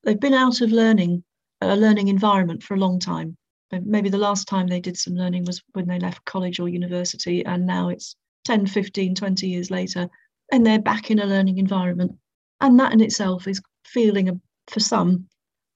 they've 0.02 0.18
been 0.18 0.34
out 0.34 0.61
of 0.61 0.72
learning 0.72 1.22
a 1.61 1.76
learning 1.76 2.09
environment 2.09 2.64
for 2.64 2.74
a 2.74 2.78
long 2.78 2.98
time. 2.98 3.36
Maybe 3.81 4.09
the 4.09 4.18
last 4.18 4.47
time 4.49 4.66
they 4.66 4.81
did 4.81 4.97
some 4.97 5.14
learning 5.14 5.45
was 5.45 5.62
when 5.72 5.87
they 5.87 5.99
left 5.99 6.25
college 6.25 6.61
or 6.61 6.68
university, 6.68 7.45
and 7.45 7.66
now 7.66 7.89
it's 7.89 8.16
10, 8.45 8.66
15, 8.66 9.14
20 9.14 9.49
years 9.49 9.70
later, 9.70 10.09
and 10.53 10.66
they're 10.66 10.81
back 10.81 11.11
in 11.11 11.18
a 11.18 11.27
learning 11.27 11.59
environment. 11.59 12.12
And 12.61 12.79
that 12.81 12.93
in 12.93 13.01
itself 13.01 13.49
is 13.49 13.61
feeling, 13.85 14.29
uh, 14.29 14.35
for 14.68 14.81
some, 14.81 15.29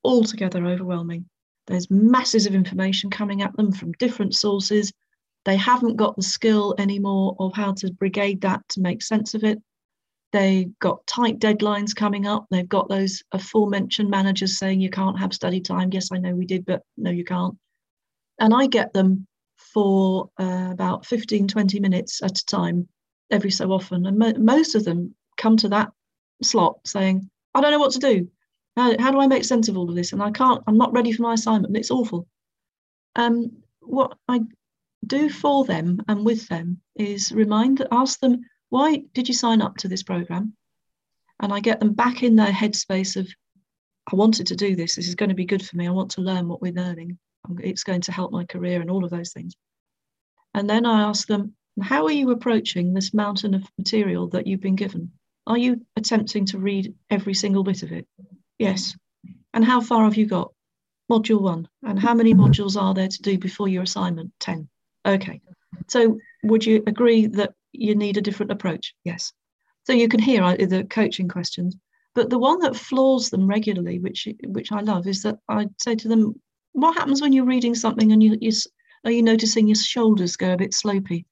altogether 0.04 0.64
overwhelming. 0.66 1.26
There's 1.66 1.90
masses 1.90 2.46
of 2.46 2.54
information 2.54 3.10
coming 3.10 3.42
at 3.42 3.56
them 3.56 3.72
from 3.72 3.92
different 3.92 4.34
sources. 4.34 4.92
They 5.44 5.56
haven't 5.56 5.96
got 5.96 6.16
the 6.16 6.22
skill 6.22 6.74
anymore 6.78 7.36
of 7.38 7.54
how 7.54 7.72
to 7.74 7.92
brigade 7.92 8.40
that 8.42 8.66
to 8.70 8.80
make 8.80 9.02
sense 9.02 9.34
of 9.34 9.44
it. 9.44 9.60
They've 10.32 10.78
got 10.78 11.06
tight 11.06 11.38
deadlines 11.38 11.94
coming 11.94 12.26
up. 12.26 12.46
They've 12.50 12.68
got 12.68 12.88
those 12.88 13.22
aforementioned 13.32 14.10
managers 14.10 14.58
saying 14.58 14.80
you 14.80 14.90
can't 14.90 15.18
have 15.18 15.32
study 15.32 15.60
time. 15.60 15.90
Yes, 15.92 16.10
I 16.12 16.18
know 16.18 16.34
we 16.34 16.44
did, 16.44 16.66
but 16.66 16.82
no, 16.96 17.10
you 17.10 17.24
can't. 17.24 17.56
And 18.38 18.54
I 18.54 18.66
get 18.66 18.92
them 18.92 19.26
for 19.56 20.30
uh, 20.38 20.68
about 20.70 21.06
15, 21.06 21.48
20 21.48 21.80
minutes 21.80 22.22
at 22.22 22.38
a 22.38 22.46
time 22.46 22.88
every 23.30 23.50
so 23.50 23.70
often. 23.72 24.06
And 24.06 24.18
mo- 24.18 24.34
most 24.38 24.74
of 24.74 24.84
them 24.84 25.14
come 25.36 25.56
to 25.58 25.68
that 25.68 25.90
slot 26.42 26.78
saying, 26.86 27.28
I 27.54 27.60
don't 27.60 27.72
know 27.72 27.78
what 27.78 27.92
to 27.92 27.98
do. 27.98 28.28
How, 28.76 28.96
how 28.98 29.10
do 29.10 29.20
I 29.20 29.26
make 29.26 29.44
sense 29.44 29.68
of 29.68 29.76
all 29.76 29.88
of 29.88 29.96
this? 29.96 30.12
And 30.12 30.22
I 30.22 30.30
can't, 30.30 30.62
I'm 30.66 30.78
not 30.78 30.92
ready 30.92 31.12
for 31.12 31.22
my 31.22 31.34
assignment. 31.34 31.66
And 31.66 31.76
it's 31.76 31.90
awful. 31.90 32.26
Um, 33.16 33.50
what 33.80 34.16
I 34.28 34.40
do 35.06 35.28
for 35.28 35.64
them 35.64 36.00
and 36.08 36.24
with 36.24 36.48
them 36.48 36.80
is 36.96 37.32
remind, 37.32 37.86
ask 37.90 38.20
them, 38.20 38.40
why 38.70 39.02
did 39.14 39.28
you 39.28 39.34
sign 39.34 39.62
up 39.62 39.76
to 39.78 39.88
this 39.88 40.02
program? 40.02 40.54
And 41.40 41.52
I 41.52 41.60
get 41.60 41.80
them 41.80 41.94
back 41.94 42.22
in 42.22 42.36
their 42.36 42.52
headspace 42.52 43.16
of, 43.16 43.28
I 44.12 44.16
wanted 44.16 44.46
to 44.48 44.56
do 44.56 44.76
this. 44.76 44.94
This 44.94 45.08
is 45.08 45.14
going 45.14 45.28
to 45.28 45.34
be 45.34 45.44
good 45.44 45.64
for 45.64 45.76
me. 45.76 45.86
I 45.86 45.92
want 45.92 46.10
to 46.12 46.20
learn 46.20 46.48
what 46.48 46.62
we're 46.62 46.72
learning. 46.72 47.18
It's 47.60 47.84
going 47.84 48.02
to 48.02 48.12
help 48.12 48.32
my 48.32 48.44
career 48.44 48.80
and 48.80 48.90
all 48.90 49.04
of 49.04 49.10
those 49.10 49.32
things. 49.32 49.54
And 50.54 50.68
then 50.68 50.86
I 50.86 51.02
ask 51.02 51.28
them, 51.28 51.54
how 51.82 52.04
are 52.04 52.12
you 52.12 52.30
approaching 52.30 52.92
this 52.92 53.14
mountain 53.14 53.54
of 53.54 53.68
material 53.78 54.28
that 54.28 54.46
you've 54.46 54.60
been 54.60 54.76
given? 54.76 55.12
Are 55.46 55.58
you 55.58 55.84
attempting 55.96 56.46
to 56.46 56.58
read 56.58 56.94
every 57.10 57.34
single 57.34 57.62
bit 57.62 57.82
of 57.82 57.92
it? 57.92 58.06
Yes. 58.58 58.96
And 59.54 59.64
how 59.64 59.80
far 59.80 60.04
have 60.04 60.16
you 60.16 60.26
got? 60.26 60.52
Module 61.10 61.40
one. 61.40 61.68
And 61.82 61.98
how 61.98 62.14
many 62.14 62.34
modules 62.34 62.80
are 62.80 62.92
there 62.92 63.08
to 63.08 63.22
do 63.22 63.38
before 63.38 63.68
your 63.68 63.84
assignment? 63.84 64.32
10. 64.40 64.68
Okay. 65.06 65.40
So 65.86 66.18
would 66.42 66.66
you 66.66 66.82
agree 66.86 67.26
that 67.26 67.54
you 67.72 67.94
need 67.94 68.16
a 68.16 68.22
different 68.22 68.52
approach? 68.52 68.94
Yes. 69.04 69.32
So 69.84 69.92
you 69.92 70.08
can 70.08 70.20
hear 70.20 70.42
uh, 70.42 70.56
the 70.56 70.84
coaching 70.84 71.28
questions. 71.28 71.76
But 72.14 72.30
the 72.30 72.38
one 72.38 72.58
that 72.60 72.76
floors 72.76 73.30
them 73.30 73.46
regularly, 73.46 74.00
which 74.00 74.28
which 74.44 74.72
I 74.72 74.80
love, 74.80 75.06
is 75.06 75.22
that 75.22 75.38
I 75.48 75.68
say 75.78 75.94
to 75.94 76.08
them, 76.08 76.34
"What 76.78 76.96
happens 76.96 77.20
when 77.20 77.32
you're 77.32 77.44
reading 77.44 77.74
something 77.74 78.12
and 78.12 78.22
you, 78.22 78.38
you 78.40 78.52
are 79.04 79.10
you 79.10 79.22
noticing 79.22 79.68
your 79.68 79.74
shoulders 79.74 80.36
go 80.36 80.52
a 80.52 80.56
bit 80.56 80.72
slopey, 80.72 81.24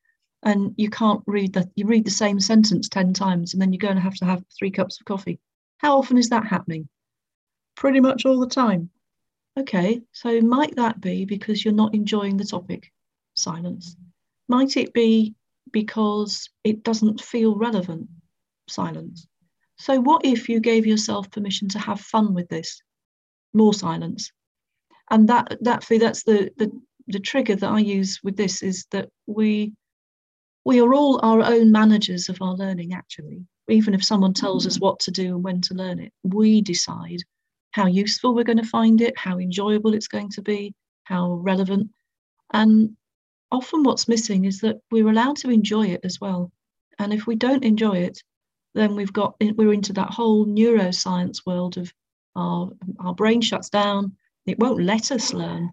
and 0.43 0.75
you 0.77 0.91
can't 0.91 1.23
read 1.27 1.53
that 1.55 1.71
you 1.77 1.87
read 1.87 2.05
the 2.05 2.11
same 2.11 2.41
sentence 2.41 2.89
ten 2.89 3.13
times, 3.13 3.53
and 3.53 3.63
then 3.63 3.73
you're 3.73 3.79
going 3.79 3.97
to 3.97 4.01
have 4.01 4.17
to 4.17 4.25
have 4.25 4.45
three 4.59 4.71
cups 4.71 5.01
of 5.01 5.07
coffee? 5.07 5.39
How 5.79 5.99
often 5.99 6.19
is 6.19 6.29
that 6.31 6.47
happening? 6.47 6.89
pretty 7.77 8.01
much 8.01 8.27
all 8.27 8.41
the 8.41 8.49
time. 8.49 8.91
Okay, 9.59 10.03
so 10.13 10.41
might 10.41 10.75
that 10.77 11.01
be 11.01 11.25
because 11.25 11.65
you're 11.65 11.73
not 11.73 11.95
enjoying 11.95 12.37
the 12.37 12.45
topic? 12.45 12.93
Silence. 13.35 13.97
Might 14.49 14.77
it 14.77 14.93
be 14.93 15.35
because 15.73 16.51
it 16.65 16.83
doesn't 16.83 17.21
feel 17.21 17.55
relevant? 17.55 18.09
Silence. 18.69 19.27
So, 19.79 20.01
what 20.01 20.25
if 20.25 20.49
you 20.49 20.61
gave 20.61 20.87
yourself 20.87 21.31
permission 21.31 21.69
to 21.71 21.79
have 21.79 22.01
fun 22.01 22.35
with 22.35 22.49
this? 22.49 22.83
More 23.53 23.75
silence. 23.75 24.33
And 25.11 25.29
that 25.29 25.57
that 25.61 25.85
for 25.85 25.99
that's 25.99 26.25
the, 26.25 26.51
the 26.57 26.71
the 27.07 27.21
trigger 27.21 27.57
that 27.57 27.71
I 27.71 27.79
use 27.79 28.21
with 28.23 28.37
this 28.37 28.63
is 28.63 28.87
that 28.91 29.09
we 29.27 29.73
we 30.65 30.81
are 30.81 30.95
all 30.95 31.21
our 31.23 31.43
own 31.43 31.71
managers 31.71 32.29
of 32.29 32.43
our 32.43 32.55
learning 32.55 32.93
actually 32.93 33.47
even 33.69 33.95
if 33.95 34.05
someone 34.05 34.33
tells 34.35 34.67
us 34.67 34.79
mm. 34.79 34.81
what 34.81 34.99
to 35.01 35.11
do 35.13 35.35
and 35.37 35.45
when 35.45 35.61
to 35.61 35.75
learn 35.75 36.01
it 36.01 36.13
we 36.25 36.61
decide 36.61 37.21
how 37.77 37.87
useful 37.87 38.35
we're 38.35 38.43
going 38.43 38.57
to 38.57 38.65
find 38.65 39.03
it, 39.03 39.19
how 39.19 39.39
enjoyable 39.39 39.93
it's 39.93 40.09
going 40.09 40.31
to 40.31 40.41
be, 40.41 40.75
how 41.05 41.35
relevant. 41.35 41.91
And 42.55 42.97
often 43.53 43.83
what's 43.83 44.09
missing 44.09 44.47
is 44.47 44.61
that 44.61 44.81
we're 44.91 45.11
allowed 45.11 45.37
to 45.39 45.51
enjoy 45.51 45.89
it 45.89 46.01
as 46.03 46.19
well. 46.19 46.51
And 46.99 47.13
if 47.13 47.27
we 47.27 47.37
don't 47.37 47.65
enjoy 47.65 47.99
it, 47.99 48.23
then 48.75 48.97
we've 48.97 49.13
got 49.13 49.37
we're 49.41 49.75
into 49.75 49.93
that 49.93 50.11
whole 50.11 50.47
neuroscience 50.47 51.45
world 51.45 51.77
of 51.77 51.93
our 52.35 52.71
our 52.99 53.15
brain 53.15 53.43
shuts 53.43 53.69
down. 53.69 54.17
It 54.47 54.59
won't 54.59 54.83
let 54.83 55.11
us 55.11 55.35
learn. 55.35 55.73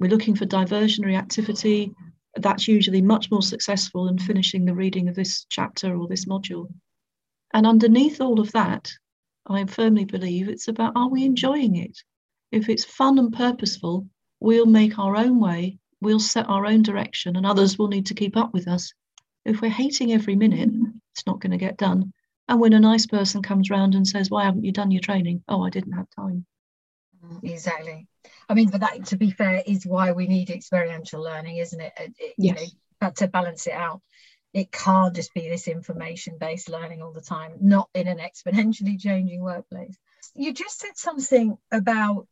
We're 0.00 0.10
looking 0.10 0.34
for 0.34 0.44
diversionary 0.44 1.16
activity. 1.16 1.94
That's 2.34 2.66
usually 2.66 3.02
much 3.02 3.30
more 3.30 3.42
successful 3.42 4.06
than 4.06 4.18
finishing 4.18 4.64
the 4.64 4.74
reading 4.74 5.08
of 5.08 5.14
this 5.14 5.46
chapter 5.48 5.96
or 5.96 6.08
this 6.08 6.24
module. 6.24 6.72
And 7.54 7.66
underneath 7.66 8.20
all 8.20 8.40
of 8.40 8.52
that 8.52 8.90
I 9.46 9.64
firmly 9.64 10.04
believe 10.04 10.48
it's 10.48 10.68
about 10.68 10.92
are 10.96 11.08
we 11.08 11.24
enjoying 11.24 11.76
it? 11.76 11.98
If 12.52 12.68
it's 12.68 12.84
fun 12.84 13.18
and 13.18 13.32
purposeful, 13.32 14.06
we'll 14.38 14.66
make 14.66 14.98
our 14.98 15.16
own 15.16 15.40
way, 15.40 15.78
we'll 16.00 16.20
set 16.20 16.48
our 16.48 16.66
own 16.66 16.82
direction, 16.82 17.36
and 17.36 17.46
others 17.46 17.78
will 17.78 17.88
need 17.88 18.06
to 18.06 18.14
keep 18.14 18.36
up 18.36 18.52
with 18.52 18.68
us. 18.68 18.92
If 19.44 19.60
we're 19.60 19.70
hating 19.70 20.12
every 20.12 20.36
minute, 20.36 20.70
it's 21.12 21.26
not 21.26 21.40
going 21.40 21.52
to 21.52 21.56
get 21.56 21.78
done. 21.78 22.12
And 22.48 22.60
when 22.60 22.72
a 22.72 22.80
nice 22.80 23.06
person 23.06 23.42
comes 23.42 23.70
round 23.70 23.94
and 23.94 24.06
says, 24.06 24.30
Why 24.30 24.44
haven't 24.44 24.64
you 24.64 24.72
done 24.72 24.90
your 24.90 25.00
training? 25.00 25.42
Oh, 25.48 25.62
I 25.62 25.70
didn't 25.70 25.92
have 25.92 26.10
time. 26.10 26.46
Exactly. 27.42 28.06
I 28.48 28.54
mean, 28.54 28.70
but 28.70 28.80
that, 28.80 29.06
to 29.06 29.16
be 29.16 29.30
fair, 29.30 29.62
is 29.66 29.86
why 29.86 30.12
we 30.12 30.26
need 30.26 30.50
experiential 30.50 31.22
learning, 31.22 31.56
isn't 31.58 31.80
it? 31.80 31.92
it, 31.98 32.12
it 32.18 32.34
yes. 32.36 32.60
You 32.60 32.68
know, 33.02 33.10
to 33.10 33.28
balance 33.28 33.66
it 33.66 33.72
out 33.72 34.02
it 34.52 34.72
can't 34.72 35.14
just 35.14 35.32
be 35.32 35.48
this 35.48 35.68
information 35.68 36.36
based 36.38 36.68
learning 36.68 37.02
all 37.02 37.12
the 37.12 37.20
time, 37.20 37.52
not 37.60 37.88
in 37.94 38.08
an 38.08 38.18
exponentially 38.18 39.00
changing 39.00 39.40
workplace. 39.40 39.96
You 40.34 40.52
just 40.52 40.80
said 40.80 40.96
something 40.96 41.56
about 41.70 42.28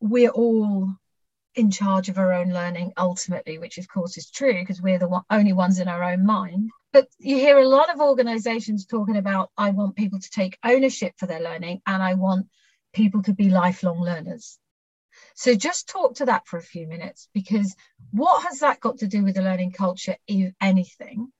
we're 0.00 0.30
all 0.30 0.94
in 1.54 1.70
charge 1.70 2.08
of 2.08 2.18
our 2.18 2.32
own 2.32 2.52
learning 2.52 2.92
ultimately, 2.96 3.58
which 3.58 3.78
of 3.78 3.88
course 3.88 4.16
is 4.16 4.30
true 4.30 4.54
because 4.54 4.80
we're 4.80 4.98
the 4.98 5.08
one, 5.08 5.22
only 5.30 5.52
ones 5.52 5.78
in 5.78 5.88
our 5.88 6.02
own 6.02 6.24
mind. 6.24 6.70
But 6.92 7.08
you 7.18 7.36
hear 7.36 7.58
a 7.58 7.68
lot 7.68 7.92
of 7.92 8.00
organizations 8.00 8.86
talking 8.86 9.16
about, 9.16 9.50
I 9.56 9.70
want 9.70 9.96
people 9.96 10.18
to 10.18 10.30
take 10.30 10.58
ownership 10.64 11.14
for 11.16 11.26
their 11.26 11.40
learning 11.40 11.80
and 11.86 12.02
I 12.02 12.14
want 12.14 12.46
people 12.92 13.22
to 13.24 13.32
be 13.32 13.50
lifelong 13.50 14.00
learners. 14.00 14.58
So 15.34 15.54
just 15.54 15.88
talk 15.88 16.16
to 16.16 16.26
that 16.26 16.46
for 16.46 16.58
a 16.58 16.62
few 16.62 16.86
minutes 16.86 17.28
because 17.32 17.74
what 18.10 18.44
has 18.44 18.60
that 18.60 18.80
got 18.80 18.98
to 18.98 19.06
do 19.06 19.24
with 19.24 19.34
the 19.34 19.42
learning 19.42 19.72
culture, 19.72 20.16
if 20.26 20.52
anything? 20.60 21.32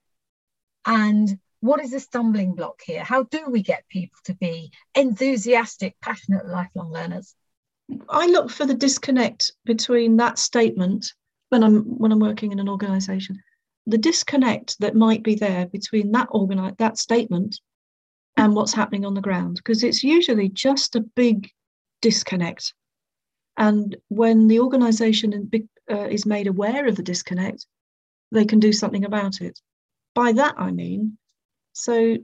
And 0.84 1.38
what 1.60 1.82
is 1.82 1.92
the 1.92 2.00
stumbling 2.00 2.54
block 2.54 2.80
here? 2.84 3.04
How 3.04 3.22
do 3.22 3.46
we 3.48 3.62
get 3.62 3.88
people 3.88 4.18
to 4.24 4.34
be 4.34 4.72
enthusiastic, 4.94 5.96
passionate, 6.00 6.46
lifelong 6.46 6.92
learners? 6.92 7.34
I 8.08 8.26
look 8.26 8.50
for 8.50 8.66
the 8.66 8.74
disconnect 8.74 9.52
between 9.64 10.16
that 10.16 10.38
statement 10.38 11.12
when 11.50 11.62
I'm 11.62 11.82
when 11.98 12.12
I'm 12.12 12.18
working 12.18 12.52
in 12.52 12.60
an 12.60 12.68
organization, 12.68 13.38
the 13.86 13.98
disconnect 13.98 14.76
that 14.80 14.96
might 14.96 15.22
be 15.22 15.34
there 15.34 15.66
between 15.66 16.10
that 16.12 16.28
organi- 16.30 16.76
that 16.78 16.98
statement 16.98 17.60
and 18.42 18.54
what's 18.54 18.74
happening 18.74 19.04
on 19.04 19.14
the 19.14 19.20
ground 19.20 19.56
because 19.56 19.82
it's 19.82 20.02
usually 20.02 20.48
just 20.48 20.96
a 20.96 21.00
big 21.00 21.50
disconnect. 22.00 22.74
And 23.56 23.96
when 24.08 24.48
the 24.48 24.60
organization 24.60 25.50
uh, 25.90 26.08
is 26.08 26.26
made 26.26 26.46
aware 26.46 26.86
of 26.86 26.96
the 26.96 27.02
disconnect, 27.02 27.66
they 28.30 28.44
can 28.44 28.60
do 28.60 28.72
something 28.72 29.04
about 29.04 29.40
it. 29.40 29.60
By 30.14 30.32
that 30.32 30.54
I 30.58 30.70
mean 30.72 31.18
so 31.72 32.16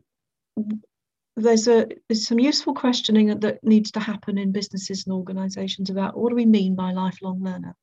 there's 1.37 1.69
a 1.69 1.87
there's 2.09 2.27
some 2.27 2.39
useful 2.39 2.75
questioning 2.75 3.39
that 3.41 3.63
needs 3.63 3.91
to 3.93 4.01
happen 4.01 4.39
in 4.39 4.53
businesses 4.53 5.07
and 5.07 5.15
organizations 5.15 5.91
about 5.91 6.17
what 6.17 6.31
do 6.31 6.35
we 6.35 6.47
mean 6.47 6.75
by 6.75 6.93
lifelong 6.93 7.43
learner 7.43 7.75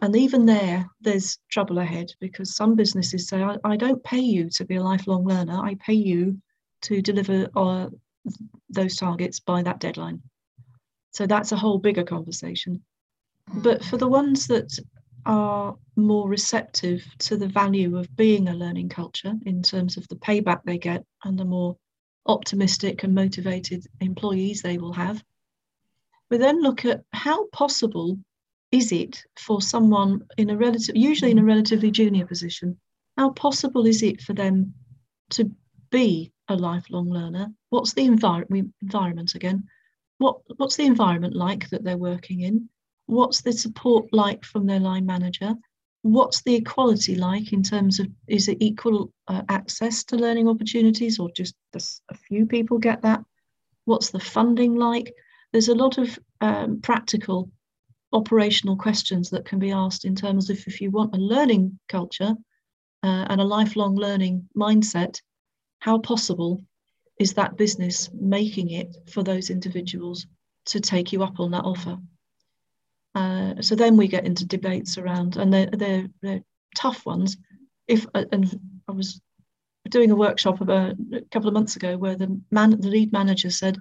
and 0.00 0.16
even 0.16 0.46
there 0.46 0.86
there's 1.00 1.38
trouble 1.50 1.78
ahead 1.78 2.10
because 2.20 2.56
some 2.56 2.74
businesses 2.74 3.28
say 3.28 3.42
i, 3.42 3.56
I 3.64 3.76
don't 3.76 4.02
pay 4.02 4.20
you 4.20 4.48
to 4.50 4.64
be 4.64 4.76
a 4.76 4.82
lifelong 4.82 5.24
learner 5.26 5.60
i 5.62 5.74
pay 5.74 5.94
you 5.94 6.40
to 6.86 7.02
deliver 7.02 7.48
uh, 7.54 7.88
those 8.68 8.96
targets 8.96 9.40
by 9.40 9.62
that 9.62 9.80
deadline 9.80 10.20
so 11.10 11.26
that's 11.26 11.52
a 11.52 11.56
whole 11.56 11.78
bigger 11.78 12.04
conversation 12.04 12.82
but 13.54 13.84
for 13.84 13.96
the 13.96 14.08
ones 14.08 14.46
that 14.48 14.78
are 15.26 15.76
more 15.96 16.28
receptive 16.28 17.04
to 17.18 17.36
the 17.36 17.48
value 17.48 17.98
of 17.98 18.14
being 18.16 18.48
a 18.48 18.54
learning 18.54 18.88
culture 18.88 19.34
in 19.44 19.62
terms 19.62 19.96
of 19.96 20.06
the 20.08 20.16
payback 20.16 20.60
they 20.64 20.78
get 20.78 21.04
and 21.24 21.38
the 21.38 21.44
more 21.44 21.76
optimistic 22.26 23.02
and 23.02 23.14
motivated 23.14 23.84
employees 24.00 24.62
they 24.62 24.78
will 24.78 24.92
have. 24.92 25.22
We 26.30 26.38
then 26.38 26.62
look 26.62 26.84
at 26.84 27.02
how 27.12 27.46
possible 27.48 28.18
is 28.70 28.92
it 28.92 29.22
for 29.36 29.60
someone 29.60 30.22
in 30.36 30.50
a 30.50 30.56
relative, 30.56 30.96
usually 30.96 31.30
in 31.30 31.38
a 31.38 31.44
relatively 31.44 31.90
junior 31.90 32.26
position, 32.26 32.78
how 33.16 33.30
possible 33.30 33.86
is 33.86 34.02
it 34.02 34.20
for 34.20 34.32
them 34.32 34.74
to 35.30 35.50
be 35.90 36.32
a 36.48 36.56
lifelong 36.56 37.08
learner? 37.08 37.48
What's 37.70 37.94
the 37.94 38.06
envir- 38.06 38.70
environment 38.82 39.34
again? 39.34 39.64
What, 40.18 40.38
what's 40.56 40.76
the 40.76 40.86
environment 40.86 41.34
like 41.34 41.68
that 41.70 41.84
they're 41.84 41.98
working 41.98 42.40
in? 42.40 42.68
what's 43.06 43.40
the 43.40 43.52
support 43.52 44.06
like 44.12 44.44
from 44.44 44.66
their 44.66 44.80
line 44.80 45.06
manager 45.06 45.54
what's 46.02 46.42
the 46.42 46.54
equality 46.54 47.14
like 47.14 47.52
in 47.52 47.62
terms 47.62 47.98
of 47.98 48.06
is 48.28 48.48
it 48.48 48.58
equal 48.60 49.12
uh, 49.28 49.42
access 49.48 50.04
to 50.04 50.16
learning 50.16 50.48
opportunities 50.48 51.18
or 51.18 51.30
just 51.32 51.54
a 51.74 52.14
few 52.14 52.46
people 52.46 52.78
get 52.78 53.02
that 53.02 53.24
what's 53.84 54.10
the 54.10 54.20
funding 54.20 54.76
like 54.76 55.12
there's 55.52 55.68
a 55.68 55.74
lot 55.74 55.98
of 55.98 56.18
um, 56.40 56.80
practical 56.80 57.50
operational 58.12 58.76
questions 58.76 59.30
that 59.30 59.44
can 59.44 59.58
be 59.58 59.72
asked 59.72 60.04
in 60.04 60.14
terms 60.14 60.48
of 60.50 60.58
if 60.66 60.80
you 60.80 60.90
want 60.90 61.14
a 61.14 61.18
learning 61.18 61.78
culture 61.88 62.34
uh, 63.02 63.26
and 63.28 63.40
a 63.40 63.44
lifelong 63.44 63.96
learning 63.96 64.48
mindset 64.56 65.20
how 65.86 65.98
possible 65.98 66.60
is 67.18 67.32
that 67.32 67.56
business 67.56 68.10
making 68.12 68.70
it 68.70 68.94
for 69.08 69.22
those 69.22 69.48
individuals 69.48 70.26
to 70.66 70.80
take 70.80 71.12
you 71.12 71.22
up 71.22 71.40
on 71.40 71.52
that 71.52 71.64
offer 71.64 71.96
uh, 73.16 73.54
so 73.62 73.74
then 73.74 73.96
we 73.96 74.08
get 74.08 74.26
into 74.26 74.44
debates 74.44 74.98
around, 74.98 75.38
and 75.38 75.50
they're, 75.50 75.70
they're, 75.72 76.06
they're 76.20 76.42
tough 76.76 77.06
ones. 77.06 77.38
If 77.88 78.06
uh, 78.14 78.26
and 78.30 78.60
I 78.88 78.92
was 78.92 79.22
doing 79.88 80.10
a 80.10 80.16
workshop 80.16 80.60
a 80.60 80.94
couple 81.30 81.48
of 81.48 81.54
months 81.54 81.76
ago 81.76 81.96
where 81.96 82.14
the 82.14 82.38
man, 82.50 82.78
the 82.78 82.88
lead 82.88 83.12
manager 83.12 83.48
said, 83.48 83.78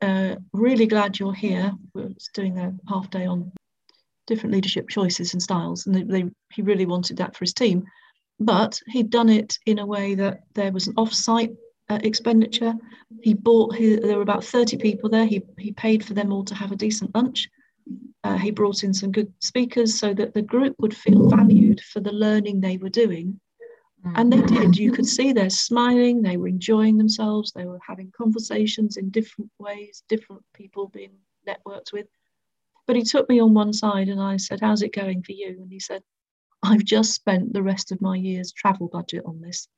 uh, 0.00 0.36
"Really 0.52 0.86
glad 0.86 1.18
you're 1.18 1.34
here." 1.34 1.72
We 1.94 2.02
are 2.02 2.10
doing 2.32 2.56
a 2.60 2.72
half 2.88 3.10
day 3.10 3.26
on 3.26 3.50
different 4.28 4.54
leadership 4.54 4.88
choices 4.88 5.32
and 5.32 5.42
styles, 5.42 5.86
and 5.86 5.96
they, 5.96 6.02
they, 6.04 6.30
he 6.52 6.62
really 6.62 6.86
wanted 6.86 7.16
that 7.16 7.34
for 7.34 7.44
his 7.44 7.54
team. 7.54 7.84
But 8.40 8.80
he'd 8.88 9.10
done 9.10 9.28
it 9.28 9.58
in 9.64 9.78
a 9.78 9.86
way 9.86 10.14
that 10.16 10.40
there 10.54 10.72
was 10.72 10.86
an 10.86 10.94
off-site 10.96 11.52
uh, 11.88 12.00
expenditure. 12.02 12.74
He 13.22 13.34
bought. 13.34 13.76
There 13.78 14.16
were 14.16 14.22
about 14.22 14.44
thirty 14.44 14.76
people 14.76 15.08
there. 15.08 15.26
He 15.26 15.42
he 15.58 15.72
paid 15.72 16.04
for 16.04 16.14
them 16.14 16.32
all 16.32 16.44
to 16.44 16.54
have 16.54 16.72
a 16.72 16.76
decent 16.76 17.14
lunch. 17.14 17.48
Uh, 18.24 18.38
he 18.38 18.50
brought 18.50 18.82
in 18.82 18.94
some 18.94 19.12
good 19.12 19.32
speakers 19.40 19.98
so 19.98 20.14
that 20.14 20.32
the 20.32 20.42
group 20.42 20.74
would 20.78 20.96
feel 20.96 21.28
valued 21.28 21.80
for 21.80 22.00
the 22.00 22.12
learning 22.12 22.60
they 22.60 22.78
were 22.78 22.88
doing. 22.88 23.38
And 24.16 24.30
they 24.30 24.42
did. 24.42 24.76
You 24.76 24.92
could 24.92 25.06
see 25.06 25.32
they're 25.32 25.48
smiling, 25.48 26.20
they 26.20 26.36
were 26.36 26.48
enjoying 26.48 26.98
themselves, 26.98 27.52
they 27.52 27.64
were 27.64 27.80
having 27.86 28.12
conversations 28.14 28.98
in 28.98 29.08
different 29.08 29.50
ways, 29.58 30.02
different 30.08 30.42
people 30.52 30.88
being 30.88 31.12
networked 31.48 31.92
with. 31.92 32.06
But 32.86 32.96
he 32.96 33.02
took 33.02 33.28
me 33.30 33.40
on 33.40 33.54
one 33.54 33.72
side 33.72 34.08
and 34.08 34.20
I 34.20 34.36
said, 34.36 34.60
How's 34.60 34.82
it 34.82 34.92
going 34.92 35.22
for 35.22 35.32
you? 35.32 35.56
And 35.58 35.72
he 35.72 35.80
said, 35.80 36.02
I've 36.64 36.84
just 36.84 37.12
spent 37.12 37.52
the 37.52 37.62
rest 37.62 37.92
of 37.92 38.00
my 38.00 38.16
year's 38.16 38.52
travel 38.52 38.88
budget 38.88 39.22
on 39.26 39.40
this. 39.40 39.68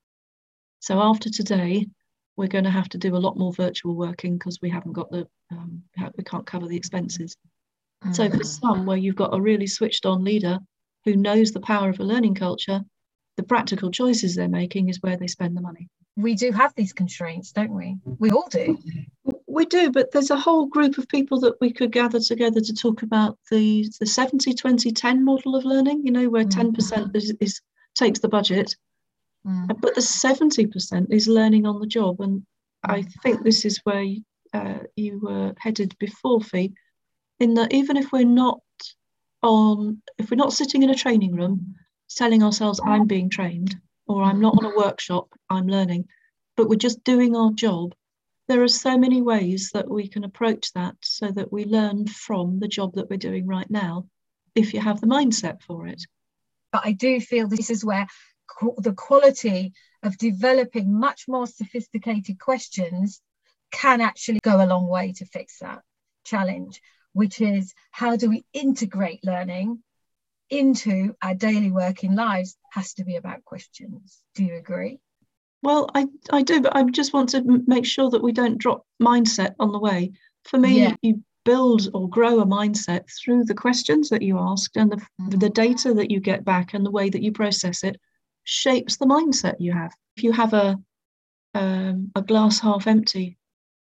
So 0.80 1.01
after 1.01 1.28
today, 1.28 1.87
we're 2.37 2.49
going 2.49 2.64
to 2.64 2.70
have 2.70 2.89
to 2.91 2.99
do 2.99 3.16
a 3.16 3.18
lot 3.18 3.37
more 3.37 3.53
virtual 3.53 3.97
working 3.97 4.39
because 4.39 4.61
we 4.62 4.70
haven't 4.70 4.93
got 4.93 5.11
the, 5.11 5.26
um, 5.51 5.82
we 6.16 6.22
can't 6.24 6.47
cover 6.47 6.66
the 6.66 6.76
expenses. 6.76 7.37
So 8.12 8.28
for 8.30 8.37
mm. 8.37 8.45
some, 8.45 8.87
where 8.87 8.97
you've 8.97 9.16
got 9.16 9.34
a 9.34 9.41
really 9.41 9.66
switched 9.66 10.07
on 10.07 10.22
leader 10.22 10.59
who 11.05 11.16
knows 11.16 11.51
the 11.53 11.61
power 11.61 11.89
of 11.89 11.99
a 11.99 12.05
learning 12.05 12.34
culture, 12.34 12.82
the 13.37 13.43
practical 13.43 13.91
choices 13.91 14.34
they're 14.34 14.49
making 14.49 14.89
is 14.89 15.03
where 15.03 15.16
they 15.16 15.26
spend 15.26 15.57
the 15.57 15.62
money. 15.62 15.89
We 16.16 16.34
do 16.34 16.53
have 16.53 16.72
these 16.76 16.93
constraints, 16.93 17.53
don't 17.53 17.74
we? 17.74 17.97
We 18.05 18.30
all 18.30 18.49
do. 18.49 18.78
We 19.57 19.65
do, 19.65 19.91
but 19.91 20.13
there's 20.13 20.31
a 20.31 20.37
whole 20.37 20.67
group 20.67 20.99
of 20.99 21.09
people 21.09 21.41
that 21.41 21.59
we 21.63 21.73
could 21.73 21.91
gather 21.91 22.21
together 22.21 22.61
to 22.61 22.75
talk 22.75 23.03
about 23.03 23.39
the 23.51 23.91
the 24.01 24.07
70 24.07 24.53
20 24.53 24.93
10 24.93 25.25
model 25.25 25.57
of 25.57 25.65
learning, 25.65 26.05
you 26.05 26.13
know, 26.13 26.29
where 26.29 26.45
mm. 26.45 26.75
10% 26.75 27.17
is, 27.17 27.35
is 27.41 27.63
takes 27.95 28.21
the 28.21 28.29
budget, 28.29 28.77
mm. 29.47 29.67
but 29.81 29.95
the 29.95 30.03
70% 30.03 31.07
is 31.11 31.27
learning 31.27 31.65
on 31.65 31.81
the 31.81 31.87
job. 31.87 32.21
And 32.21 32.45
I 32.85 33.01
mm. 33.01 33.13
think 33.23 33.43
this 33.43 33.65
is 33.65 33.81
where 33.85 34.05
uh, 34.53 34.81
you 34.95 35.21
were 35.21 35.55
headed 35.59 35.97
before, 35.99 36.43
Fi 36.43 36.71
in 37.41 37.55
that 37.55 37.73
even 37.73 37.97
if 37.97 38.13
we're 38.13 38.25
not 38.25 38.61
on, 39.43 40.03
if 40.19 40.31
we're 40.31 40.37
not 40.37 40.53
sitting 40.53 40.83
in 40.83 40.91
a 40.91 40.95
training 40.95 41.35
room 41.35 41.75
telling 42.09 42.43
ourselves, 42.43 42.81
I'm 42.85 43.07
being 43.07 43.31
trained, 43.31 43.75
or 44.07 44.23
I'm 44.23 44.41
not 44.41 44.57
on 44.59 44.71
a 44.71 44.77
workshop, 44.77 45.29
I'm 45.51 45.67
learning, 45.67 46.09
but 46.57 46.69
we're 46.69 46.77
just 46.77 47.03
doing 47.05 47.35
our 47.35 47.53
job, 47.53 47.95
there 48.49 48.62
are 48.62 48.68
so 48.68 48.97
many 48.97 49.22
ways 49.22 49.70
that 49.74 49.88
we 49.88 50.09
can 50.09 50.24
approach 50.24 50.72
that 50.72 50.94
so 51.03 51.30
that 51.30 51.53
we 51.53 51.64
learn 51.64 52.07
from 52.07 52.59
the 52.59 52.68
job 52.68 52.94
that 52.94 53.11
we're 53.11 53.16
doing 53.16 53.47
right 53.47 53.70
now 53.70 54.07
if 54.55 54.72
you 54.72 54.80
have 54.80 55.01
the 55.01 55.07
mindset 55.07 55.62
for 55.62 55.86
it. 55.86 56.03
But 56.72 56.82
I 56.84 56.92
do 56.92 57.20
feel 57.20 57.49
this 57.49 57.70
is 57.70 57.84
where 57.84 58.07
the 58.78 58.94
quality 58.94 59.72
of 60.03 60.16
developing 60.18 60.99
much 60.99 61.24
more 61.28 61.47
sophisticated 61.47 62.38
questions 62.38 63.20
can 63.72 64.01
actually 64.01 64.40
go 64.42 64.64
a 64.64 64.66
long 64.66 64.86
way 64.86 65.12
to 65.12 65.26
fix 65.26 65.59
that 65.59 65.80
challenge 66.24 66.80
which 67.16 67.40
is 67.40 67.72
how 67.92 68.14
do 68.14 68.28
we 68.28 68.44
integrate 68.53 69.24
learning 69.24 69.82
into 70.51 71.14
our 71.22 71.34
daily 71.34 71.70
working 71.70 72.14
lives 72.14 72.59
has 72.70 72.92
to 72.92 73.05
be 73.05 73.16
about 73.16 73.42
questions. 73.42 74.20
Do 74.34 74.44
you 74.44 74.57
agree? 74.57 75.01
Well, 75.63 75.91
I, 75.95 76.07
I 76.31 76.43
do, 76.43 76.61
but 76.61 76.77
I 76.77 76.83
just 76.85 77.13
want 77.13 77.31
to 77.31 77.63
make 77.67 77.87
sure 77.87 78.11
that 78.11 78.23
we 78.23 78.33
don't 78.33 78.59
drop 78.59 78.87
mindset 79.03 79.55
on 79.59 79.73
the 79.73 79.79
way. 79.79 80.13
For 80.45 80.59
me, 80.59 80.83
yeah. 80.83 80.95
you 81.03 81.23
build 81.45 81.89
or 81.95 82.09
grow 82.09 82.41
a 82.41 82.47
mindset 82.47 83.05
through 83.11 83.45
the 83.45 83.55
questions 83.55 84.09
that 84.11 84.23
you 84.23 84.39
ask 84.39 84.77
and 84.77 84.93
the, 84.93 84.97
mm-hmm. 84.97 85.31
the 85.31 85.51
data 85.51 85.95
that 85.95 86.11
you 86.11 86.21
get 86.21 86.45
back 86.45 86.75
and 86.75 86.85
the 86.85 86.91
way 86.91 87.09
that 87.09 87.23
you 87.23 87.33
process 87.33 87.83
it 87.85 88.01
shapes 88.45 88.97
the 88.97 89.07
mindset 89.07 89.55
you 89.59 89.73
have. 89.73 89.93
If 90.17 90.25
you 90.25 90.33
have 90.33 90.53
a 90.53 90.79
um, 91.55 92.13
a 92.15 92.21
glass 92.21 92.61
half 92.61 92.87
empty 92.87 93.39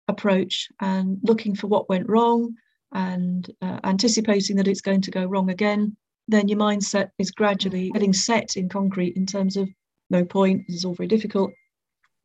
approach 0.08 0.70
and 0.80 1.18
looking 1.24 1.56
for 1.56 1.68
what 1.68 1.90
went 1.90 2.08
wrong, 2.08 2.56
and 2.96 3.52
uh, 3.62 3.80
anticipating 3.84 4.56
that 4.56 4.68
it's 4.68 4.82
going 4.82 5.02
to 5.02 5.12
go 5.12 5.26
wrong 5.26 5.50
again, 5.50 5.96
then 6.28 6.48
your 6.48 6.58
mindset 6.58 7.10
is 7.20 7.30
gradually 7.30 7.92
getting 7.92 8.14
set 8.14 8.56
in 8.56 8.70
concrete 8.70 9.16
in 9.18 9.26
terms 9.26 9.58
of 9.58 9.70
no 10.10 10.24
point, 10.24 10.64
this 10.68 10.78
is 10.78 10.86
all 10.86 10.96
very 10.96 11.08
difficult. 11.08 11.52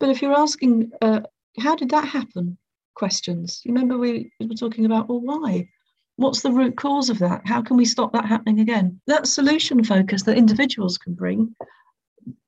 But 0.01 0.09
if 0.09 0.21
you're 0.21 0.33
asking, 0.33 0.91
uh, 1.01 1.21
how 1.59 1.75
did 1.75 1.91
that 1.91 2.05
happen? 2.05 2.57
Questions. 2.95 3.61
You 3.63 3.71
remember 3.71 3.97
we 3.97 4.31
were 4.41 4.55
talking 4.55 4.85
about, 4.85 5.07
well, 5.07 5.21
why? 5.21 5.69
What's 6.15 6.41
the 6.41 6.51
root 6.51 6.75
cause 6.75 7.09
of 7.11 7.19
that? 7.19 7.43
How 7.45 7.61
can 7.61 7.77
we 7.77 7.85
stop 7.85 8.11
that 8.13 8.25
happening 8.25 8.59
again? 8.59 8.99
That 9.05 9.27
solution 9.27 9.83
focus 9.83 10.23
that 10.23 10.37
individuals 10.37 10.97
can 10.97 11.13
bring, 11.13 11.55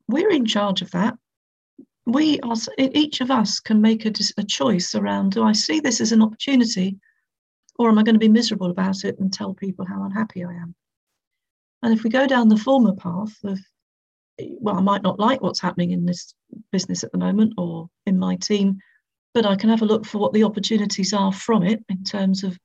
we're 0.08 0.30
in 0.30 0.44
charge 0.44 0.82
of 0.82 0.90
that. 0.90 1.14
We 2.06 2.40
are, 2.40 2.56
each 2.76 3.20
of 3.20 3.30
us 3.30 3.60
can 3.60 3.80
make 3.80 4.04
a, 4.04 4.12
a 4.36 4.42
choice 4.42 4.94
around 4.94 5.32
do 5.32 5.42
I 5.44 5.52
see 5.52 5.80
this 5.80 6.00
as 6.00 6.12
an 6.12 6.22
opportunity 6.22 6.98
Or 7.78 7.88
am 7.88 7.98
I 7.98 8.02
going 8.02 8.14
to 8.14 8.18
be 8.18 8.28
miserable 8.28 8.70
about 8.70 9.04
it 9.04 9.18
and 9.18 9.32
tell 9.32 9.54
people 9.54 9.86
how 9.86 10.02
unhappy 10.04 10.44
I 10.44 10.52
am? 10.52 10.74
And 11.82 11.94
if 11.94 12.02
we 12.02 12.10
go 12.10 12.26
down 12.26 12.48
the 12.48 12.56
former 12.56 12.94
path 12.94 13.36
of, 13.44 13.58
well, 14.38 14.76
I 14.76 14.80
might 14.80 15.02
not 15.02 15.18
like 15.18 15.42
what's 15.42 15.60
happening 15.60 15.90
in 15.92 16.04
this 16.04 16.34
business 16.72 17.04
at 17.04 17.12
the 17.12 17.18
moment 17.18 17.54
or 17.56 17.88
in 18.06 18.18
my 18.18 18.36
team, 18.36 18.78
but 19.32 19.46
I 19.46 19.56
can 19.56 19.70
have 19.70 19.82
a 19.82 19.86
look 19.86 20.06
for 20.06 20.18
what 20.18 20.32
the 20.32 20.44
opportunities 20.44 21.12
are 21.12 21.32
from 21.32 21.62
it 21.62 21.84
in 21.88 22.04
terms 22.04 22.44
of 22.44 22.58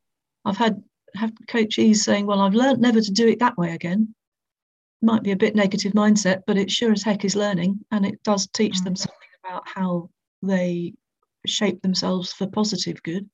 I've 0.45 0.57
had 0.57 0.82
have 1.15 1.32
coachees 1.47 1.97
saying, 1.97 2.26
well, 2.26 2.41
I've 2.41 2.53
learned 2.53 2.80
never 2.80 3.01
to 3.01 3.11
do 3.11 3.28
it 3.28 3.39
that 3.39 3.57
way 3.57 3.72
again. 3.72 4.13
Might 5.01 5.24
be 5.24 5.32
a 5.32 5.38
bit 5.38 5.55
negative 5.55 5.93
mindset, 5.93 6.41
but 6.45 6.57
it 6.57 6.70
sure 6.70 6.91
as 6.91 7.03
heck 7.03 7.26
is 7.26 7.36
learning 7.36 7.80
and 7.91 8.05
it 8.05 8.22
does 8.24 8.47
teach 8.47 8.76
mm. 8.80 8.84
them 8.84 8.95
something 8.95 9.17
about 9.43 9.63
how 9.67 10.09
they 10.43 10.93
shape 11.45 11.82
themselves 11.82 12.32
for 12.32 12.47
positive 12.47 13.01
good. 13.03 13.30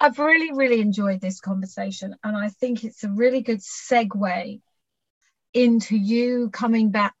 I've 0.00 0.18
really, 0.18 0.52
really 0.52 0.80
enjoyed 0.80 1.20
this 1.20 1.40
conversation, 1.40 2.14
and 2.24 2.36
I 2.36 2.48
think 2.48 2.84
it's 2.84 3.04
a 3.04 3.10
really 3.10 3.40
good 3.40 3.60
segue 3.60 4.60
into 5.54 5.96
you 5.96 6.50
coming 6.50 6.90
back, 6.90 7.14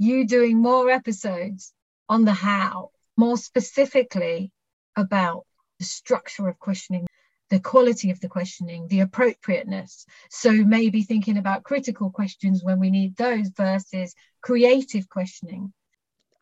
you 0.00 0.26
doing 0.26 0.56
more 0.56 0.90
episodes 0.90 1.74
on 2.08 2.24
the 2.24 2.32
how, 2.32 2.90
more 3.18 3.36
specifically 3.36 4.50
about 4.96 5.44
the 5.78 5.84
structure 5.84 6.48
of 6.48 6.58
questioning, 6.58 7.06
the 7.50 7.60
quality 7.60 8.10
of 8.10 8.18
the 8.20 8.28
questioning, 8.28 8.88
the 8.88 9.00
appropriateness. 9.00 10.06
So 10.30 10.52
maybe 10.52 11.02
thinking 11.02 11.36
about 11.36 11.64
critical 11.64 12.10
questions 12.10 12.64
when 12.64 12.80
we 12.80 12.90
need 12.90 13.14
those 13.16 13.48
versus 13.50 14.14
creative 14.40 15.06
questioning. 15.10 15.70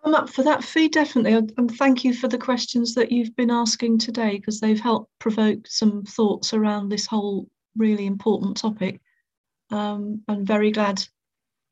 I'm 0.05 0.15
up 0.15 0.31
for 0.31 0.45
that 0.45 0.63
Fi, 0.63 0.87
definitely. 0.87 1.33
And 1.57 1.77
thank 1.77 2.05
you 2.05 2.15
for 2.15 2.29
the 2.29 2.39
questions 2.39 2.95
that 2.95 3.11
you've 3.11 3.35
been 3.35 3.51
asking 3.51 3.99
today 3.99 4.37
because 4.37 4.61
they've 4.61 4.79
helped 4.79 5.11
provoke 5.19 5.67
some 5.67 6.05
thoughts 6.05 6.55
around 6.55 6.91
this 6.91 7.07
whole 7.07 7.49
really 7.77 8.07
important 8.07 8.57
topic. 8.57 9.01
Um, 9.73 10.23
I'm 10.29 10.47
very 10.47 10.71
glad 10.71 11.05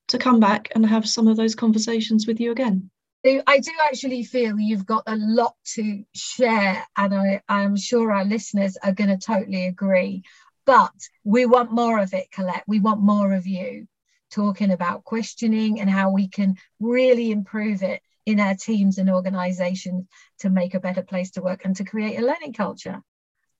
to 0.09 0.19
come 0.19 0.41
back 0.41 0.69
and 0.75 0.87
have 0.87 1.09
some 1.09 1.29
of 1.29 1.37
those 1.37 1.55
conversations 1.55 2.27
with 2.27 2.41
you 2.41 2.53
again. 2.53 2.91
I 3.25 3.59
do 3.59 3.73
actually 3.85 4.23
feel 4.23 4.59
you've 4.59 4.87
got 4.87 5.03
a 5.07 5.17
lot 5.17 5.57
to 5.75 6.05
share, 6.15 6.87
and 6.97 7.15
I, 7.15 7.43
I'm 7.49 7.77
sure 7.77 8.13
our 8.13 8.25
listeners 8.25 8.77
are 8.77 8.93
going 8.93 9.11
to 9.11 9.19
totally 9.19 9.67
agree. 9.67 10.23
But 10.65 10.93
we 11.25 11.45
want 11.45 11.73
more 11.73 11.99
of 11.99 12.15
it, 12.15 12.31
Collette. 12.31 12.65
We 12.69 12.79
want 12.79 13.01
more 13.01 13.33
of 13.33 13.47
you 13.47 13.89
talking 14.31 14.71
about 14.71 15.05
questioning 15.05 15.81
and 15.81 15.91
how 15.91 16.11
we 16.11 16.29
can 16.29 16.57
really 16.79 17.31
improve 17.31 17.83
it 17.83 18.01
in 18.27 18.41
our 18.41 18.55
teams 18.55 18.99
and 18.99 19.09
organizations 19.09 20.07
to 20.41 20.51
make 20.51 20.75
a 20.75 20.81
better 20.81 21.03
place 21.03 21.33
to 21.33 21.43
work 21.43 21.65
and 21.65 21.77
to 21.77 21.85
create 21.85 22.19
a 22.19 22.27
learning 22.27 22.53
culture. 22.53 23.03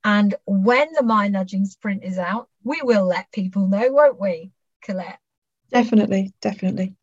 And 0.05 0.35
when 0.45 0.93
the 0.93 1.03
mind 1.03 1.33
nudging 1.33 1.65
sprint 1.65 2.05
is 2.05 2.19
out, 2.19 2.49
we 2.63 2.81
will 2.83 3.07
let 3.07 3.33
people 3.33 3.67
know, 3.67 3.91
won't 3.91 4.21
we, 4.21 4.53
Collette? 4.83 5.19
Definitely, 5.71 6.33
definitely. 6.41 6.95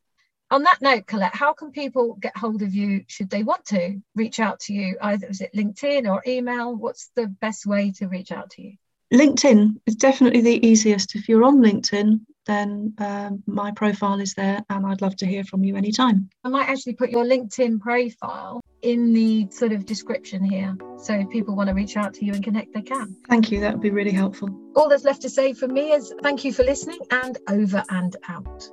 On 0.52 0.64
that 0.64 0.82
note, 0.82 1.08
Collette, 1.08 1.36
how 1.36 1.54
can 1.54 1.72
people 1.72 2.14
get 2.14 2.38
hold 2.38 2.62
of 2.62 2.76
you 2.76 3.06
should 3.08 3.30
they 3.30 3.44
want 3.44 3.66
to 3.66 4.00
reach 4.16 4.40
out 4.40 4.60
to 4.62 4.74
you? 4.74 4.98
Either 5.02 5.28
is 5.28 5.42
it 5.42 5.54
LinkedIn 5.56 6.08
or 6.08 6.22
email? 6.28 6.76
What's 6.76 7.10
the 7.16 7.28
best 7.28 7.66
way 7.66 7.92
to 7.98 8.08
reach 8.08 8.32
out 8.32 8.52
to 8.52 8.62
you? 8.62 8.74
LinkedIn 9.12 9.80
is 9.86 9.96
definitely 9.96 10.42
the 10.42 10.66
easiest. 10.66 11.16
If 11.16 11.28
you're 11.28 11.44
on 11.44 11.58
LinkedIn, 11.58 12.22
then 12.46 12.94
um, 12.98 13.44
my 13.48 13.72
profile 13.72 14.20
is 14.20 14.34
there 14.34 14.64
and 14.70 14.86
I'd 14.86 15.02
love 15.02 15.16
to 15.18 15.26
hear 15.26 15.44
from 15.44 15.64
you 15.64 15.76
anytime. 15.76 16.30
I 16.44 16.50
might 16.50 16.70
actually 16.70 16.94
put 16.94 17.10
your 17.10 17.26
LinkedIn 17.26 17.80
profile 17.80 18.62
in 18.82 19.14
the 19.14 19.48
sort 19.52 19.72
of 19.72 19.86
description 19.86 20.44
here. 20.44 20.76
So 20.98 21.14
if 21.14 21.30
people 21.30 21.56
want 21.56 21.70
to 21.70 21.74
reach 21.74 21.96
out 21.96 22.14
to 22.16 22.26
you 22.26 22.34
and 22.34 22.44
connect, 22.44 22.74
they 22.74 22.82
can. 22.82 23.16
Thank 23.30 23.52
you. 23.52 23.62
That 23.62 23.74
would 23.74 23.82
be 23.82 23.92
really 23.92 24.12
helpful. 24.12 24.50
All 24.76 24.90
that's 24.90 25.04
left 25.04 25.22
to 25.22 25.30
say 25.30 25.54
for 25.54 25.68
me 25.68 25.92
is 25.92 26.14
thank 26.22 26.44
you 26.44 26.54
for 26.54 26.64
listening 26.64 27.00
and 27.12 27.38
over 27.50 27.84
and 27.90 28.16
out. 28.28 28.70